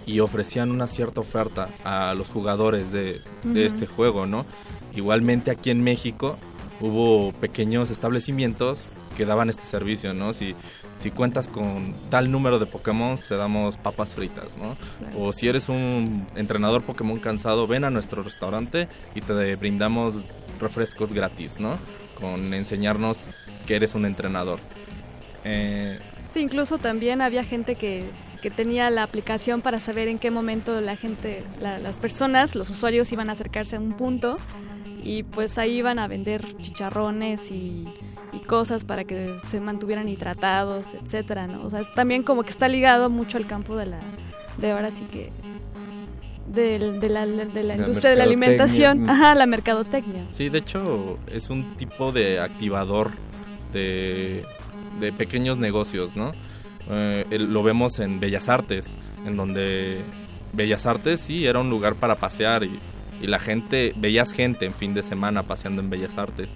[0.06, 3.22] y ofrecían una cierta oferta a los jugadores de,
[3.56, 4.46] este juego, ¿no?
[4.94, 6.38] Igualmente aquí en México
[6.80, 10.34] hubo pequeños establecimientos que daban este servicio, ¿no?
[10.34, 10.56] Si,
[11.00, 14.78] si cuentas con tal número de Pokémon, te damos papas fritas, ¿no?
[15.18, 20.16] O si eres un entrenador Pokémon cansado, ven a nuestro restaurante y te brindamos
[20.60, 21.78] refrescos gratis, ¿no?
[22.20, 23.20] Con enseñarnos
[23.68, 24.60] que eres un entrenador.
[25.44, 26.00] Eh,
[26.34, 28.04] Sí, incluso también había gente que,
[28.42, 32.70] que tenía la aplicación para saber en qué momento la gente, la- las personas, los
[32.70, 34.38] usuarios iban a acercarse a un punto
[35.02, 37.86] y pues ahí iban a vender chicharrones y,
[38.34, 41.64] y cosas para que se mantuvieran hidratados, etcétera, ¿no?
[41.64, 44.00] O sea, es también como que está ligado mucho al campo de la,
[44.58, 45.32] de ahora sí que
[46.48, 49.10] del- de la, de la La industria de la alimentación, Mm.
[49.10, 50.26] ajá, la mercadotecnia.
[50.30, 53.12] Sí, de hecho es un tipo de activador
[53.74, 54.44] de,
[55.00, 56.32] de pequeños negocios, ¿no?
[56.90, 60.02] Eh, lo vemos en Bellas Artes, en donde
[60.54, 62.78] Bellas Artes sí era un lugar para pasear y,
[63.22, 66.50] y la gente, veías gente en fin de semana paseando en Bellas Artes.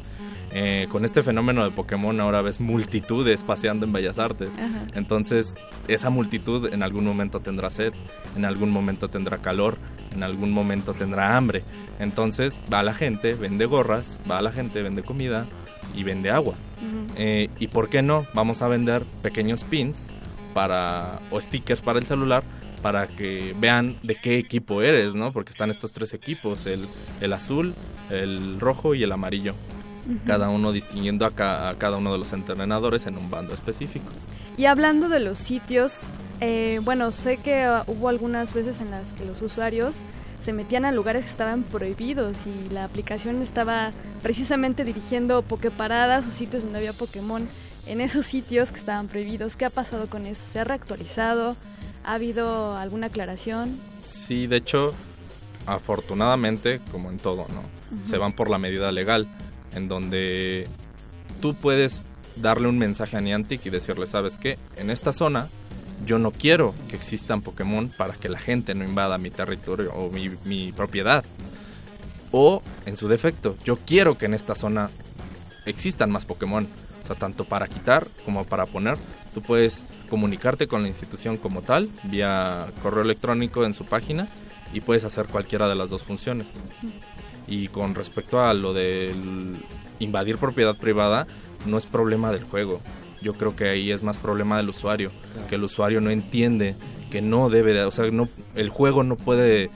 [0.51, 4.49] Eh, con este fenómeno de Pokémon ahora ves multitudes paseando en Bellas Artes.
[4.55, 4.87] Ajá.
[4.95, 5.55] Entonces,
[5.87, 7.93] esa multitud en algún momento tendrá sed,
[8.35, 9.77] en algún momento tendrá calor,
[10.13, 11.63] en algún momento tendrá hambre.
[11.99, 15.45] Entonces, va la gente, vende gorras, va la gente, vende comida
[15.95, 16.55] y vende agua.
[17.17, 18.25] Eh, ¿Y por qué no?
[18.33, 20.09] Vamos a vender pequeños pins
[20.53, 22.43] para o stickers para el celular
[22.81, 25.33] para que vean de qué equipo eres, ¿no?
[25.33, 26.87] Porque están estos tres equipos, el,
[27.19, 27.73] el azul,
[28.09, 29.53] el rojo y el amarillo.
[30.25, 34.11] Cada uno distinguiendo a, ca- a cada uno de los entrenadores en un bando específico.
[34.57, 36.01] Y hablando de los sitios,
[36.41, 39.97] eh, bueno, sé que uh, hubo algunas veces en las que los usuarios
[40.43, 43.91] se metían a lugares que estaban prohibidos y la aplicación estaba
[44.23, 47.47] precisamente dirigiendo pokeparadas o sitios donde había Pokémon
[47.87, 49.55] en esos sitios que estaban prohibidos.
[49.55, 50.41] ¿Qué ha pasado con eso?
[50.45, 51.55] ¿Se ha reactualizado?
[52.03, 53.77] ¿Ha habido alguna aclaración?
[54.05, 54.93] Sí, de hecho,
[55.73, 57.61] afortunadamente, como en todo, ¿no?
[57.97, 58.05] Ujú.
[58.09, 59.27] Se van por la medida legal,
[59.75, 60.67] en donde
[61.41, 62.01] tú puedes
[62.35, 64.57] darle un mensaje a Niantic y decirle, ¿sabes qué?
[64.77, 65.47] En esta zona
[66.05, 70.09] yo no quiero que existan Pokémon para que la gente no invada mi territorio o
[70.11, 71.23] mi, mi propiedad.
[72.31, 74.89] O, en su defecto, yo quiero que en esta zona
[75.65, 76.67] existan más Pokémon.
[77.03, 78.97] O sea, tanto para quitar como para poner.
[79.33, 84.27] Tú puedes comunicarte con la institución como tal, vía correo electrónico en su página,
[84.73, 86.47] y puedes hacer cualquiera de las dos funciones.
[87.49, 89.55] Y con respecto a lo del
[89.99, 91.25] invadir propiedad privada,
[91.65, 92.79] no es problema del juego.
[93.21, 95.11] Yo creo que ahí es más problema del usuario,
[95.49, 96.75] que el usuario no entiende
[97.11, 99.69] que no debe de, o sea, no, el juego no puede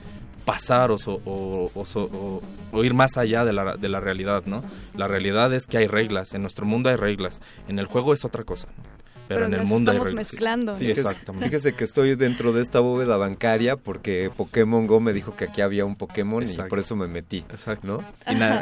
[0.44, 2.42] pasar o, so- o- o so- o-
[2.72, 4.62] o ir más allá de la, de la realidad, ¿no?
[4.96, 8.24] La realidad es que hay reglas, en nuestro mundo hay reglas, en el juego es
[8.24, 8.84] otra cosa, ¿no?
[9.26, 10.74] Pero, Pero en el mundo estamos mezclando.
[10.76, 11.46] Sí, Fíjese, exactamente.
[11.46, 15.62] fíjese que estoy dentro de esta bóveda bancaria porque Pokémon Go me dijo que aquí
[15.62, 17.38] había un Pokémon y por eso me metí.
[17.48, 18.04] Exacto.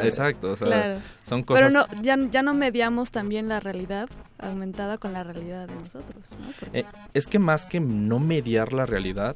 [0.03, 0.99] Exacto, o sea, Claro.
[1.23, 1.63] son cosas...
[1.63, 4.09] Pero no, ya, ya no mediamos también la realidad
[4.39, 6.47] aumentada con la realidad de nosotros, ¿no?
[6.59, 9.35] Porque- Eh, es que más que no mediar la realidad,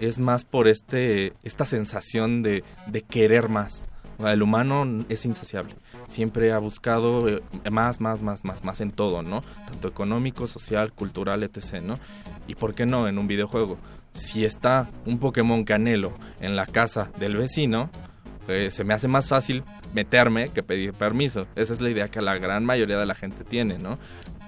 [0.00, 3.88] es más por este esta sensación de, de querer más.
[4.24, 5.74] El humano es insaciable.
[6.08, 7.40] Siempre ha buscado eh,
[7.70, 9.42] más, más, más, más, más en todo, ¿no?
[9.66, 11.94] Tanto económico, social, cultural, etc., ¿no?
[12.48, 13.78] ¿Y por qué no en un videojuego?
[14.10, 17.90] Si está un Pokémon Canelo en la casa del vecino,
[18.48, 19.62] eh, se me hace más fácil
[19.94, 21.46] meterme que pedir permiso.
[21.56, 23.98] Esa es la idea que la gran mayoría de la gente tiene, ¿no?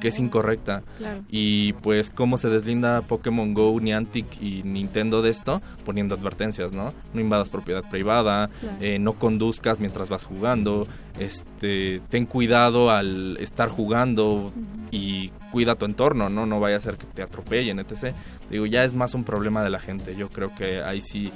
[0.01, 0.83] Que es incorrecta.
[0.99, 1.23] Claro.
[1.29, 6.95] Y pues cómo se deslinda Pokémon Go, Niantic y Nintendo de esto, poniendo advertencias, ¿no?
[7.13, 8.77] No invadas propiedad privada, Claro.
[8.81, 10.87] eh, no conduzcas mientras vas jugando,
[11.19, 14.53] este, ten cuidado al estar jugando
[14.91, 16.47] y cuida tu entorno, ¿no?
[16.47, 18.15] No vaya a ser que te atropellen, etc.
[18.51, 20.17] Digo, ya es más un problema de la gente.
[20.17, 21.31] Yo creo que ahí sí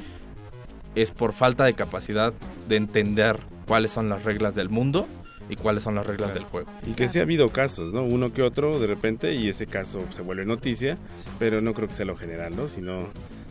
[0.95, 2.33] es por falta de capacidad
[2.69, 5.07] de entender cuáles son las reglas del mundo
[5.49, 6.71] y cuáles son las reglas del juego.
[6.87, 8.03] Y que sí ha habido casos, ¿no?
[8.03, 10.97] Uno que otro de repente y ese caso se vuelve noticia,
[11.39, 12.69] pero no creo que sea lo general, ¿no?
[12.69, 13.09] Si no,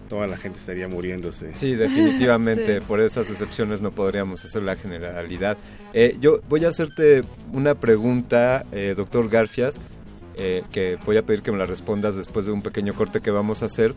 [0.10, 1.54] toda la gente estaría muriéndose.
[1.54, 2.64] Sí, definitivamente.
[2.80, 2.86] Sí.
[2.88, 5.58] Por esas excepciones no podríamos hacer la generalidad.
[5.94, 9.80] Eh, yo voy a hacerte una pregunta, eh, doctor Garfias,
[10.36, 13.32] eh, que voy a pedir que me la respondas después de un pequeño corte que
[13.32, 13.94] vamos a hacer.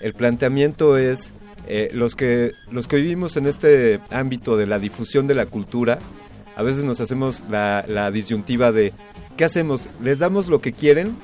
[0.00, 1.32] El planteamiento es,
[1.66, 5.98] eh, los, que, los que vivimos en este ámbito de la difusión de la cultura,
[6.56, 8.92] a veces nos hacemos la, la disyuntiva de,
[9.36, 9.88] ¿qué hacemos?
[10.02, 11.16] ¿Les damos lo que quieren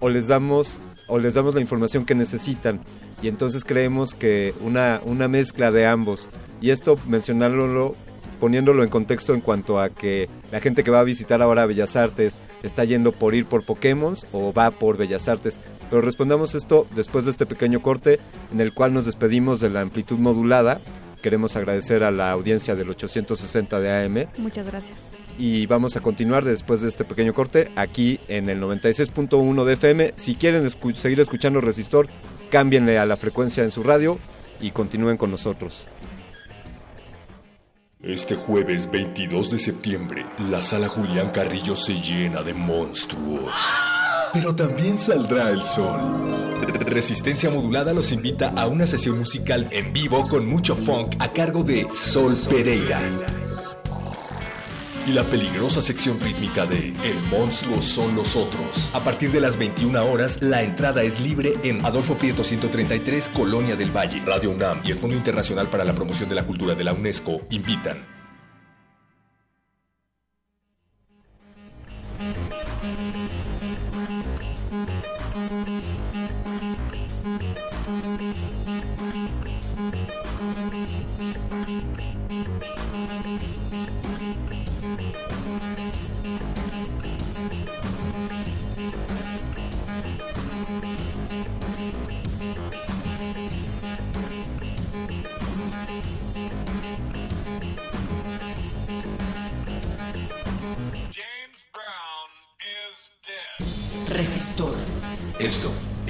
[0.00, 2.80] o les damos, o les damos la información que necesitan?
[3.22, 6.28] Y entonces creemos que una, una mezcla de ambos.
[6.60, 7.94] Y esto mencionarlo
[8.40, 11.96] poniéndolo en contexto en cuanto a que la gente que va a visitar ahora Bellas
[11.96, 15.58] Artes está yendo por ir por Pokémon o va por Bellas Artes.
[15.90, 18.18] Pero respondamos esto después de este pequeño corte
[18.52, 20.80] en el cual nos despedimos de la amplitud modulada
[21.22, 25.00] queremos agradecer a la audiencia del 860 de AM Muchas gracias.
[25.36, 30.12] y vamos a continuar después de este pequeño corte aquí en el 96.1 de FM.
[30.16, 32.06] Si quieren escu- seguir escuchando Resistor,
[32.50, 34.16] cámbienle a la frecuencia en su radio
[34.60, 35.86] y continúen con nosotros.
[38.00, 43.52] Este jueves 22 de septiembre, la sala Julián Carrillo se llena de monstruos.
[44.32, 45.98] Pero también saldrá el sol.
[46.86, 51.64] Resistencia Modulada los invita a una sesión musical en vivo con mucho funk a cargo
[51.64, 53.00] de Sol Pereira.
[55.08, 58.90] Y la peligrosa sección rítmica de El monstruo son los otros.
[58.92, 63.74] A partir de las 21 horas, la entrada es libre en Adolfo Prieto 133, Colonia
[63.74, 64.22] del Valle.
[64.26, 67.40] Radio UNAM y el Fondo Internacional para la Promoción de la Cultura de la UNESCO
[67.48, 68.04] invitan.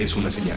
[0.09, 0.57] Es una señal.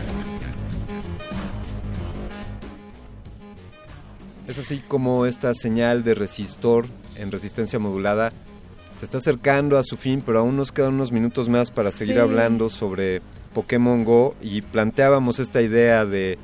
[4.47, 6.85] Es así como esta señal de resistor
[7.17, 8.31] en resistencia modulada
[8.97, 12.15] se está acercando a su fin, pero aún nos quedan unos minutos más para seguir
[12.15, 12.19] Sí.
[12.21, 13.21] hablando sobre
[13.53, 16.37] Pokémon Go y planteábamos esta idea de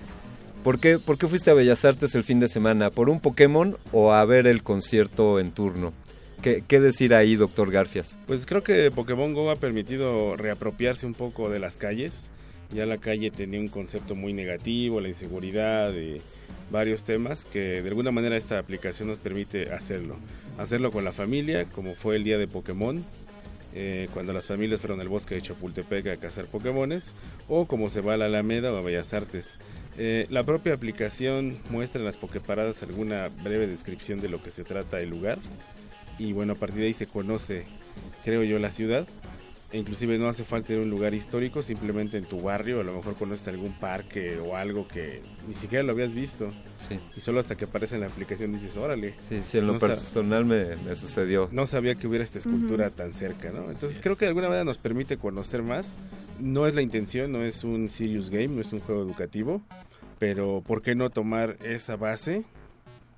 [0.63, 2.89] ¿por qué, ¿por qué fuiste a Bellas Artes el fin de semana?
[2.89, 5.93] ¿Por un Pokémon o a ver el concierto en turno?
[6.41, 8.17] ¿Qué, qué decir ahí, doctor Garfias?
[8.27, 12.29] Pues creo que Pokémon Go ha permitido reapropiarse un poco de las calles.
[12.73, 16.21] Ya la calle tenía un concepto muy negativo, la inseguridad y
[16.69, 20.17] varios temas que de alguna manera esta aplicación nos permite hacerlo.
[20.57, 23.03] Hacerlo con la familia, como fue el día de Pokémon,
[23.73, 27.11] eh, cuando las familias fueron al bosque de Chapultepec a cazar Pokémones,
[27.47, 29.59] o como se va a la Alameda o a Bellas Artes.
[29.97, 34.63] Eh, la propia aplicación muestra en las Poképaradas alguna breve descripción de lo que se
[34.63, 35.39] trata el lugar
[36.19, 37.65] y bueno, a partir de ahí se conoce,
[38.23, 39.07] creo yo, la ciudad.
[39.73, 42.93] Inclusive no hace falta ir a un lugar histórico, simplemente en tu barrio, a lo
[42.93, 46.49] mejor conoces algún parque o algo que ni siquiera lo habías visto.
[46.87, 46.97] Sí.
[47.17, 49.13] Y solo hasta que aparece en la aplicación dices, órale.
[49.27, 51.49] Sí, sí, en lo No personal me, me sucedió.
[51.51, 53.69] no sabía que hubiera esta escultura tan cerca, ¿no?
[53.69, 55.97] Entonces creo que de alguna manera nos permite conocer más.
[56.39, 59.61] No es la intención, no es un serious game, no es un juego educativo,
[60.17, 62.45] pero ¿por qué no tomar esa base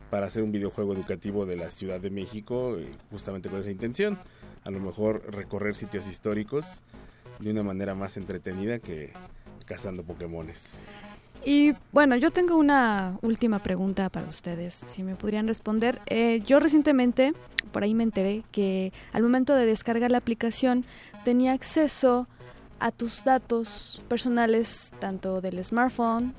[0.10, 4.18] para hacer un videojuego educativo de la Ciudad de México eh, justamente con esa intención?
[4.64, 6.82] A lo mejor recorrer sitios históricos
[7.40, 9.14] de una manera más entretenida que
[9.66, 10.72] cazando Pokémones.
[11.46, 16.02] Y bueno, yo tengo una última pregunta para ustedes, si me podrían responder.
[16.06, 17.34] Eh, yo recientemente,
[17.72, 20.84] por ahí me enteré que al momento de descargar la aplicación
[21.24, 22.28] tenía acceso
[22.80, 26.34] a tus datos personales, tanto del smartphone,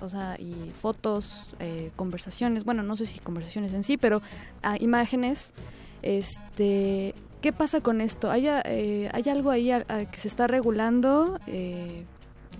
[0.00, 4.22] o sea, y fotos, eh, conversaciones, bueno, no sé si conversaciones en sí, pero
[4.62, 5.54] ah, imágenes.
[6.02, 7.14] Este,
[7.46, 8.28] ¿Qué pasa con esto?
[8.28, 11.38] ¿Hay, eh, ¿hay algo ahí a- a que se está regulando?
[11.46, 12.02] Eh,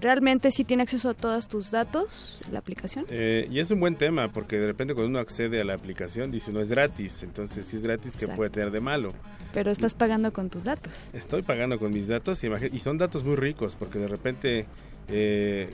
[0.00, 3.04] ¿Realmente sí tiene acceso a todos tus datos, la aplicación?
[3.10, 6.30] Eh, y es un buen tema porque de repente cuando uno accede a la aplicación
[6.30, 8.36] dice no es gratis, entonces si es gratis, ¿qué Exacto.
[8.36, 9.12] puede tener de malo?
[9.52, 11.10] Pero estás pagando con tus datos.
[11.12, 14.66] Estoy pagando con mis datos y, son datos muy ricos porque de repente
[15.08, 15.68] eh,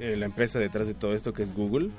[0.00, 1.90] eh, la empresa detrás de todo esto que es Google,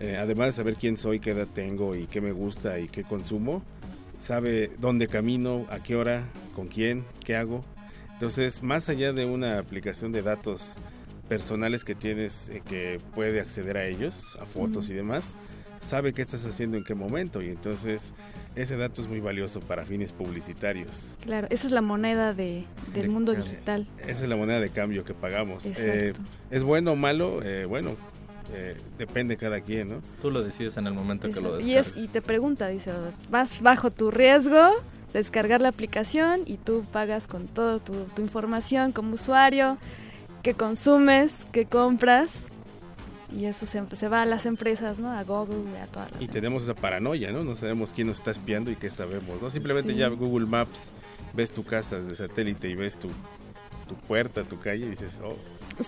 [0.00, 3.62] además de saber quién soy, qué edad tengo y qué me gusta y qué consumo,
[4.22, 6.22] sabe dónde camino, a qué hora,
[6.54, 7.64] con quién, qué hago.
[8.14, 10.74] Entonces, más allá de una aplicación de datos
[11.28, 15.34] personales que tienes eh, que puede acceder a ellos, a fotos y demás,
[15.80, 18.12] sabe qué estás haciendo en qué momento y entonces
[18.54, 21.16] ese dato es muy valioso para fines publicitarios.
[21.22, 23.88] Claro, esa es la moneda de, del De- mundo digital.
[24.06, 25.64] Esa es la moneda de cambio que pagamos.
[25.64, 25.90] Exacto.
[25.90, 26.12] Eh,
[26.50, 27.40] ¿Es bueno o malo?
[27.42, 27.96] Eh, bueno,
[28.52, 29.96] eh, depende cada quien, ¿no?
[30.20, 31.68] Tú lo decides en el momento que lo Exacto.
[31.68, 31.96] Y, descargas.
[31.98, 32.92] es, y te pregunta, dice,
[33.30, 34.70] vas bajo tu riesgo,
[35.12, 39.76] descargar la aplicación y tú pagas con toda tu, tu información como usuario,
[40.42, 42.40] qué consumes, qué compras.
[43.34, 45.10] Y eso se, se va a las empresas, ¿no?
[45.10, 47.42] A Google y a todas las Y tenemos esa paranoia, ¿no?
[47.42, 49.48] No sabemos quién nos está espiando y qué sabemos, ¿no?
[49.48, 49.98] Simplemente Sí.
[49.98, 50.90] ya Google Maps,
[51.32, 53.08] ves tu casa desde satélite y ves tu,
[53.88, 55.34] tu puerta, tu calle y dices, oh,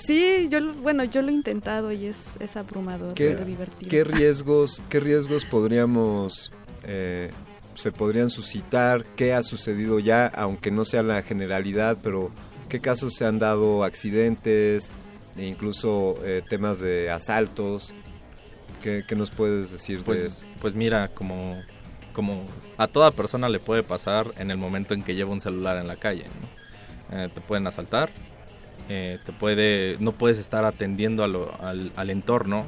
[0.04, 3.90] Sí, yo, lo- bueno, yo lo he intentado y es, es abrumador, ¿Qué, pero divertido.
[3.90, 6.50] qué riesgos, qué riesgos podríamos,
[6.84, 7.30] eh,
[7.76, 9.04] se podrían suscitar?
[9.16, 12.30] ¿Qué ha sucedido ya, aunque no sea la generalidad, pero
[12.68, 14.90] qué casos se han dado accidentes,
[15.36, 17.92] e incluso eh, temas de asaltos?
[18.82, 20.44] ¿Qué, qué nos puedes decir de Pues, esto?
[20.60, 21.60] pues mira, como,
[22.12, 22.42] como
[22.78, 25.88] a toda persona le puede pasar en el momento en que lleva un celular en
[25.88, 26.24] la calle.
[27.10, 27.18] ¿no?
[27.18, 28.10] Eh, te pueden asaltar,
[28.88, 32.66] eh, te puede, no puedes estar atendiendo a lo- al, al entorno,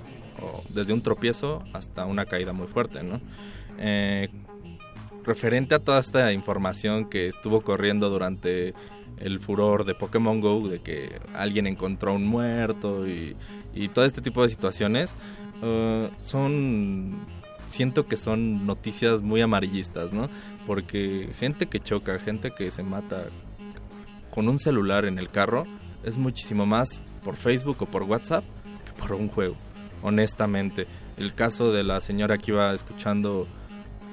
[0.68, 3.02] desde un tropiezo hasta una caída muy fuerte.
[3.02, 3.20] ¿no?
[3.78, 4.28] Eh,
[5.24, 8.74] referente a toda esta información que estuvo corriendo durante
[9.18, 13.34] el furor de Pokémon Go, de que alguien encontró un muerto y,
[13.74, 15.16] y todo este tipo de situaciones,
[15.62, 17.16] eh, son,
[17.70, 20.28] siento que son noticias muy amarillistas, ¿no?
[20.66, 23.24] Porque gente que choca, gente que se mata
[24.34, 25.64] con un celular en el carro,
[26.06, 28.44] es muchísimo más por Facebook o por WhatsApp
[28.86, 29.56] que por un juego,
[30.02, 30.86] honestamente.
[31.18, 33.46] El caso de la señora que iba escuchando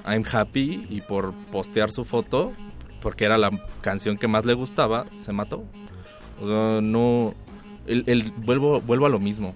[0.06, 2.52] I'm Happy y por postear su foto,
[3.00, 3.50] porque era la
[3.80, 5.64] canción que más le gustaba, se mató.
[6.40, 7.34] O sea, no.
[7.86, 9.54] El, el- vuelvo, vuelvo a lo mismo.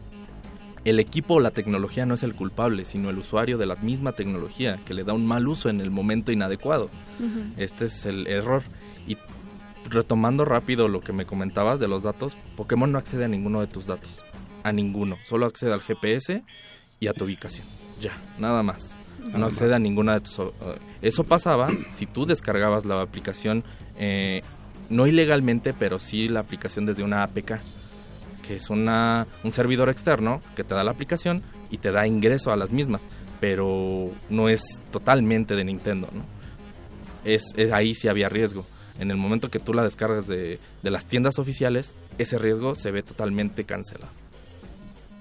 [0.85, 4.13] El equipo o la tecnología no es el culpable, sino el usuario de la misma
[4.13, 6.89] tecnología, que le da un mal uso en el momento inadecuado.
[7.57, 8.63] Este es el error.
[9.07, 9.17] Y
[9.89, 13.67] retomando rápido lo que me comentabas de los datos, Pokémon no accede a ninguno de
[13.67, 14.23] tus datos.
[14.65, 15.17] A ninguno.
[15.25, 16.43] Solo accede al GPS
[17.01, 17.67] y a tu ubicación.
[18.01, 18.97] Ya, nada más.
[19.21, 19.53] Nada No más.
[19.55, 20.39] accede a ninguna de tus...
[20.39, 20.53] eh,
[21.03, 23.63] eso pasaba si tú descargabas la aplicación,
[23.99, 24.43] eh,
[24.91, 27.61] no ilegalmente, pero sí la aplicación desde una APK,
[28.47, 32.51] que es una, un servidor externo que te da la aplicación y te da ingreso
[32.53, 33.09] a las mismas,
[33.41, 36.23] pero no es totalmente de Nintendo, ¿no?
[37.25, 38.65] es, es- ahí sí había riesgo.
[38.99, 42.91] En el momento que tú la descargas de, de las tiendas oficiales, ese riesgo se
[42.91, 44.11] ve totalmente cancelado.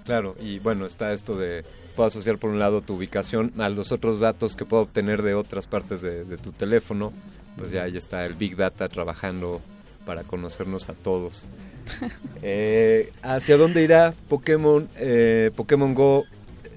[0.06, 3.92] Claro, y bueno, está esto de, puedo asociar por un lado tu ubicación a los
[3.92, 7.12] otros datos que puedo obtener de otras partes de, de tu teléfono,
[7.58, 9.62] pues ya ahí está el Big Data trabajando
[10.06, 11.46] para conocernos a todos.
[12.44, 16.26] Eh, ¿Hacia dónde irá Pokémon, eh, Pokémon Go?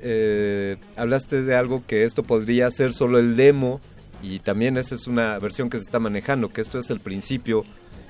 [0.02, 3.80] Eh, hablaste de algo que esto podría ser solo el demo
[4.22, 7.64] y también esa es una versión que se está manejando, que esto es el principio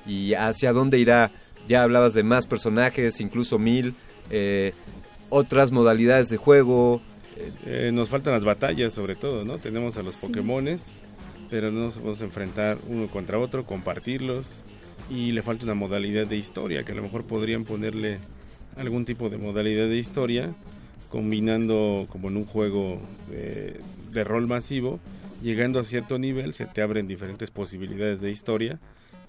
[0.07, 1.31] y hacia dónde irá.
[1.69, 3.95] Ya hablabas de más personajes, incluso mil,
[4.31, 4.73] eh,
[5.28, 7.01] otras modalidades de juego.
[7.66, 9.59] Eh, nos faltan las batallas sobre todo, ¿no?
[9.59, 11.01] Tenemos a los Pokémones,
[11.49, 14.65] pero no nos vamos a enfrentar uno contra otro, compartirlos
[15.11, 18.19] y le falta una modalidad de historia, que a lo mejor podrían ponerle
[18.77, 20.55] algún tipo de modalidad de historia,
[21.09, 23.01] combinando como en un juego
[23.32, 23.81] eh,
[24.12, 25.01] de rol masivo,
[25.41, 28.79] llegando a cierto nivel se te abren diferentes posibilidades de historia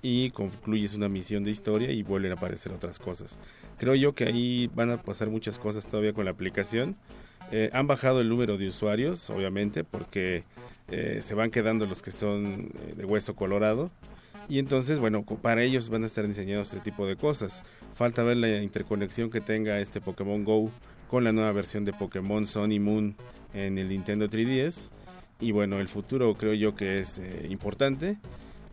[0.02, 3.40] y concluyes una misión de historia y vuelven a aparecer otras cosas.
[3.78, 6.96] Creo yo que ahí van a pasar muchas cosas todavía con la aplicación.
[7.52, 10.44] Eh, han bajado el número de usuarios, obviamente, porque
[10.90, 13.92] eh, se van quedando los que son eh, de hueso colorado.
[14.50, 17.64] Y entonces, bueno, para ellos van a estar diseñados este tipo de cosas.
[17.94, 20.72] Falta ver la interconexión que tenga este Pokémon Go
[21.08, 23.16] con la nueva versión de Pokémon Sun y Moon
[23.54, 24.90] en el Nintendo 3DS.
[25.42, 28.18] Y bueno, el futuro creo yo que es eh, importante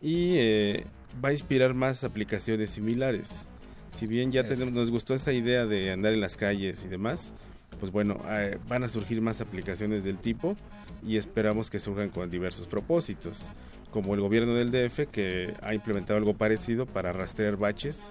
[0.03, 0.85] y eh,
[1.25, 3.47] va a inspirar más aplicaciones similares.
[3.93, 7.33] Si bien ya tenemos, nos gustó esa idea de andar en las calles y demás,
[7.81, 10.57] pues bueno, eh, van a surgir más aplicaciones del tipo
[11.05, 13.47] y esperamos que surjan con diversos propósitos,
[13.91, 18.11] como el gobierno del DF que ha implementado algo parecido para rastrear baches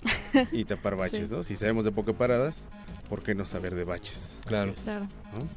[0.51, 1.33] y tapar baches, Sí.
[1.33, 1.43] ¿no?
[1.43, 2.67] Si sabemos de Poképaradas,
[3.07, 4.37] ¿por qué no saber de baches?
[4.47, 4.73] Claro.
[4.83, 5.07] Claro.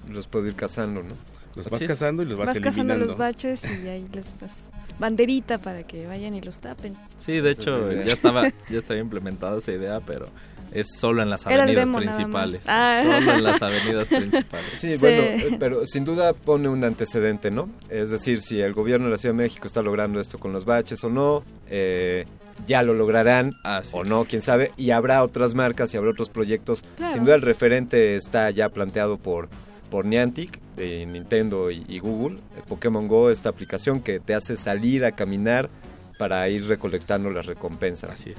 [0.06, 0.12] ¿no?
[0.12, 1.14] Los puedo ir cazando, ¿no?
[1.54, 4.70] Los vas cazando y los vas, Vas cazando los baches y ahí les das
[5.00, 6.94] banderita para que vayan y los tapen.
[7.18, 10.28] Sí, de hecho, ya estaba, ya estaba implementada esa idea, pero
[10.72, 12.62] es solo en las avenidas demo principales.
[12.68, 13.02] Ah.
[13.02, 14.70] Solo en las avenidas principales.
[14.74, 17.68] Sí, bueno, eh, pero sin duda pone un antecedente, ¿no?
[17.88, 20.64] Es decir, si el gobierno de la Ciudad de México está logrando esto con los
[20.64, 22.26] baches o no, eh,
[22.66, 23.52] ya lo lograrán
[23.92, 26.84] o no, quién sabe, y habrá otras marcas y habrá otros proyectos.
[26.96, 27.14] Claro.
[27.14, 29.48] Sin duda el referente está ya planteado por,
[29.90, 34.56] por Niantic, de Nintendo y, y Google, el Pokémon Go, esta aplicación que te hace
[34.56, 35.68] salir a caminar
[36.18, 38.10] para ir recolectando las recompensas.
[38.10, 38.34] Así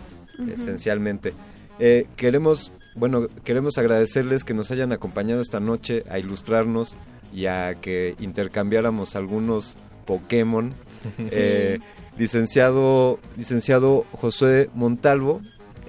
[0.49, 1.34] esencialmente.
[1.80, 6.95] Eh, queremos, bueno, queremos agradecerles que nos hayan acompañado esta noche a ilustrarnos
[7.34, 9.76] y a que intercambiáramos algunos
[10.06, 10.73] Pokémon.
[11.18, 11.30] Sí.
[11.32, 11.80] Eh,
[12.19, 15.41] licenciado, licenciado José Montalvo,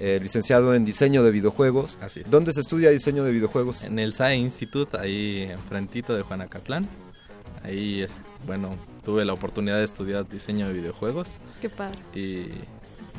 [0.05, 1.97] eh, licenciado en diseño de videojuegos.
[2.01, 2.29] Así es.
[2.29, 3.83] ¿Dónde se estudia diseño de videojuegos?
[3.83, 6.87] En el SAE Institute, ahí enfrentito de Juanacatlán.
[7.63, 8.07] Ahí, eh,
[8.45, 8.75] bueno,
[9.05, 11.29] tuve la oportunidad de estudiar diseño de videojuegos.
[11.61, 11.97] Qué padre.
[12.13, 12.47] Y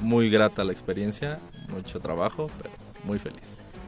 [0.03, 1.39] muy grata la experiencia,
[1.71, 2.75] mucho trabajo, pero
[3.05, 3.41] muy feliz.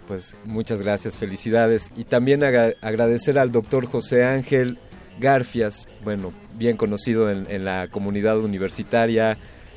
[0.09, 1.91] Pues muchas gracias, felicidades.
[1.97, 4.79] Y también agra- agradecer al doctor José Ángel
[5.21, 9.37] Garfias, bueno, bien conocido en, en la comunidad universitaria,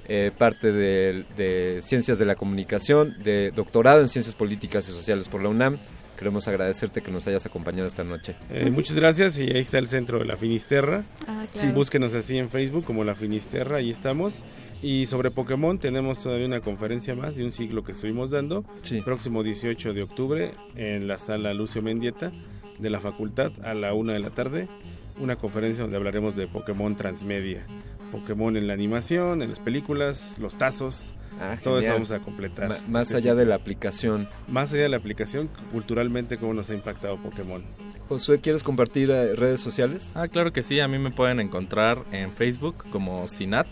[0.09, 5.29] eh, parte de, de Ciencias de la Comunicación, de doctorado en Ciencias Políticas y Sociales
[5.29, 5.77] por la UNAM,
[6.17, 8.35] queremos agradecerte que nos hayas acompañado esta noche.
[8.51, 11.03] Eh, muchas gracias y ahí está el centro de la Finisterra.
[11.27, 11.75] Ah, Sí, claro.
[11.75, 14.43] búsquenos así en Facebook como la Finisterra, ahí estamos.
[14.81, 18.63] Y sobre Pokémon tenemos todavía una conferencia más de un siglo que estuvimos dando.
[19.03, 22.31] Próximo 18 de octubre en la sala Lucio Mendieta
[22.79, 24.67] de la facultad a la una de la tarde.
[25.19, 27.65] Una conferencia donde hablaremos de Pokémon Transmedia.
[28.11, 31.13] Pokémon en la animación, en las películas, los tazos.
[31.63, 31.93] todo eso genial.
[31.93, 32.81] vamos a completar.
[32.87, 33.37] Más Sí, allá sí.
[33.37, 34.27] de la aplicación.
[34.47, 37.63] Más allá de la aplicación, culturalmente cómo nos ha impactado Pokémon.
[38.07, 40.11] Josué, ¿quieres compartir eh, redes sociales?
[40.15, 43.67] Ah, claro que sí, a mí me pueden encontrar en Facebook como Sinat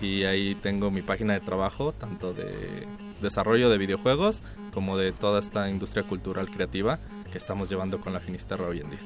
[0.00, 2.86] y ahí tengo mi página de trabajo, tanto de
[3.20, 4.42] desarrollo de videojuegos
[4.72, 6.98] como de toda esta industria cultural creativa
[7.32, 9.00] que estamos llevando con la Finisterra hoy en día.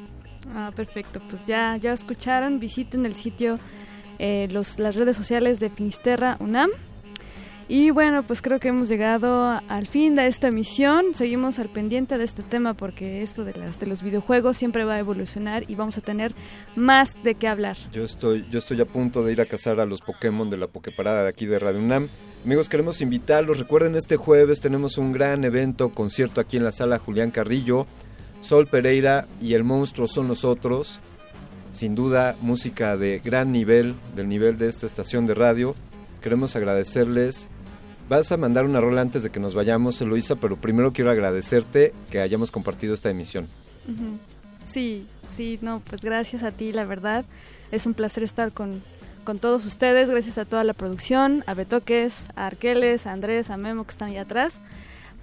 [0.54, 1.20] Ah, perfecto.
[1.28, 2.60] Pues ya, ya escucharon.
[2.60, 3.58] Visiten el sitio,
[4.18, 6.70] eh, los, las redes sociales de Finisterra UNAM.
[7.72, 11.14] Y bueno, pues creo que hemos llegado al fin de esta emisión.
[11.14, 14.94] Seguimos al pendiente de este tema porque esto de, las, de los videojuegos siempre va
[14.94, 16.34] a evolucionar y vamos a tener
[16.74, 17.76] más de qué hablar.
[17.92, 20.66] Yo estoy, yo estoy a punto de ir a cazar a los Pokémon de la
[20.66, 22.08] Pokeparada de aquí de Radio UNAM.
[22.44, 23.58] Amigos, queremos invitarlos.
[23.58, 27.86] Recuerden, este jueves tenemos un gran evento, concierto aquí en la sala Julián Carrillo.
[28.40, 31.00] Sol Pereira y el monstruo son nosotros.
[31.72, 35.74] Sin duda, música de gran nivel, del nivel de esta estación de radio.
[36.20, 37.48] Queremos agradecerles.
[38.08, 41.94] Vas a mandar una rola antes de que nos vayamos, Eloisa, pero primero quiero agradecerte
[42.10, 43.46] que hayamos compartido esta emisión.
[44.68, 45.06] Sí,
[45.36, 47.24] sí, no, pues gracias a ti, la verdad.
[47.70, 48.82] Es un placer estar con,
[49.24, 50.10] con todos ustedes.
[50.10, 54.08] Gracias a toda la producción, a Betoques, a Arqueles, a Andrés, a Memo que están
[54.08, 54.60] ahí atrás.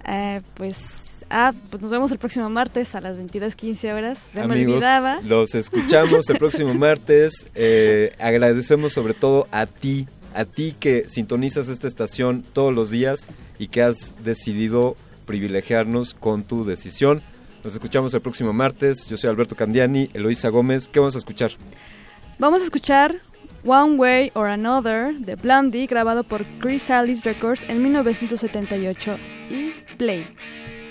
[0.06, 4.22] Eh, pues, ah, pues nos vemos el próximo martes a las 22.15 horas.
[4.34, 5.20] Me Amigos, olvidaba.
[5.24, 7.46] los escuchamos el próximo martes.
[7.54, 13.26] Eh, agradecemos sobre todo a ti, a ti que sintonizas esta estación todos los días
[13.58, 14.96] y que has decidido
[15.26, 17.22] privilegiarnos con tu decisión.
[17.64, 19.08] Nos escuchamos el próximo martes.
[19.08, 20.88] Yo soy Alberto Candiani, Eloisa Gómez.
[20.88, 21.50] ¿Qué vamos a escuchar?
[22.38, 23.16] Vamos a escuchar
[23.64, 29.16] One Way or Another de Blondie, grabado por Chris Alice Records en 1978
[29.50, 30.26] y Play.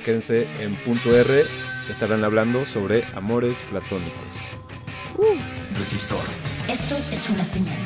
[0.08, 1.44] Quédense en punto R.
[1.90, 4.54] Estarán hablando sobre amores platónicos.
[5.78, 6.24] Resistor.
[6.70, 7.84] Esto es una señal.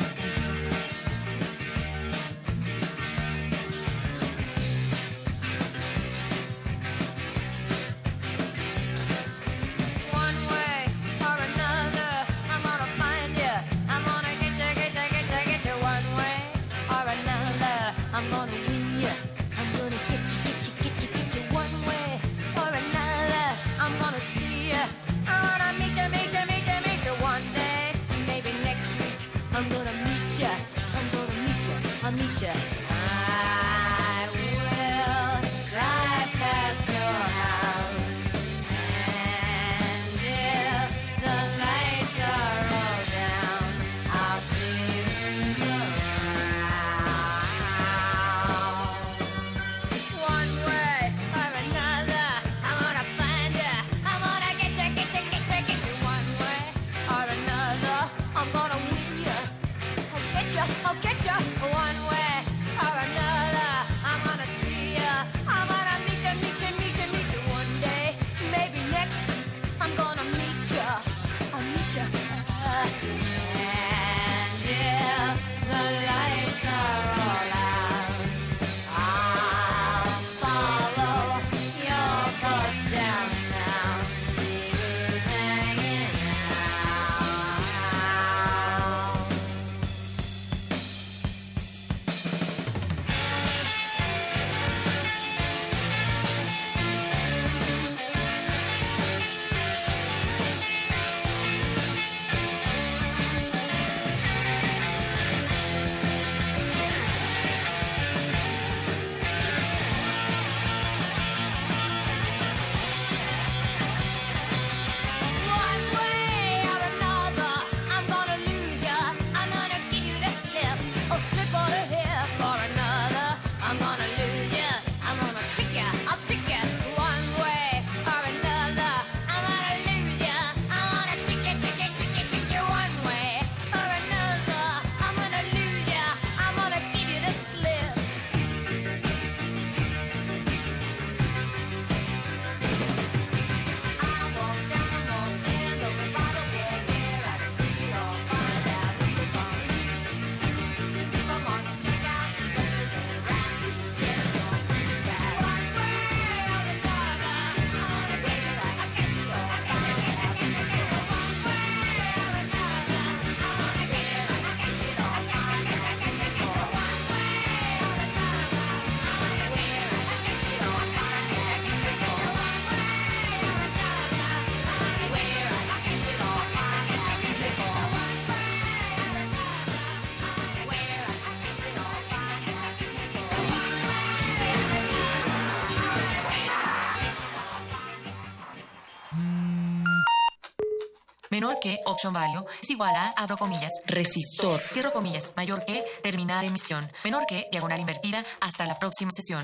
[191.92, 197.26] Option value es igual a, abro comillas, resistor, cierro comillas, mayor que, terminar emisión, menor
[197.28, 199.44] que, diagonal invertida, hasta la próxima sesión.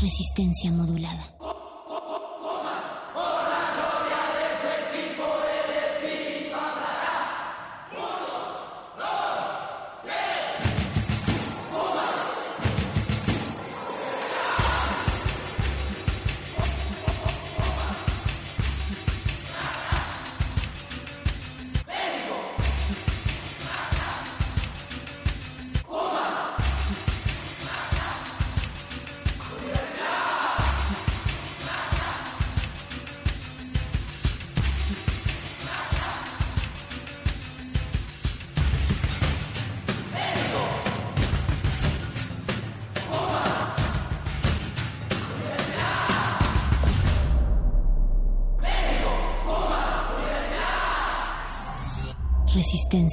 [0.00, 1.36] Resistencia modulada.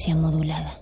[0.07, 0.79] Modulada.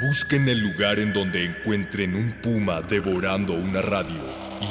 [0.00, 4.20] Busquen el lugar en donde encuentren un puma devorando una radio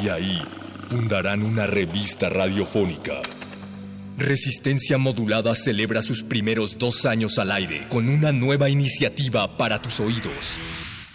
[0.01, 0.41] y ahí
[0.89, 3.21] fundarán una revista radiofónica.
[4.17, 9.99] Resistencia Modulada celebra sus primeros dos años al aire con una nueva iniciativa para tus
[9.99, 10.57] oídos.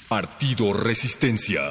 [0.09, 1.71] Partido Resistencia.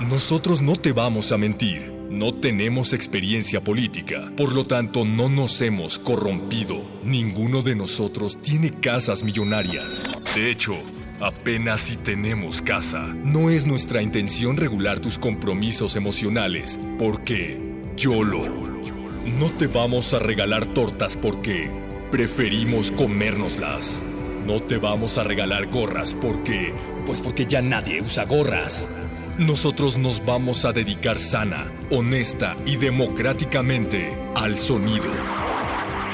[0.00, 1.92] Nosotros no te vamos a mentir.
[2.10, 6.82] No tenemos experiencia política, por lo tanto no nos hemos corrompido.
[7.04, 10.04] Ninguno de nosotros tiene casas millonarias.
[10.34, 10.76] De hecho,
[11.20, 13.06] apenas si tenemos casa.
[13.24, 17.58] No es nuestra intención regular tus compromisos emocionales, porque
[17.96, 18.91] YOLO.
[19.24, 21.70] No te vamos a regalar tortas porque
[22.10, 24.02] preferimos comérnoslas.
[24.46, 26.74] No te vamos a regalar gorras porque...
[27.06, 28.90] Pues porque ya nadie usa gorras.
[29.38, 35.10] Nosotros nos vamos a dedicar sana, honesta y democráticamente al sonido.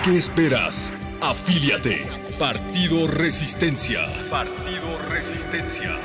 [0.05, 0.93] ¿Qué esperas?
[1.22, 2.06] Afíliate.
[2.39, 4.06] Partido Resistencia.
[4.30, 5.97] Partido Resistencia.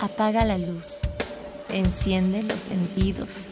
[0.00, 1.02] Apaga la luz.
[1.72, 3.46] Enciende los sentidos.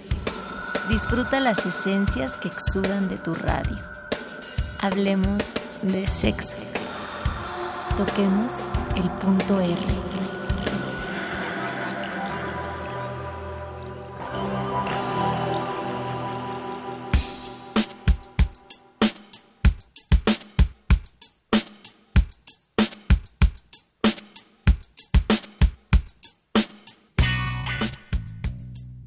[0.91, 3.79] Disfruta las esencias que exudan de tu radio.
[4.79, 6.59] Hablemos de sexo.
[7.97, 8.63] Toquemos
[8.97, 10.10] el punto R.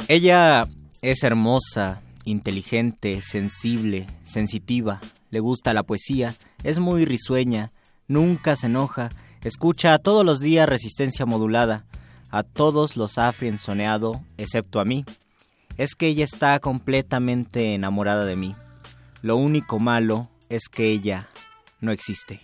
[0.09, 0.67] Ella
[1.01, 4.99] es hermosa, inteligente, sensible, sensitiva,
[5.31, 7.71] le gusta la poesía, es muy risueña,
[8.07, 9.09] nunca se enoja,
[9.43, 11.85] escucha todos los días resistencia modulada,
[12.29, 13.31] a todos los ha
[14.37, 15.05] excepto a mí.
[15.77, 18.55] Es que ella está completamente enamorada de mí.
[19.21, 21.29] Lo único malo es que ella
[21.79, 22.41] no existe.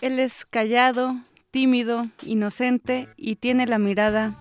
[0.00, 1.16] Él es callado,
[1.50, 4.36] tímido, inocente y tiene la mirada.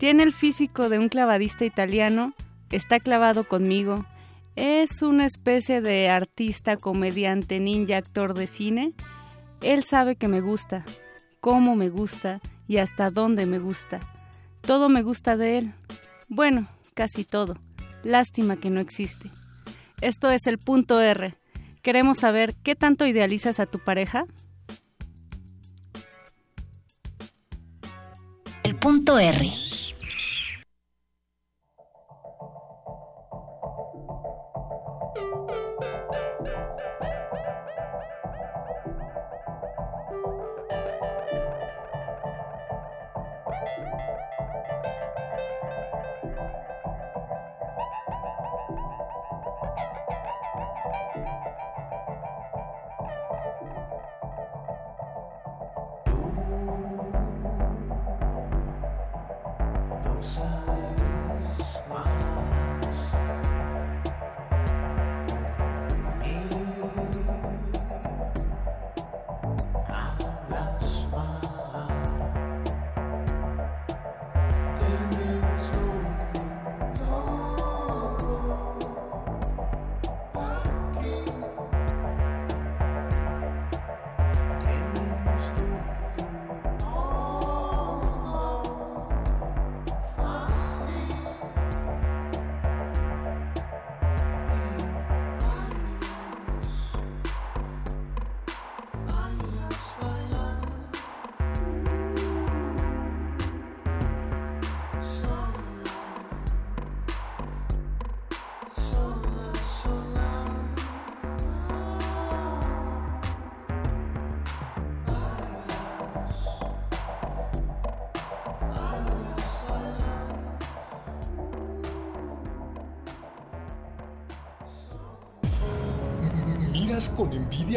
[0.00, 2.32] Tiene el físico de un clavadista italiano,
[2.70, 4.06] está clavado conmigo.
[4.56, 8.94] Es una especie de artista, comediante, ninja, actor de cine.
[9.60, 10.86] Él sabe que me gusta,
[11.42, 14.00] cómo me gusta y hasta dónde me gusta.
[14.62, 15.74] Todo me gusta de él.
[16.28, 17.58] Bueno, casi todo.
[18.02, 19.30] Lástima que no existe.
[20.00, 21.34] Esto es el punto R.
[21.82, 24.24] Queremos saber qué tanto idealizas a tu pareja.
[28.62, 29.69] El punto R.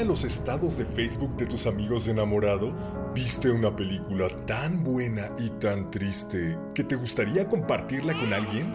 [0.03, 3.01] los estados de Facebook de tus amigos enamorados?
[3.13, 8.73] ¿Viste una película tan buena y tan triste que te gustaría compartirla con alguien?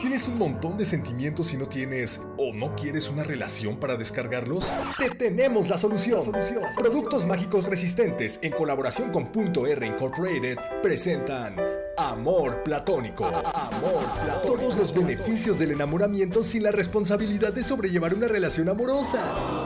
[0.00, 4.68] ¿Tienes un montón de sentimientos y no tienes o no quieres una relación para descargarlos?
[4.98, 6.32] Te tenemos la solución.
[6.76, 11.56] Productos mágicos resistentes en colaboración con Punto R Incorporated presentan
[11.96, 13.26] Amor Platónico.
[13.26, 14.56] Amor Platónico.
[14.56, 19.61] Todos los beneficios del enamoramiento sin la responsabilidad de sobrellevar una relación amorosa.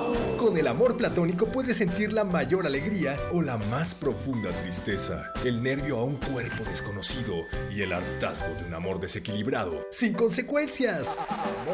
[0.46, 5.60] Con el amor platónico puedes sentir la mayor alegría o la más profunda tristeza, el
[5.60, 7.34] nervio a un cuerpo desconocido
[7.74, 11.18] y el hartazgo de un amor desequilibrado, sin consecuencias.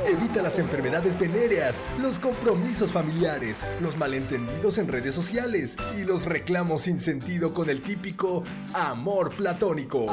[0.06, 6.80] Evita las enfermedades venéreas, los compromisos familiares, los malentendidos en redes sociales y los reclamos
[6.80, 10.06] sin sentido con el típico amor platónico.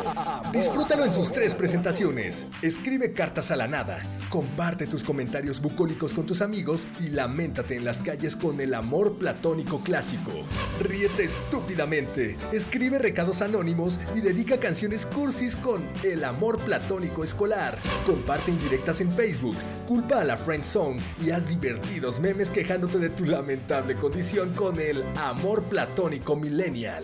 [0.52, 2.46] Disfrútalo en sus tres presentaciones.
[2.62, 7.86] Escribe cartas a la nada, comparte tus comentarios bucólicos con tus amigos y lamentate en
[7.86, 10.32] las calles con el amor platónico clásico.
[10.80, 17.78] Ríete estúpidamente, escribe recados anónimos y dedica canciones cursis con el amor platónico escolar.
[18.06, 19.56] Comparte indirectas en Facebook,
[19.88, 24.80] culpa a la friend zone y haz divertidos memes quejándote de tu lamentable condición con
[24.80, 27.04] el amor platónico millennial.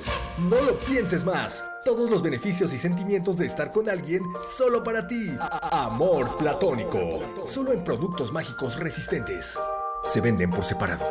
[0.50, 1.64] No lo pienses más.
[1.84, 4.24] Todos los beneficios y sentimientos de estar con alguien
[4.58, 5.36] solo para ti.
[5.72, 7.20] Amor platónico.
[7.46, 9.56] Solo en productos mágicos resistentes.
[10.06, 11.06] Se venden por separado.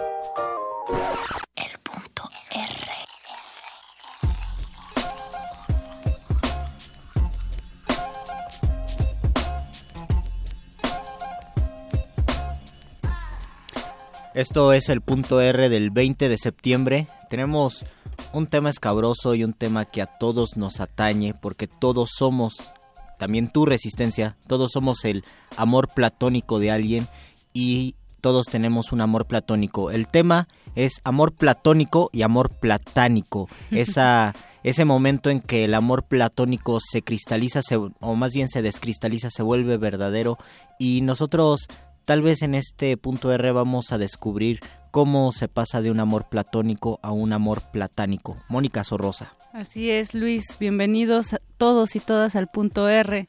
[14.34, 17.06] Esto es el punto R del 20 de septiembre.
[17.30, 17.84] Tenemos
[18.32, 22.72] un tema escabroso y un tema que a todos nos atañe porque todos somos,
[23.16, 25.24] también tu resistencia, todos somos el
[25.56, 27.06] amor platónico de alguien
[27.52, 29.90] y todos tenemos un amor platónico.
[29.90, 33.50] El tema es amor platónico y amor platánico.
[33.70, 38.62] Esa, ese momento en que el amor platónico se cristaliza, se- o más bien se
[38.62, 40.38] descristaliza, se vuelve verdadero
[40.78, 41.66] y nosotros
[42.06, 46.28] Tal vez en este punto R vamos a descubrir cómo se pasa de un amor
[46.28, 48.36] platónico a un amor platánico.
[48.48, 49.32] Mónica Sorrosa.
[49.54, 50.44] Así es, Luis.
[50.60, 53.26] Bienvenidos a todos y todas al punto R,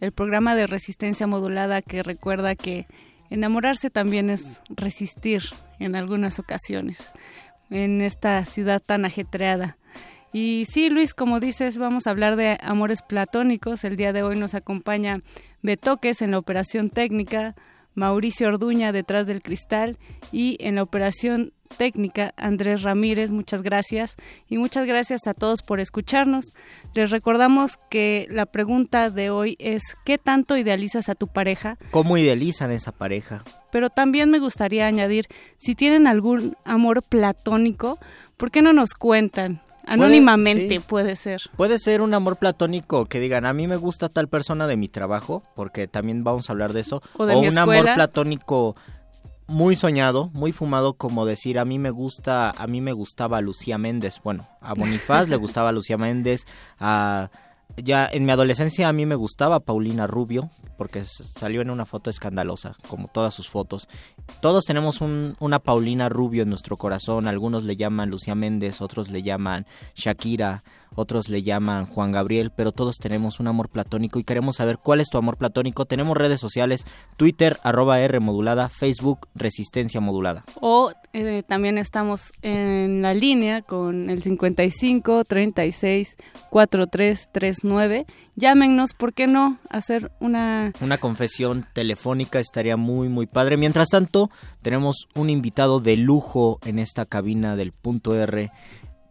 [0.00, 2.88] el programa de resistencia modulada que recuerda que
[3.30, 5.42] enamorarse también es resistir
[5.78, 7.12] en algunas ocasiones
[7.70, 9.76] en esta ciudad tan ajetreada.
[10.32, 13.84] Y sí, Luis, como dices, vamos a hablar de amores platónicos.
[13.84, 15.22] El día de hoy nos acompaña
[15.62, 17.54] Betoques en la operación técnica,
[17.96, 19.98] Mauricio Orduña detrás del cristal
[20.30, 24.16] y en la operación técnica Andrés Ramírez, muchas gracias
[24.48, 26.54] y muchas gracias a todos por escucharnos.
[26.94, 31.78] Les recordamos que la pregunta de hoy es ¿qué tanto idealizas a tu pareja?
[31.90, 33.42] ¿Cómo idealizan esa pareja?
[33.72, 35.26] Pero también me gustaría añadir,
[35.56, 37.98] si tienen algún amor platónico,
[38.36, 39.62] ¿por qué no nos cuentan?
[39.86, 40.84] Anónimamente sí.
[40.86, 41.42] puede ser.
[41.56, 44.88] Puede ser un amor platónico que digan, a mí me gusta tal persona de mi
[44.88, 47.02] trabajo, porque también vamos a hablar de eso.
[47.16, 48.76] O de mi un amor platónico
[49.46, 53.78] muy soñado, muy fumado, como decir, a mí me gusta, a mí me gustaba Lucía
[53.78, 54.20] Méndez.
[54.22, 56.46] Bueno, a Bonifaz le gustaba Lucía Méndez,
[56.78, 57.30] a
[57.82, 62.10] ya en mi adolescencia a mí me gustaba Paulina Rubio, porque salió en una foto
[62.10, 63.88] escandalosa, como todas sus fotos.
[64.40, 69.10] Todos tenemos un- una Paulina Rubio en nuestro corazón, algunos le llaman Lucía Méndez, otros
[69.10, 70.64] le llaman Shakira,
[70.96, 75.00] otros le llaman Juan Gabriel, pero todos tenemos un amor platónico y queremos saber cuál
[75.00, 75.84] es tu amor platónico.
[75.84, 76.84] Tenemos redes sociales,
[77.16, 80.44] Twitter, arroba R modulada, Facebook, Resistencia modulada.
[80.60, 86.16] O eh, también estamos en la línea con el 55 36
[86.50, 88.06] 43 39.
[88.34, 89.58] Llámenos, ¿por qué no?
[89.70, 93.56] Hacer una Una confesión telefónica estaría muy muy padre.
[93.56, 94.30] Mientras tanto,
[94.62, 98.50] tenemos un invitado de lujo en esta cabina del punto R.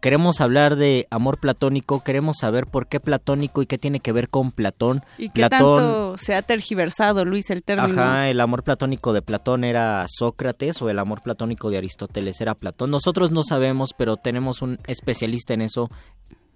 [0.00, 4.28] Queremos hablar de amor platónico, queremos saber por qué platónico y qué tiene que ver
[4.28, 5.02] con Platón.
[5.18, 8.00] ¿Y qué Platón, tanto se ha tergiversado, Luis, el término?
[8.00, 12.54] Ajá, el amor platónico de Platón era Sócrates o el amor platónico de Aristóteles era
[12.54, 12.90] Platón.
[12.90, 15.90] Nosotros no sabemos, pero tenemos un especialista en eso,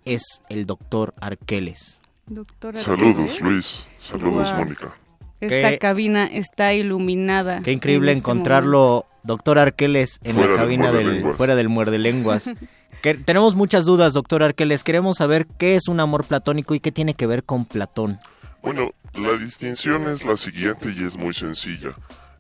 [0.05, 2.01] es el doctor Arqueles.
[2.27, 3.41] Doctor Saludos, Arqueles.
[3.41, 3.89] Luis.
[3.99, 4.55] Saludos.
[4.57, 4.95] Mónica.
[5.41, 7.63] Esta Qué- cabina está iluminada.
[7.63, 11.99] Qué increíble en este encontrarlo, doctor Arqueles, en Fuera la cabina del, fuera del muerde
[11.99, 12.45] lenguas.
[13.03, 14.85] Tenemos muchas dudas, doctor Arqueles.
[14.85, 18.19] Queremos saber qué es un amor platónico y qué tiene que ver con Platón.
[18.63, 21.95] Bueno, la distinción es la siguiente y es muy sencilla.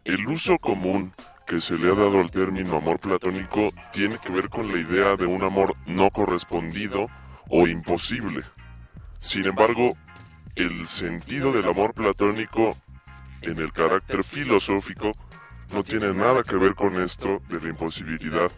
[0.04, 1.14] El uso común
[1.46, 5.16] que se le ha dado al término amor platónico tiene que ver con la idea
[5.16, 7.08] de un amor no correspondido
[7.48, 8.42] o imposible.
[9.18, 9.96] Sin embargo,
[10.56, 12.76] el sentido del amor platónico
[13.40, 15.14] en el carácter filosófico
[15.72, 18.50] no tiene nada que ver con esto de la imposibilidad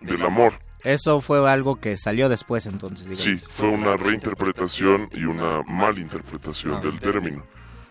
[0.00, 0.52] del amor.
[0.84, 3.40] Eso fue algo que salió después entonces, digamos.
[3.42, 7.44] Sí, fue una reinterpretación y una malinterpretación Ah, del término.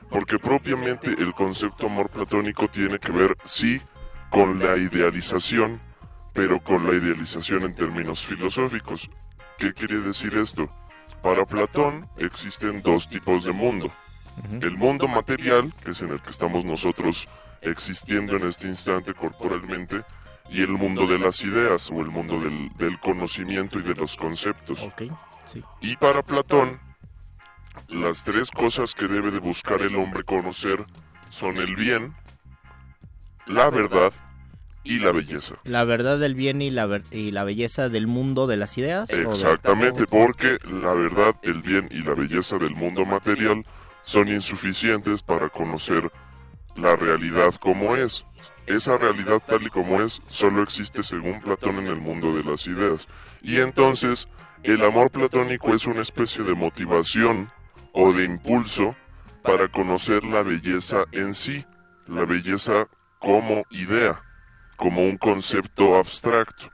[0.10, 3.82] Porque propiamente el concepto amor platónico tiene que ver, sí,
[4.30, 5.82] con la idealización,
[6.34, 9.10] pero con la idealización en términos filosóficos.
[9.58, 10.70] ¿Qué quiere decir esto?
[11.22, 13.90] Para Platón existen dos tipos de mundo.
[14.62, 17.28] El mundo material, que es en el que estamos nosotros
[17.62, 20.04] existiendo en este instante corporalmente,
[20.50, 24.16] y el mundo de las ideas o el mundo del, del conocimiento y de los
[24.16, 24.80] conceptos.
[25.46, 25.64] sí.
[25.82, 26.80] Y para Platón,
[27.88, 30.86] las tres cosas que debe de buscar el hombre conocer
[31.30, 32.16] son el bien,
[33.46, 34.12] la verdad
[34.84, 35.56] y la belleza.
[35.64, 39.10] La verdad del bien y la, y la belleza del mundo de las ideas.
[39.10, 43.66] Exactamente, porque la verdad, el bien y la belleza del mundo material
[44.02, 46.10] son insuficientes para conocer
[46.76, 48.26] la realidad como es.
[48.68, 52.68] Esa realidad tal y como es solo existe según Platón en el mundo de las
[52.68, 53.08] ideas.
[53.42, 54.28] Y entonces
[54.64, 57.50] el amor platónico es una especie de motivación
[57.94, 58.96] o de impulso
[59.44, 61.66] para conocer la belleza en sí,
[62.08, 62.88] la belleza
[63.20, 64.22] como idea,
[64.76, 66.70] como un concepto abstracto.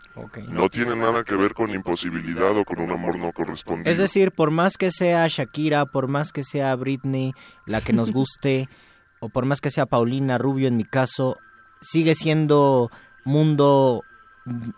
[0.49, 3.91] No tiene nada que ver con imposibilidad o con un amor no correspondido.
[3.91, 7.33] Es decir, por más que sea Shakira, por más que sea Britney,
[7.65, 8.67] la que nos guste,
[9.19, 11.37] o por más que sea Paulina Rubio en mi caso,
[11.83, 12.89] sigue siendo
[13.25, 14.03] mundo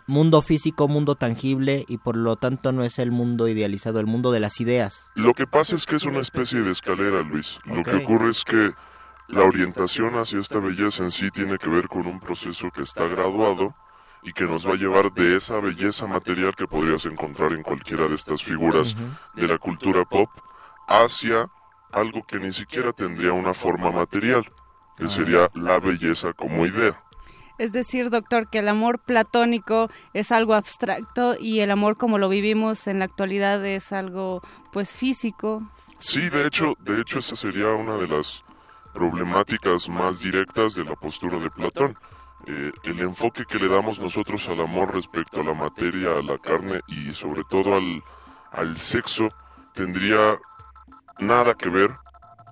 [0.05, 4.31] mundo físico, mundo tangible y por lo tanto no es el mundo idealizado, el mundo
[4.31, 5.09] de las ideas.
[5.15, 7.59] Lo que pasa es que es una especie de escalera, Luis.
[7.65, 8.71] Lo que ocurre es que
[9.27, 13.07] la orientación hacia esta belleza en sí tiene que ver con un proceso que está
[13.07, 13.73] graduado
[14.21, 18.07] y que nos va a llevar de esa belleza material que podrías encontrar en cualquiera
[18.07, 18.95] de estas figuras
[19.35, 20.29] de la cultura pop
[20.87, 21.49] hacia
[21.91, 24.51] algo que ni siquiera tendría una forma material,
[24.97, 27.01] que sería la belleza como idea.
[27.57, 32.27] Es decir, doctor, que el amor platónico es algo abstracto y el amor como lo
[32.27, 34.41] vivimos en la actualidad es algo
[34.73, 35.63] pues físico.
[35.97, 38.43] Sí, de hecho, de hecho esa sería una de las
[38.93, 41.97] problemáticas más directas de la postura de Platón.
[42.47, 46.37] Eh, el enfoque que le damos nosotros al amor respecto a la materia, a la
[46.37, 48.03] carne y sobre todo al,
[48.51, 49.29] al sexo
[49.73, 50.37] tendría
[51.19, 51.91] nada que ver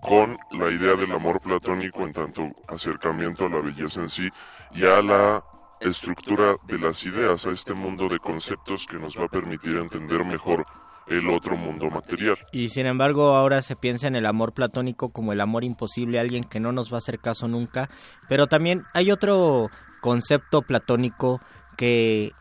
[0.04, 4.30] con la idea del amor platónico en tanto acercamiento a la belleza en sí
[4.74, 5.42] y a la
[5.80, 10.26] estructura de las ideas, a este mundo de conceptos que nos va a permitir entender
[10.26, 10.66] mejor
[11.08, 12.38] el otro mundo material.
[12.52, 16.44] Y sin embargo ahora se piensa en el amor platónico como el amor imposible, alguien
[16.44, 17.90] que no nos va a hacer caso nunca.
[18.28, 19.70] Pero también hay otro
[20.02, 21.42] concepto platónico
[21.78, 22.34] que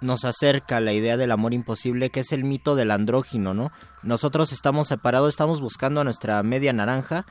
[0.00, 3.70] nos acerca a la idea del amor imposible, que es el mito del andrógino, ¿no?
[4.02, 7.26] Nosotros estamos separados, estamos buscando a nuestra media naranja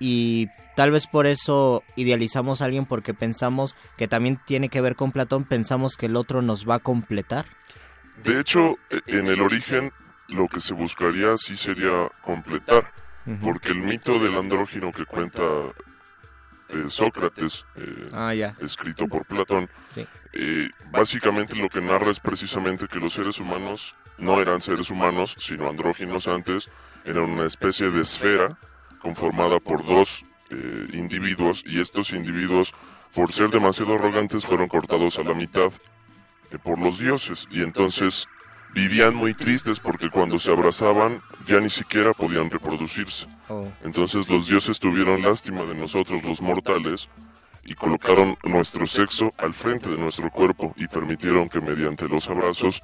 [0.00, 4.96] y tal vez por eso idealizamos a alguien porque pensamos que también tiene que ver
[4.96, 7.46] con Platón, pensamos que el otro nos va a completar.
[8.24, 9.92] De hecho, en el origen
[10.28, 12.92] lo que se buscaría sí sería completar,
[13.42, 15.42] porque el mito del andrógino que cuenta
[16.70, 20.06] eh, Sócrates, eh, Ah, escrito por Platón, Sí.
[20.34, 25.34] eh, básicamente lo que narra es precisamente que los seres humanos no eran seres humanos,
[25.38, 26.68] sino andróginos antes,
[27.04, 28.58] eran una especie de esfera
[29.00, 32.74] conformada por dos eh, individuos y estos individuos,
[33.14, 35.72] por ser demasiado arrogantes, fueron cortados a la mitad
[36.50, 38.26] eh, por los dioses y entonces
[38.74, 43.26] vivían muy tristes porque cuando se abrazaban ya ni siquiera podían reproducirse.
[43.48, 43.66] Oh.
[43.82, 47.08] Entonces los dioses tuvieron lástima de nosotros los mortales
[47.64, 52.82] y colocaron nuestro sexo al frente de nuestro cuerpo y permitieron que mediante los abrazos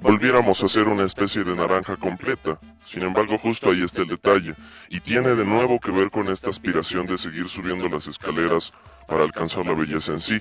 [0.00, 2.58] volviéramos a ser una especie de naranja completa.
[2.84, 4.54] Sin embargo, justo ahí está el detalle,
[4.88, 8.72] y tiene de nuevo que ver con esta aspiración de seguir subiendo las escaleras
[9.06, 10.40] para alcanzar la belleza en sí.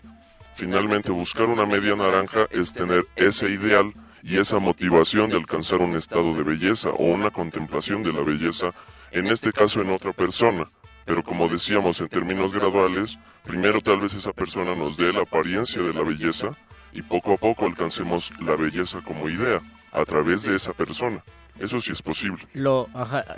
[0.56, 5.96] Finalmente, buscar una media naranja es tener ese ideal y esa motivación de alcanzar un
[5.96, 8.74] estado de belleza o una contemplación de la belleza,
[9.12, 10.70] en este caso en otra persona.
[11.06, 15.82] Pero como decíamos en términos graduales, primero tal vez esa persona nos dé la apariencia
[15.82, 16.56] de la belleza
[16.94, 19.62] y poco a poco alcancemos la belleza como idea
[19.92, 21.24] a través de esa persona.
[21.60, 22.44] Eso sí es posible.
[22.54, 22.90] Lo,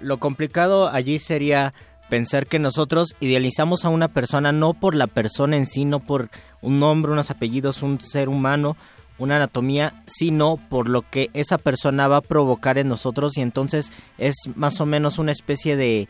[0.01, 1.73] lo complicado allí sería
[2.09, 6.29] pensar que nosotros idealizamos a una persona no por la persona en sí, no por
[6.61, 8.75] un nombre, unos apellidos, un ser humano,
[9.17, 13.91] una anatomía, sino por lo que esa persona va a provocar en nosotros y entonces
[14.17, 16.09] es más o menos una especie de...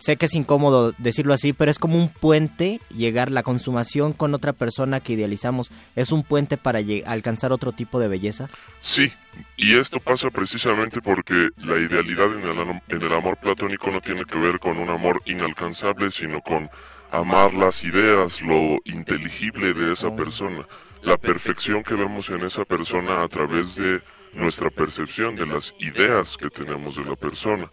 [0.00, 4.34] Sé que es incómodo decirlo así, pero es como un puente llegar la consumación con
[4.34, 5.70] otra persona que idealizamos.
[5.96, 8.48] Es un puente para alcanzar otro tipo de belleza.
[8.80, 9.12] Sí,
[9.56, 14.24] y esto pasa precisamente porque la idealidad en el, en el amor platónico no tiene
[14.24, 16.70] que ver con un amor inalcanzable, sino con
[17.10, 20.66] amar las ideas, lo inteligible de esa persona,
[21.02, 24.00] la perfección que vemos en esa persona a través de
[24.32, 27.70] nuestra percepción de las ideas que tenemos de la persona.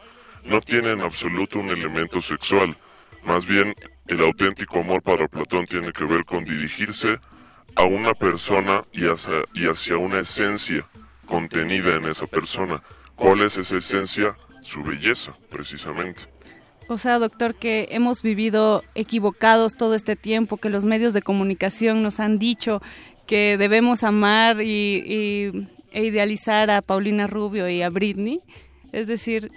[0.48, 2.77] No tiene en absoluto un elemento sexual,
[3.26, 3.76] más bien
[4.08, 7.19] el auténtico amor para Platón tiene que ver con dirigirse
[7.76, 10.88] a una persona y hacia, y una esencia
[11.26, 12.82] contenida en esa persona.
[13.16, 14.38] ¿Cuál es esa esencia?
[14.61, 16.22] Su belleza, precisamente.
[16.88, 22.01] O sea, doctor, que hemos vivido equivocados todo este tiempo, que los medios de comunicación
[22.01, 22.82] nos han dicho
[23.26, 28.40] que debemos amar y- e idealizar a Paulina Rubio y a Britney.
[28.93, 29.51] Es decir,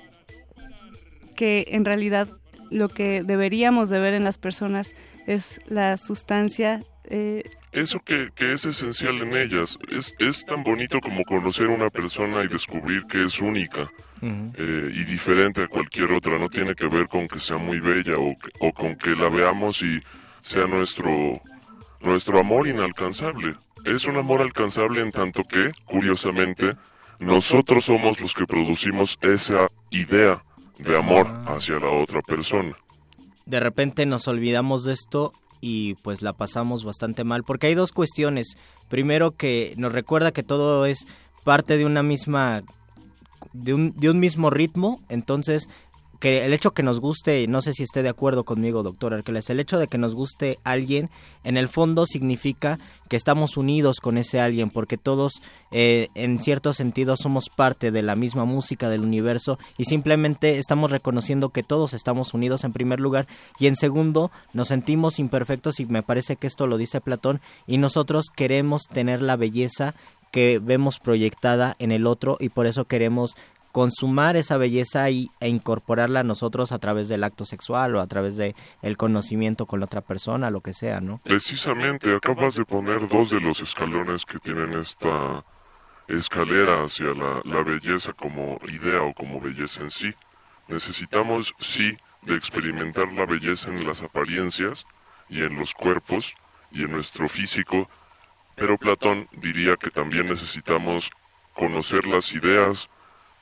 [1.41, 2.29] que en realidad
[2.71, 4.95] lo que deberíamos de ver en las personas
[5.27, 6.83] es la sustancia.
[7.05, 11.75] eh, Eso que, que es esencial en ellas es, es tan bonito como conocer a
[11.81, 13.91] una persona y descubrir que es única
[14.23, 16.39] eh, y diferente a cualquier otra.
[16.39, 19.81] No tiene que ver con que sea muy bella o, o con que la veamos
[19.81, 19.99] y
[20.41, 21.41] sea nuestro,
[22.03, 23.55] nuestro amor inalcanzable.
[23.87, 26.75] Es un amor alcanzable en tanto que, curiosamente,
[27.19, 30.43] nosotros somos los que producimos esa idea
[30.85, 32.77] de amor hacia la otra persona.
[33.47, 37.93] de repente nos olvidamos de esto y pues la pasamos bastante mal porque hay dos
[37.93, 38.57] cuestiones.
[38.89, 41.07] Primero que nos recuerda que todo es
[41.45, 42.63] parte de una misma
[43.53, 45.69] de un, de un mismo ritmo, entonces
[46.21, 49.49] que el hecho que nos guste, no sé si esté de acuerdo conmigo, doctor Arqueles,
[49.49, 51.09] el hecho de que nos guste alguien,
[51.45, 55.41] en el fondo significa que estamos unidos con ese alguien, porque todos,
[55.73, 60.91] eh, en cierto sentido, somos parte de la misma música del universo y simplemente estamos
[60.91, 63.27] reconociendo que todos estamos unidos en primer lugar
[63.59, 67.79] y en segundo, nos sentimos imperfectos y me parece que esto lo dice Platón y
[67.79, 69.95] nosotros queremos tener la belleza
[70.31, 73.37] que vemos proyectada en el otro y por eso queremos
[73.73, 78.07] consumar esa belleza y, e incorporarla a nosotros a través del acto sexual o a
[78.07, 81.21] través de el conocimiento con la otra persona, lo que sea, ¿no?
[81.25, 85.45] Precisamente acabas de poner dos de los escalones que tienen esta
[86.09, 90.15] escalera hacia la, la belleza como idea o como belleza en sí.
[90.69, 94.87] Necesitamos, sí, de experimentar la belleza en las apariencias
[95.29, 96.35] y en los cuerpos
[96.71, 97.89] y en nuestro físico,
[98.57, 101.11] pero Platón diría que también necesitamos
[101.55, 102.89] conocer las ideas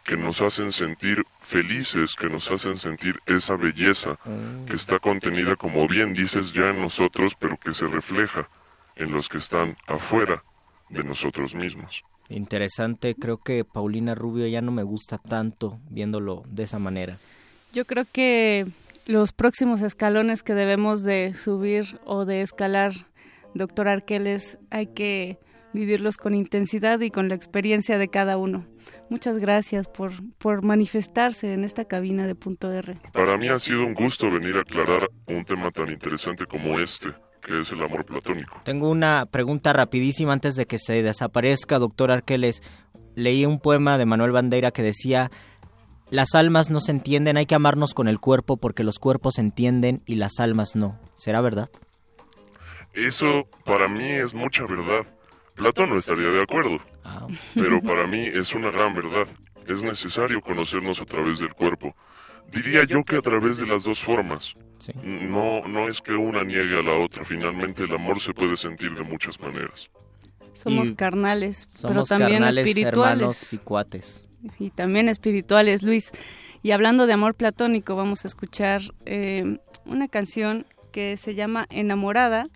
[0.09, 4.19] que nos hacen sentir felices, que nos hacen sentir esa belleza
[4.67, 8.49] que está contenida, como bien dices, ya en nosotros, pero que se refleja
[8.97, 10.43] en los que están afuera
[10.89, 12.05] de nosotros mismos.
[12.31, 17.19] Interesante, creo que Paulina Rubio ya no me gusta tanto viéndolo de esa manera.
[17.75, 18.67] Yo creo que
[19.05, 22.93] los próximos escalones que debemos de subir o de escalar,
[23.53, 25.39] doctor Arqueles, hay que
[25.75, 28.65] vivirlos con intensidad y con la experiencia de cada uno.
[29.11, 32.99] Muchas gracias por, por manifestarse en esta cabina de punto R.
[33.13, 37.09] Para mí ha sido un gusto venir a aclarar un tema tan interesante como este,
[37.43, 38.61] que es el amor platónico.
[38.65, 42.63] Tengo una pregunta rapidísima antes de que se desaparezca, doctor Arqueles.
[43.15, 45.31] Leí un poema de Manuel Bandeira que decía,
[46.11, 49.41] las almas no se entienden, hay que amarnos con el cuerpo porque los cuerpos se
[49.41, 50.99] entienden y las almas no.
[51.17, 51.71] ¿Será verdad?
[52.95, 55.07] Eso para mí es mucha verdad.
[55.59, 56.81] Platón no estaría de acuerdo,
[57.55, 59.27] pero para mí es una gran verdad.
[59.67, 61.95] Es necesario conocernos a través del cuerpo.
[62.51, 64.55] Diría yo que a través de las dos formas.
[65.03, 67.25] No, no es que una niegue a la otra.
[67.25, 69.91] Finalmente el amor se puede sentir de muchas maneras.
[70.55, 73.21] Somos Y carnales, pero también carnales, espirituales.
[73.21, 74.25] hermanos y cuates.
[74.59, 76.11] y también espirituales, Luis.
[76.63, 82.49] Y hablando de amor platónico, vamos a escuchar eh, una canción que se llama Enamorada,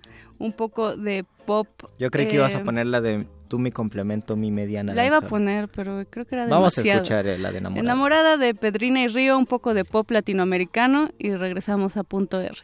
[0.42, 1.68] un poco de pop.
[1.98, 4.92] Yo creí que ibas a eh, poner la de tú mi complemento, mi mediana.
[4.94, 7.02] La iba a poner, pero creo que era Vamos a demasiado.
[7.02, 7.84] escuchar eh, la de enamorada.
[7.84, 12.56] Enamorada de Pedrina y Río, un poco de pop latinoamericano y regresamos a punto R.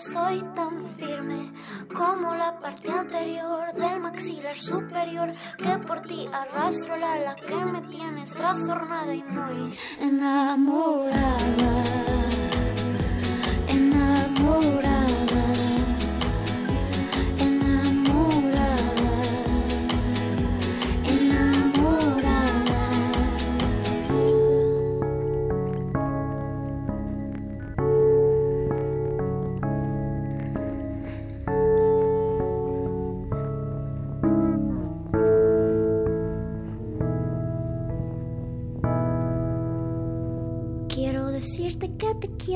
[0.00, 1.52] estoy tan firme
[1.94, 7.82] como la parte anterior del maxilar superior que por ti arrastro la ala que me
[7.82, 11.84] tienes trastornada y muy enamorada.
[13.68, 15.29] Enamorada.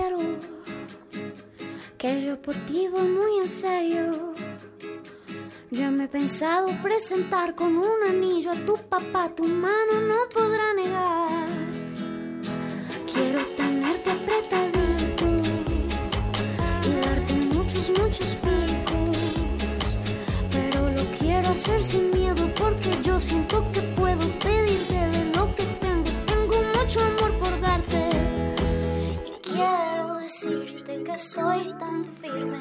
[0.04, 0.18] Quiero,
[1.96, 4.34] que yo por ti voy muy en serio.
[5.70, 10.74] Ya me he pensado presentar con un anillo a tu papá, tu mano no podrá
[10.74, 11.48] negar.
[13.12, 15.24] Quiero tenerte apretadito
[16.86, 19.18] y darte muchos, muchos picos.
[20.52, 23.83] Pero lo quiero hacer sin miedo porque yo siento que
[31.14, 32.58] estoy tan firme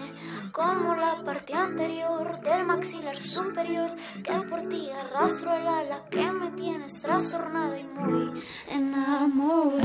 [0.51, 3.91] como la parte anterior del maxilar superior.
[4.23, 9.83] Que por ti arrastro el ala que me tienes trastornada y muy enamorada.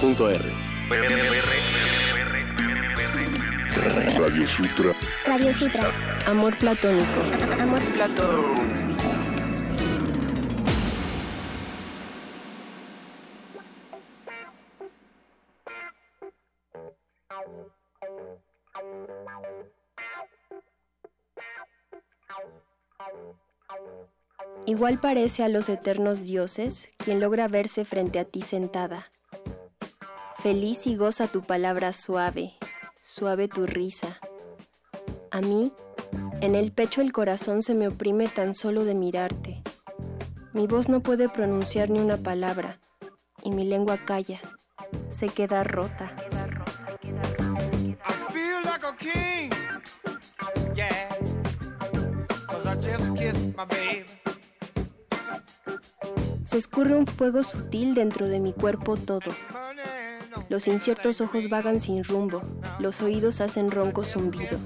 [0.00, 0.42] Punto R.
[0.90, 1.40] Punto R.
[4.18, 4.94] Radio Sutra.
[5.26, 5.90] Radio Sutra.
[6.26, 7.20] Amor platónico.
[7.60, 8.89] Amor platónico.
[24.66, 29.10] Igual parece a los eternos dioses quien logra verse frente a ti sentada.
[30.38, 32.54] Feliz y goza tu palabra suave,
[33.02, 34.18] suave tu risa.
[35.30, 35.72] A mí,
[36.40, 39.62] en el pecho el corazón se me oprime tan solo de mirarte.
[40.52, 42.78] Mi voz no puede pronunciar ni una palabra
[43.42, 44.40] y mi lengua calla,
[45.10, 46.12] se queda rota.
[48.32, 48.84] feel like
[56.50, 59.30] Se escurre un fuego sutil dentro de mi cuerpo todo.
[60.48, 62.42] Los inciertos ojos vagan sin rumbo,
[62.80, 64.58] los oídos hacen ronco zumbido.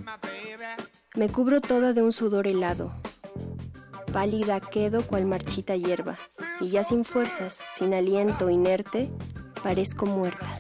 [1.15, 2.91] Me cubro toda de un sudor helado.
[4.15, 6.17] Pálida quedo cual marchita hierba,
[6.59, 9.11] y ya sin fuerzas, sin aliento, inerte,
[9.63, 10.57] parezco muerta.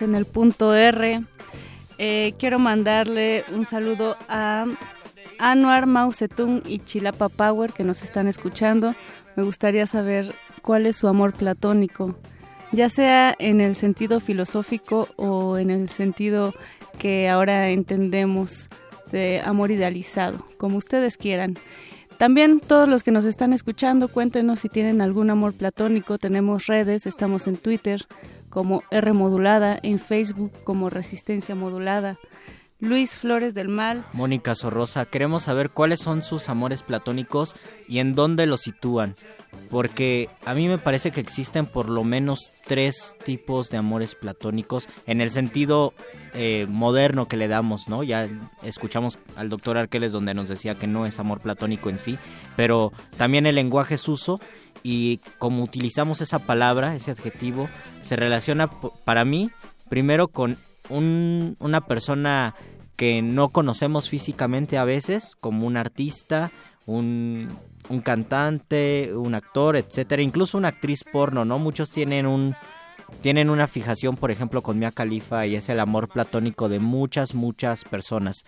[0.00, 1.20] En el punto R.
[1.98, 4.64] Eh, quiero mandarle un saludo a
[5.40, 8.94] Anuar Zedong y Chilapa Power que nos están escuchando.
[9.34, 12.16] Me gustaría saber cuál es su amor platónico.
[12.70, 16.54] ya sea en el sentido filosófico o en el sentido
[17.00, 18.68] que ahora entendemos
[19.10, 21.58] de amor idealizado, como ustedes quieran.
[22.20, 26.18] También todos los que nos están escuchando, cuéntenos si tienen algún amor platónico.
[26.18, 28.06] Tenemos redes, estamos en Twitter
[28.50, 32.18] como R Modulada, en Facebook como Resistencia Modulada.
[32.78, 34.04] Luis Flores del Mal.
[34.12, 37.56] Mónica Sorrosa, queremos saber cuáles son sus amores platónicos
[37.88, 39.14] y en dónde los sitúan.
[39.70, 44.88] Porque a mí me parece que existen por lo menos tres tipos de amores platónicos
[45.06, 45.92] en el sentido
[46.34, 48.02] eh, moderno que le damos, ¿no?
[48.02, 48.28] Ya
[48.62, 52.18] escuchamos al doctor Arqueles donde nos decía que no es amor platónico en sí,
[52.56, 54.40] pero también el lenguaje es uso
[54.82, 57.68] y como utilizamos esa palabra, ese adjetivo,
[58.02, 58.68] se relaciona
[59.04, 59.50] para mí
[59.88, 60.56] primero con
[60.88, 62.54] un- una persona
[62.96, 66.50] que no conocemos físicamente a veces, como un artista,
[66.86, 67.48] un,
[67.90, 71.58] un cantante, un actor, etcétera, incluso una actriz porno, ¿no?
[71.58, 72.54] Muchos tienen un
[73.22, 77.34] tienen una fijación, por ejemplo, con Mia Khalifa y es el amor platónico de muchas,
[77.34, 78.44] muchas personas.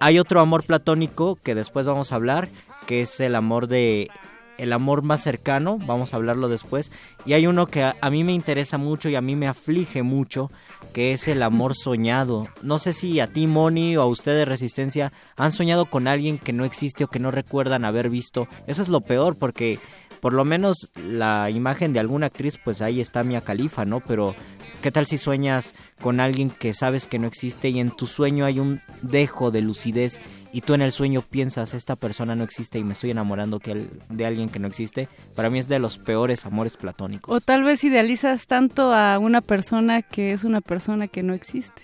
[0.00, 2.48] Hay otro amor platónico que después vamos a hablar,
[2.86, 4.08] que es el amor de
[4.56, 6.90] el amor más cercano, vamos a hablarlo después,
[7.24, 10.02] y hay uno que a, a mí me interesa mucho y a mí me aflige
[10.02, 10.50] mucho,
[10.92, 12.48] que es el amor soñado.
[12.62, 16.52] No sé si a ti, Moni, o a ustedes, Resistencia, han soñado con alguien que
[16.52, 18.48] no existe o que no recuerdan haber visto.
[18.66, 19.78] Eso es lo peor, porque
[20.20, 24.00] por lo menos la imagen de alguna actriz, pues ahí está Mia Khalifa, ¿no?
[24.00, 24.34] Pero
[24.82, 28.44] ¿qué tal si sueñas con alguien que sabes que no existe y en tu sueño
[28.44, 30.20] hay un dejo de lucidez
[30.52, 33.60] y tú en el sueño piensas, esta persona no existe y me estoy enamorando
[34.08, 35.08] de alguien que no existe?
[35.34, 37.34] Para mí es de los peores amores platónicos.
[37.36, 41.82] O tal vez idealizas tanto a una persona que es una persona que no existe.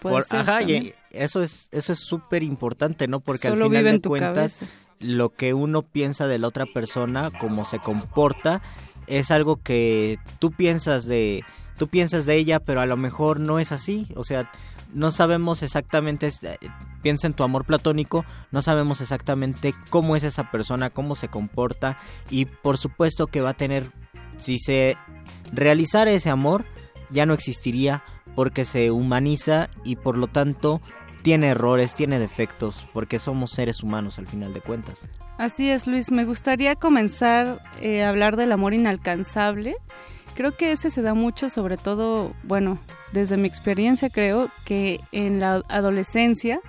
[0.00, 3.20] Puede Por- ser ajá, y eso es eso es súper importante, ¿no?
[3.20, 4.66] Porque Solo al final de cuentas cabeza.
[4.98, 8.60] lo que uno piensa de la otra persona, cómo se comporta,
[9.06, 11.42] es algo que tú piensas de
[11.76, 14.50] tú piensas de ella, pero a lo mejor no es así, o sea,
[14.92, 16.58] no sabemos exactamente eh,
[17.02, 21.98] piensa en tu amor platónico, no sabemos exactamente cómo es esa persona, cómo se comporta
[22.30, 23.90] y por supuesto que va a tener
[24.38, 24.96] si se
[25.52, 26.64] realizara ese amor
[27.10, 28.02] ya no existiría
[28.34, 30.80] porque se humaniza y por lo tanto
[31.22, 34.98] tiene errores, tiene defectos, porque somos seres humanos al final de cuentas.
[35.38, 36.10] Así es, Luis.
[36.10, 39.74] Me gustaría comenzar eh, a hablar del amor inalcanzable.
[40.34, 42.78] Creo que ese se da mucho, sobre todo, bueno,
[43.12, 46.60] desde mi experiencia creo que en la adolescencia,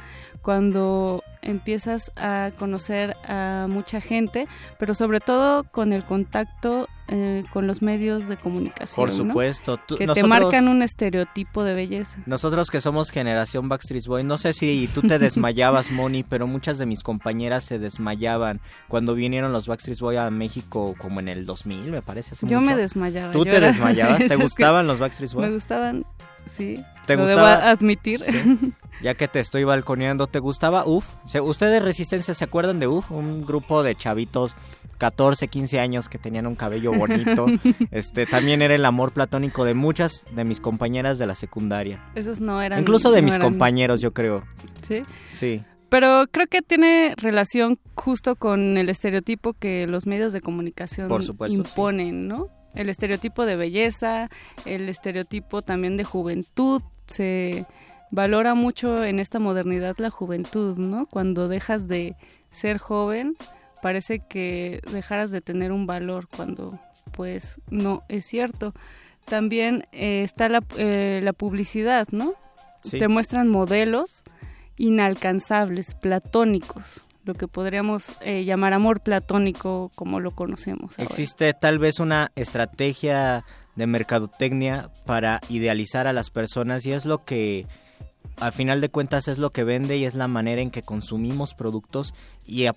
[0.42, 7.68] cuando empiezas a conocer a mucha gente, pero sobre todo con el contacto eh, con
[7.68, 8.96] los medios de comunicación.
[8.96, 9.16] Por ¿no?
[9.16, 9.78] supuesto.
[9.78, 12.18] Tú- que te nosotros- marcan un estereotipo de belleza.
[12.26, 16.80] Nosotros que somos generación Backstreet Boy, no sé si tú te desmayabas, Moni, pero muchas
[16.80, 21.46] de mis compañeras se desmayaban cuando vinieron los Backstreet Boy a México como en el
[21.46, 22.32] 2000, me parece.
[22.34, 22.72] hace Yo mucho.
[22.72, 23.32] me desmayaba.
[23.32, 24.20] ¿Tú te desmayabas?
[24.26, 25.46] Es ¿Te gustaban los Backstreet Boy?
[25.46, 26.06] Me gustaban,
[26.50, 26.84] sí.
[27.06, 27.56] ¿Te lo gustaba?
[27.58, 28.22] debo admitir.
[28.24, 28.74] Sí.
[29.04, 31.08] Ya que te estoy balconeando, ¿te gustaba UF?
[31.42, 33.12] ¿Ustedes Resistencia se acuerdan de UF?
[33.12, 34.56] Un grupo de chavitos
[34.98, 37.46] 14, 15 años que tenían un cabello bonito.
[37.92, 42.04] este también era el amor platónico de muchas de mis compañeras de la secundaria.
[42.16, 42.80] Esos no eran.
[42.80, 44.44] Incluso de no mis eran- compañeros, yo creo.
[44.88, 45.04] Sí.
[45.34, 45.64] Sí.
[45.90, 51.24] Pero creo que tiene relación justo con el estereotipo que los medios de comunicación Por
[51.24, 51.70] supuesto, sí.
[51.70, 52.50] imponen, ¿no?
[52.74, 54.30] El estereotipo de belleza,
[54.66, 57.66] el estereotipo también de juventud, se
[58.16, 61.06] valora mucho en esta modernidad la juventud, ¿no?
[61.06, 62.16] Cuando dejas de
[62.50, 63.36] ser joven,
[63.82, 66.80] parece que dejaras de tener un valor cuando
[67.12, 68.74] pues no es cierto.
[69.26, 72.34] También eh, está la, eh, la publicidad, ¿no?
[72.82, 73.00] Sí.
[73.00, 74.24] Te muestran modelos
[74.78, 80.92] inalcanzables, platónicos, lo que podríamos eh, llamar amor platónico como lo conocemos.
[80.98, 81.04] ahora.
[81.04, 83.44] Existe tal vez una estrategia
[83.76, 87.68] de mercadotecnia para idealizar a las personas y es lo que
[88.40, 91.54] al final de cuentas es lo que vende y es la manera en que consumimos
[91.54, 92.14] productos
[92.46, 92.68] y,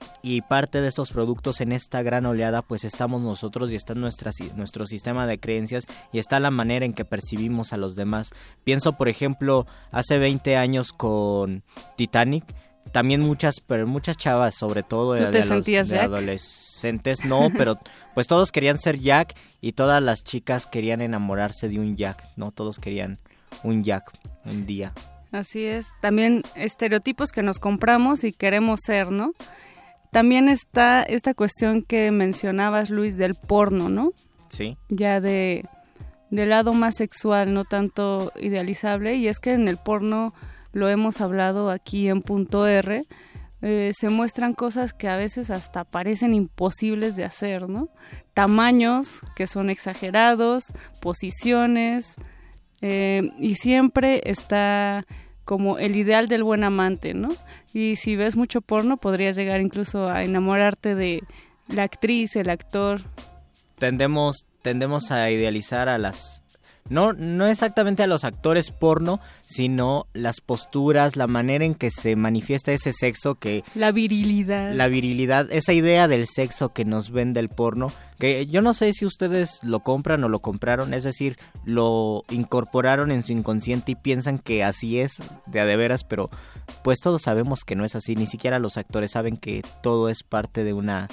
[0.49, 4.87] parte de estos productos en esta gran oleada pues estamos nosotros y está nuestra, nuestro
[4.87, 8.31] sistema de creencias y está la manera en que percibimos a los demás.
[8.65, 11.63] Pienso por ejemplo hace 20 años con
[11.97, 12.45] Titanic,
[12.93, 16.05] también muchas, pero muchas chavas sobre todo ¿Tú de, te de los- sentías de Jack?
[16.07, 17.79] adolescentes no, pero
[18.15, 22.53] pues todos querían ser Jack y todas las chicas querían enamorarse de un Jack, no
[22.53, 23.19] todos querían
[23.63, 24.11] un Jack
[24.47, 24.93] un día.
[25.33, 25.87] Así es.
[26.01, 29.33] También estereotipos que nos compramos y queremos ser, ¿no?
[30.11, 34.13] También está esta cuestión que mencionabas, Luis, del porno, ¿no?
[34.49, 34.77] Sí.
[34.89, 35.65] Ya de
[36.31, 39.17] del lado más sexual, no tanto idealizable.
[39.17, 40.35] Y es que en el porno
[40.73, 43.05] lo hemos hablado aquí en punto R,
[43.61, 47.89] eh, se muestran cosas que a veces hasta parecen imposibles de hacer, ¿no?
[48.35, 50.65] Tamaños que son exagerados,
[51.01, 52.15] posiciones,
[52.81, 55.07] eh, y siempre está
[55.45, 57.31] como el ideal del buen amante, ¿no?
[57.73, 61.23] Y si ves mucho porno podrías llegar incluso a enamorarte de
[61.69, 63.03] la actriz, el actor.
[63.79, 66.38] Tendemos, tendemos a idealizar a las
[66.89, 72.17] no, no exactamente a los actores porno, sino las posturas, la manera en que se
[72.17, 73.65] manifiesta ese sexo que...
[73.75, 74.73] La virilidad.
[74.75, 78.93] La virilidad, esa idea del sexo que nos vende el porno, que yo no sé
[78.93, 83.97] si ustedes lo compran o lo compraron, es decir, lo incorporaron en su inconsciente y
[83.97, 86.31] piensan que así es, de a de veras, pero
[86.83, 90.23] pues todos sabemos que no es así, ni siquiera los actores saben que todo es
[90.23, 91.09] parte de una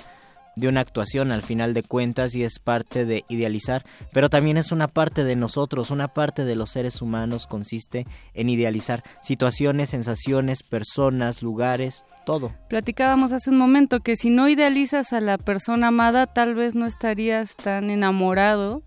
[0.55, 4.71] de una actuación al final de cuentas y es parte de idealizar, pero también es
[4.71, 10.63] una parte de nosotros, una parte de los seres humanos consiste en idealizar situaciones, sensaciones,
[10.63, 12.53] personas, lugares, todo.
[12.69, 16.85] Platicábamos hace un momento que si no idealizas a la persona amada, tal vez no
[16.85, 18.83] estarías tan enamorado,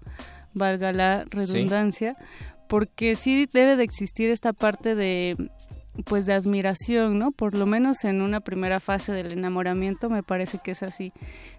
[0.54, 2.16] valga la redundancia,
[2.68, 5.36] porque sí debe de existir esta parte de
[6.04, 7.32] pues de admiración, ¿no?
[7.32, 11.12] Por lo menos en una primera fase del enamoramiento me parece que es así.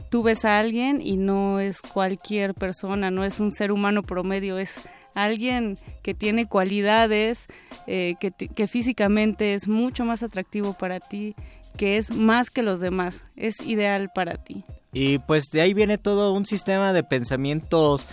[0.10, 4.58] Tú ves a alguien y no es cualquier persona, no es un ser humano promedio,
[4.58, 4.76] es
[5.14, 7.48] alguien que tiene cualidades,
[7.88, 11.36] eh, que, que físicamente es mucho más atractivo para ti,
[11.78, 14.64] que es más que los demás, es ideal para ti.
[14.92, 18.08] Y pues de ahí viene todo un sistema de pensamientos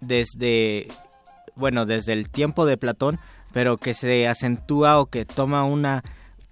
[0.00, 0.88] desde,
[1.54, 3.20] bueno, desde el tiempo de Platón,
[3.52, 6.02] pero que se acentúa o que toma una,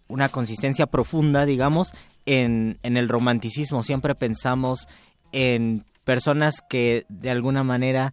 [0.08, 1.92] una consistencia profunda, digamos,
[2.26, 3.82] en, en el romanticismo.
[3.82, 4.88] Siempre pensamos
[5.32, 8.12] en personas que de alguna manera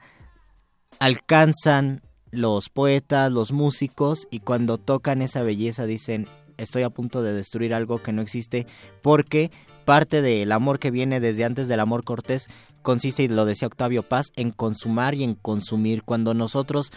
[0.99, 2.01] alcanzan
[2.31, 7.73] los poetas, los músicos, y cuando tocan esa belleza dicen, estoy a punto de destruir
[7.73, 8.67] algo que no existe,
[9.01, 9.51] porque
[9.85, 12.47] parte del amor que viene desde antes del amor cortés
[12.81, 16.03] consiste, y lo decía Octavio Paz, en consumar y en consumir.
[16.03, 16.91] Cuando nosotros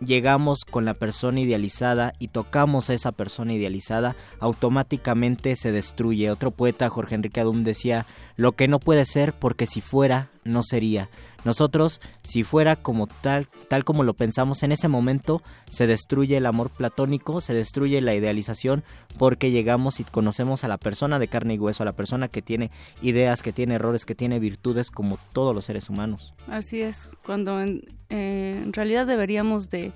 [0.00, 6.30] llegamos con la persona idealizada y tocamos a esa persona idealizada, automáticamente se destruye.
[6.30, 8.06] Otro poeta, Jorge Enrique Adum, decía,
[8.36, 11.08] lo que no puede ser porque si fuera, no sería.
[11.44, 16.46] Nosotros, si fuera como tal, tal como lo pensamos en ese momento, se destruye el
[16.46, 18.84] amor platónico, se destruye la idealización,
[19.18, 22.42] porque llegamos y conocemos a la persona de carne y hueso, a la persona que
[22.42, 22.70] tiene
[23.02, 26.34] ideas, que tiene errores, que tiene virtudes, como todos los seres humanos.
[26.48, 29.92] Así es, cuando en, eh, realidad deberíamos de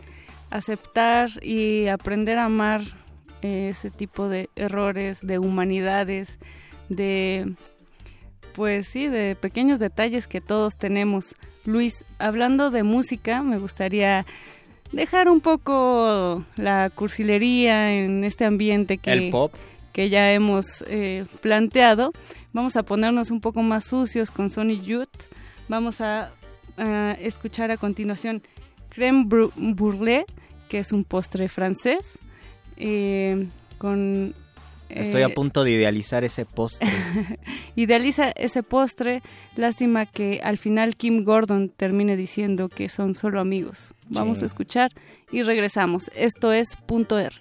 [0.51, 2.83] aceptar y aprender a amar
[3.43, 6.39] eh, ese tipo de errores, de humanidades,
[6.89, 7.55] de
[8.55, 11.35] pues sí, de pequeños detalles que todos tenemos.
[11.65, 14.25] Luis, hablando de música, me gustaría
[14.93, 19.53] dejar un poco la cursilería en este ambiente que, El pop.
[19.93, 22.13] que ya hemos eh, planteado.
[22.53, 25.09] Vamos a ponernos un poco más sucios con Sony Youth.
[25.69, 26.31] Vamos a,
[26.77, 28.43] a escuchar a continuación
[28.95, 30.25] Crème Brû- Brûlée,
[30.69, 32.19] que es un postre francés,
[32.77, 33.47] eh,
[33.79, 34.35] con...
[34.95, 36.89] Estoy eh, a punto de idealizar ese postre.
[37.77, 39.23] Idealiza ese postre.
[39.57, 43.93] Lástima que al final Kim Gordon termine diciendo que son solo amigos.
[44.09, 44.45] Vamos Sí.
[44.45, 44.91] a escuchar
[45.33, 46.11] y regresamos.
[46.15, 47.35] Esto es punto R.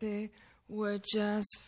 [0.00, 0.30] happy
[0.68, 1.60] we're just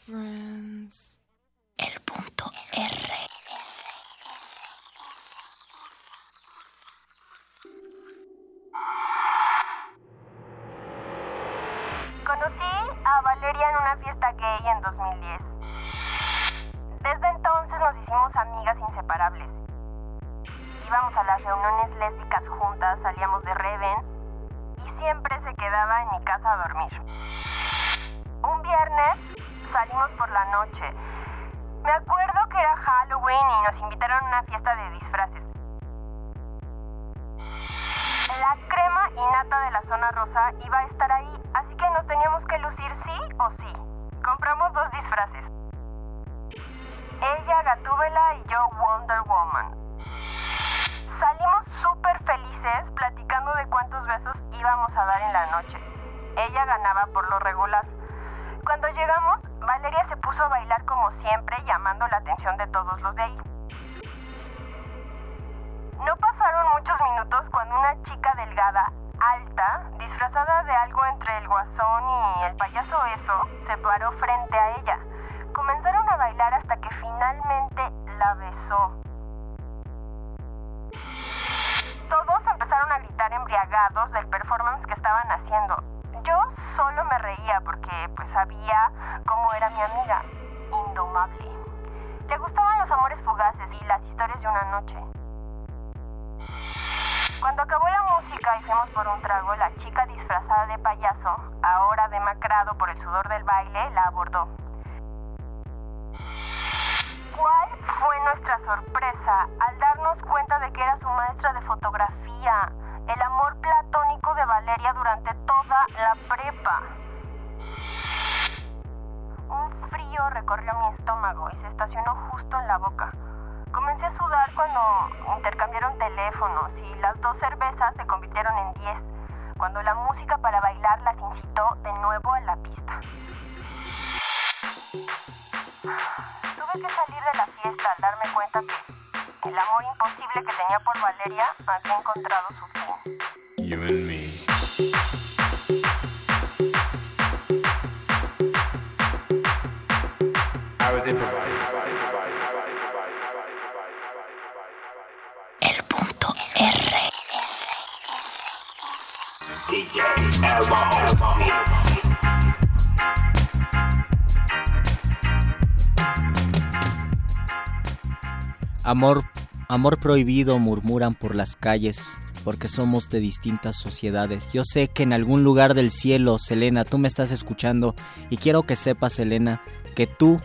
[168.90, 169.22] Amor,
[169.68, 172.02] amor prohibido murmuran por las calles,
[172.42, 174.48] porque somos de distintas sociedades.
[174.52, 177.94] Yo sé que en algún lugar del cielo, Selena, tú me estás escuchando
[178.30, 179.62] y quiero que sepas, Selena,
[179.94, 180.40] que tú,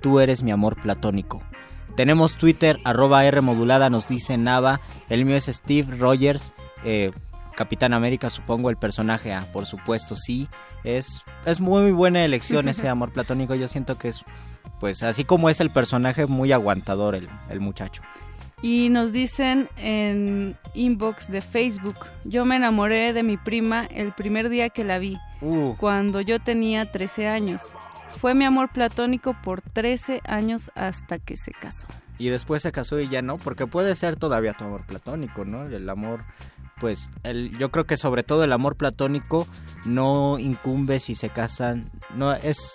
[0.00, 1.40] tú eres mi amor platónico.
[1.94, 6.52] Tenemos Twitter, arroba R modulada, nos dice Nava, el mío es Steve Rogers,
[6.84, 7.12] eh,
[7.54, 10.48] Capitán América, supongo, el personaje, ah, por supuesto, sí.
[10.82, 13.54] Es, es muy buena elección ese amor platónico.
[13.54, 14.24] Yo siento que es,
[14.80, 18.02] pues, así como es el personaje, muy aguantador el, el muchacho.
[18.62, 24.48] Y nos dicen en inbox de Facebook, yo me enamoré de mi prima el primer
[24.48, 25.74] día que la vi, Uh.
[25.76, 27.60] cuando yo tenía 13 años.
[28.20, 31.88] Fue mi amor platónico por 13 años hasta que se casó.
[32.16, 35.64] Y después se casó y ya no, porque puede ser todavía tu amor platónico, ¿no?
[35.66, 36.24] El amor,
[36.80, 39.46] pues, el, yo creo que sobre todo el amor platónico
[39.84, 42.74] no incumbe si se casan, no es,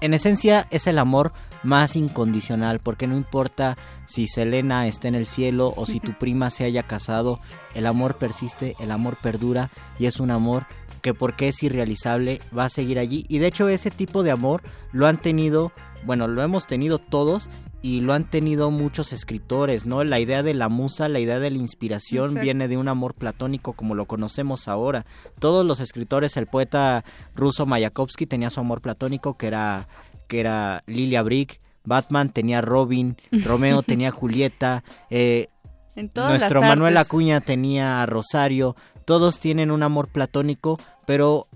[0.00, 1.32] en esencia es el amor
[1.62, 6.50] más incondicional, porque no importa si Selena está en el cielo o si tu prima
[6.50, 7.40] se haya casado,
[7.74, 10.66] el amor persiste, el amor perdura y es un amor
[11.00, 13.26] que porque es irrealizable va a seguir allí.
[13.28, 15.72] Y de hecho ese tipo de amor lo han tenido,
[16.04, 17.50] bueno, lo hemos tenido todos
[17.84, 20.04] y lo han tenido muchos escritores, ¿no?
[20.04, 22.42] La idea de la musa, la idea de la inspiración Exacto.
[22.42, 25.04] viene de un amor platónico como lo conocemos ahora.
[25.38, 27.04] Todos los escritores, el poeta
[27.34, 29.86] ruso Mayakovsky tenía su amor platónico que era
[30.28, 35.48] que era Lilia Brick, Batman tenía Robin, Romeo tenía Julieta, eh,
[35.94, 36.96] En nuestro Manuel.
[36.96, 41.48] Acuña tenía a Rosario, todos tienen un amor platónico, pero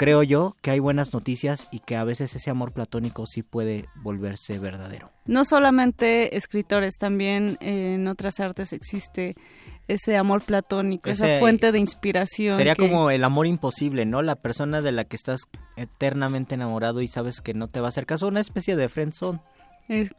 [0.00, 3.84] creo yo que hay buenas noticias y que a veces ese amor platónico sí puede
[3.96, 5.10] volverse verdadero.
[5.26, 9.34] No solamente escritores, también eh, en otras artes existe
[9.88, 12.56] ese amor platónico, esa fuente de inspiración.
[12.56, 14.22] Sería que- como el amor imposible, ¿no?
[14.22, 15.40] La persona de la que estás
[15.76, 19.40] eternamente enamorado y sabes que no te va a hacer caso, una especie de friendzone.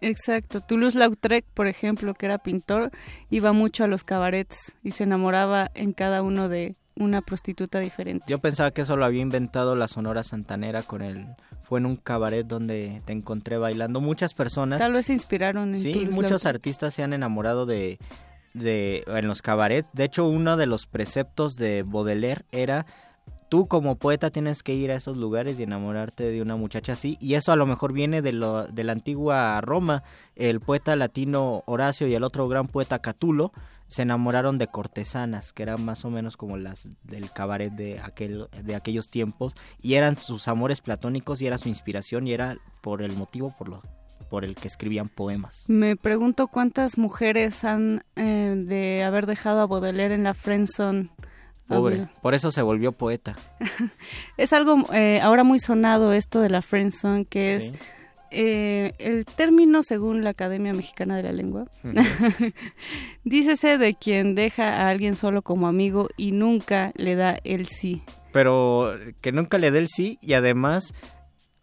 [0.02, 0.62] Exacto.
[0.62, 2.92] Toulouse-Lautrec, por ejemplo, que era pintor,
[3.30, 8.26] iba mucho a los cabarets y se enamoraba en cada uno de una prostituta diferente.
[8.28, 11.26] Yo pensaba que eso lo había inventado la Sonora Santanera con el
[11.64, 14.80] fue en un cabaret donde te encontré bailando muchas personas.
[14.80, 17.98] Tal vez se inspiraron en Sí, muchos artistas se han enamorado de,
[18.54, 19.88] de en los cabarets.
[19.94, 22.86] De hecho, uno de los preceptos de Baudelaire era
[23.52, 27.18] tú como poeta tienes que ir a esos lugares y enamorarte de una muchacha así.
[27.20, 30.04] Y eso a lo mejor viene de, lo, de la antigua Roma.
[30.38, 33.52] El poeta latino Horacio y el otro gran poeta Catulo
[33.92, 38.48] se enamoraron de cortesanas, que eran más o menos como las del cabaret de, aquel,
[38.64, 39.54] de aquellos tiempos.
[39.82, 43.68] Y eran sus amores platónicos y era su inspiración y era por el motivo por,
[43.68, 43.82] lo,
[44.30, 45.66] por el que escribían poemas.
[45.68, 51.10] Me pregunto cuántas mujeres han eh, de haber dejado a Baudelaire en la friendzone.
[51.68, 53.36] Pobre, por eso se volvió poeta.
[54.38, 57.76] Es algo eh, ahora muy sonado esto de la friendzone, que es Sí.
[58.32, 61.66] Eh, el término según la Academia Mexicana de la Lengua.
[63.24, 68.02] Dícese de quien deja a alguien solo como amigo y nunca le da el sí.
[68.32, 70.94] Pero que nunca le dé el sí y además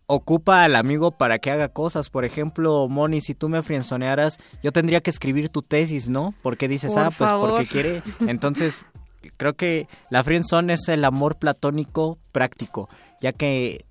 [0.07, 2.11] ocupa al amigo para que haga cosas.
[2.11, 6.35] Por ejemplo, Moni, si tú me frienzonearas, yo tendría que escribir tu tesis, ¿no?
[6.43, 8.03] Porque dices, Por ah, pues porque quiere.
[8.27, 8.85] Entonces,
[9.37, 12.89] creo que la friendzone es el amor platónico práctico,
[13.21, 13.85] ya que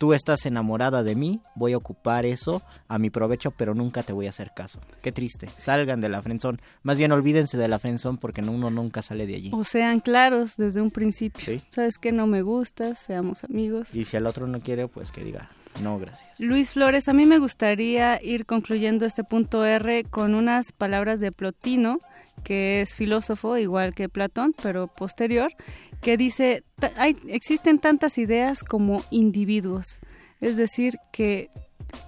[0.00, 4.14] tú estás enamorada de mí, voy a ocupar eso a mi provecho, pero nunca te
[4.14, 4.80] voy a hacer caso.
[5.02, 5.50] Qué triste.
[5.58, 6.56] Salgan de la friendzone.
[6.82, 9.50] Más bien olvídense de la friendzone porque uno nunca sale de allí.
[9.52, 11.60] O sean claros desde un principio.
[11.68, 13.94] ¿Sabes que No me gustas, seamos amigos.
[13.94, 15.50] Y si el otro no quiere, pues que diga,
[15.82, 16.40] no, gracias.
[16.40, 21.30] Luis Flores, a mí me gustaría ir concluyendo este punto R con unas palabras de
[21.30, 21.98] Plotino,
[22.42, 25.52] que es filósofo igual que Platón, pero posterior,
[26.00, 30.00] que dice, "Ta- hay, existen tantas ideas como individuos,
[30.40, 31.50] es decir, que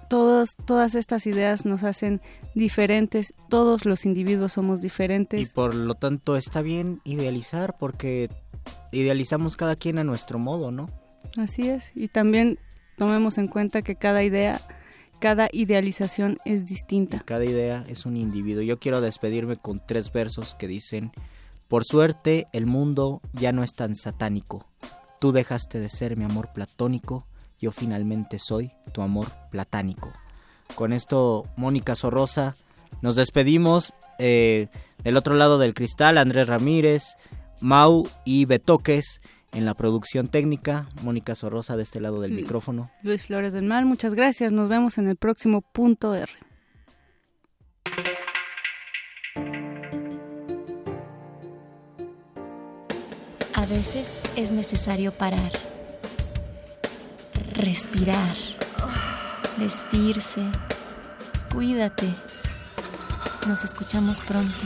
[0.09, 2.21] todos, todas estas ideas nos hacen
[2.55, 5.51] diferentes, todos los individuos somos Y diferentes.
[5.53, 8.29] por lo tanto está bien idealizar porque
[8.91, 10.89] idealizamos cada quien a nuestro modo, ¿no?
[11.37, 12.59] Así es, y también
[12.97, 14.61] tomemos en cuenta que cada idea,
[15.19, 17.21] cada idealización es distinta.
[17.25, 18.61] Cada idea es un individuo.
[18.61, 21.11] Yo quiero despedirme con tres versos que dicen,
[21.73, 24.67] por suerte el mundo ya no es tan satánico.
[25.19, 27.25] Tú dejaste de ser mi amor platónico,
[27.59, 30.13] yo finalmente soy tu amor platánico.
[30.75, 32.55] Con esto, Mónica Sorrosa,
[33.01, 33.91] nos despedimos.
[34.19, 34.67] eh,
[35.03, 37.17] del otro lado del cristal, Andrés Ramírez,
[37.59, 39.19] Mau y Betoques
[39.51, 42.35] en la producción técnica, Mónica Sorrosa de este lado del Mm.
[42.35, 42.91] micrófono.
[43.01, 44.51] Luis Flores del Mal, muchas gracias.
[44.51, 46.31] Nos vemos en el próximo punto R.
[53.73, 55.51] veces es necesario parar,
[57.53, 58.35] respirar,
[59.57, 60.41] vestirse.
[61.51, 62.07] Cuídate.
[63.47, 64.65] Nos escuchamos pronto.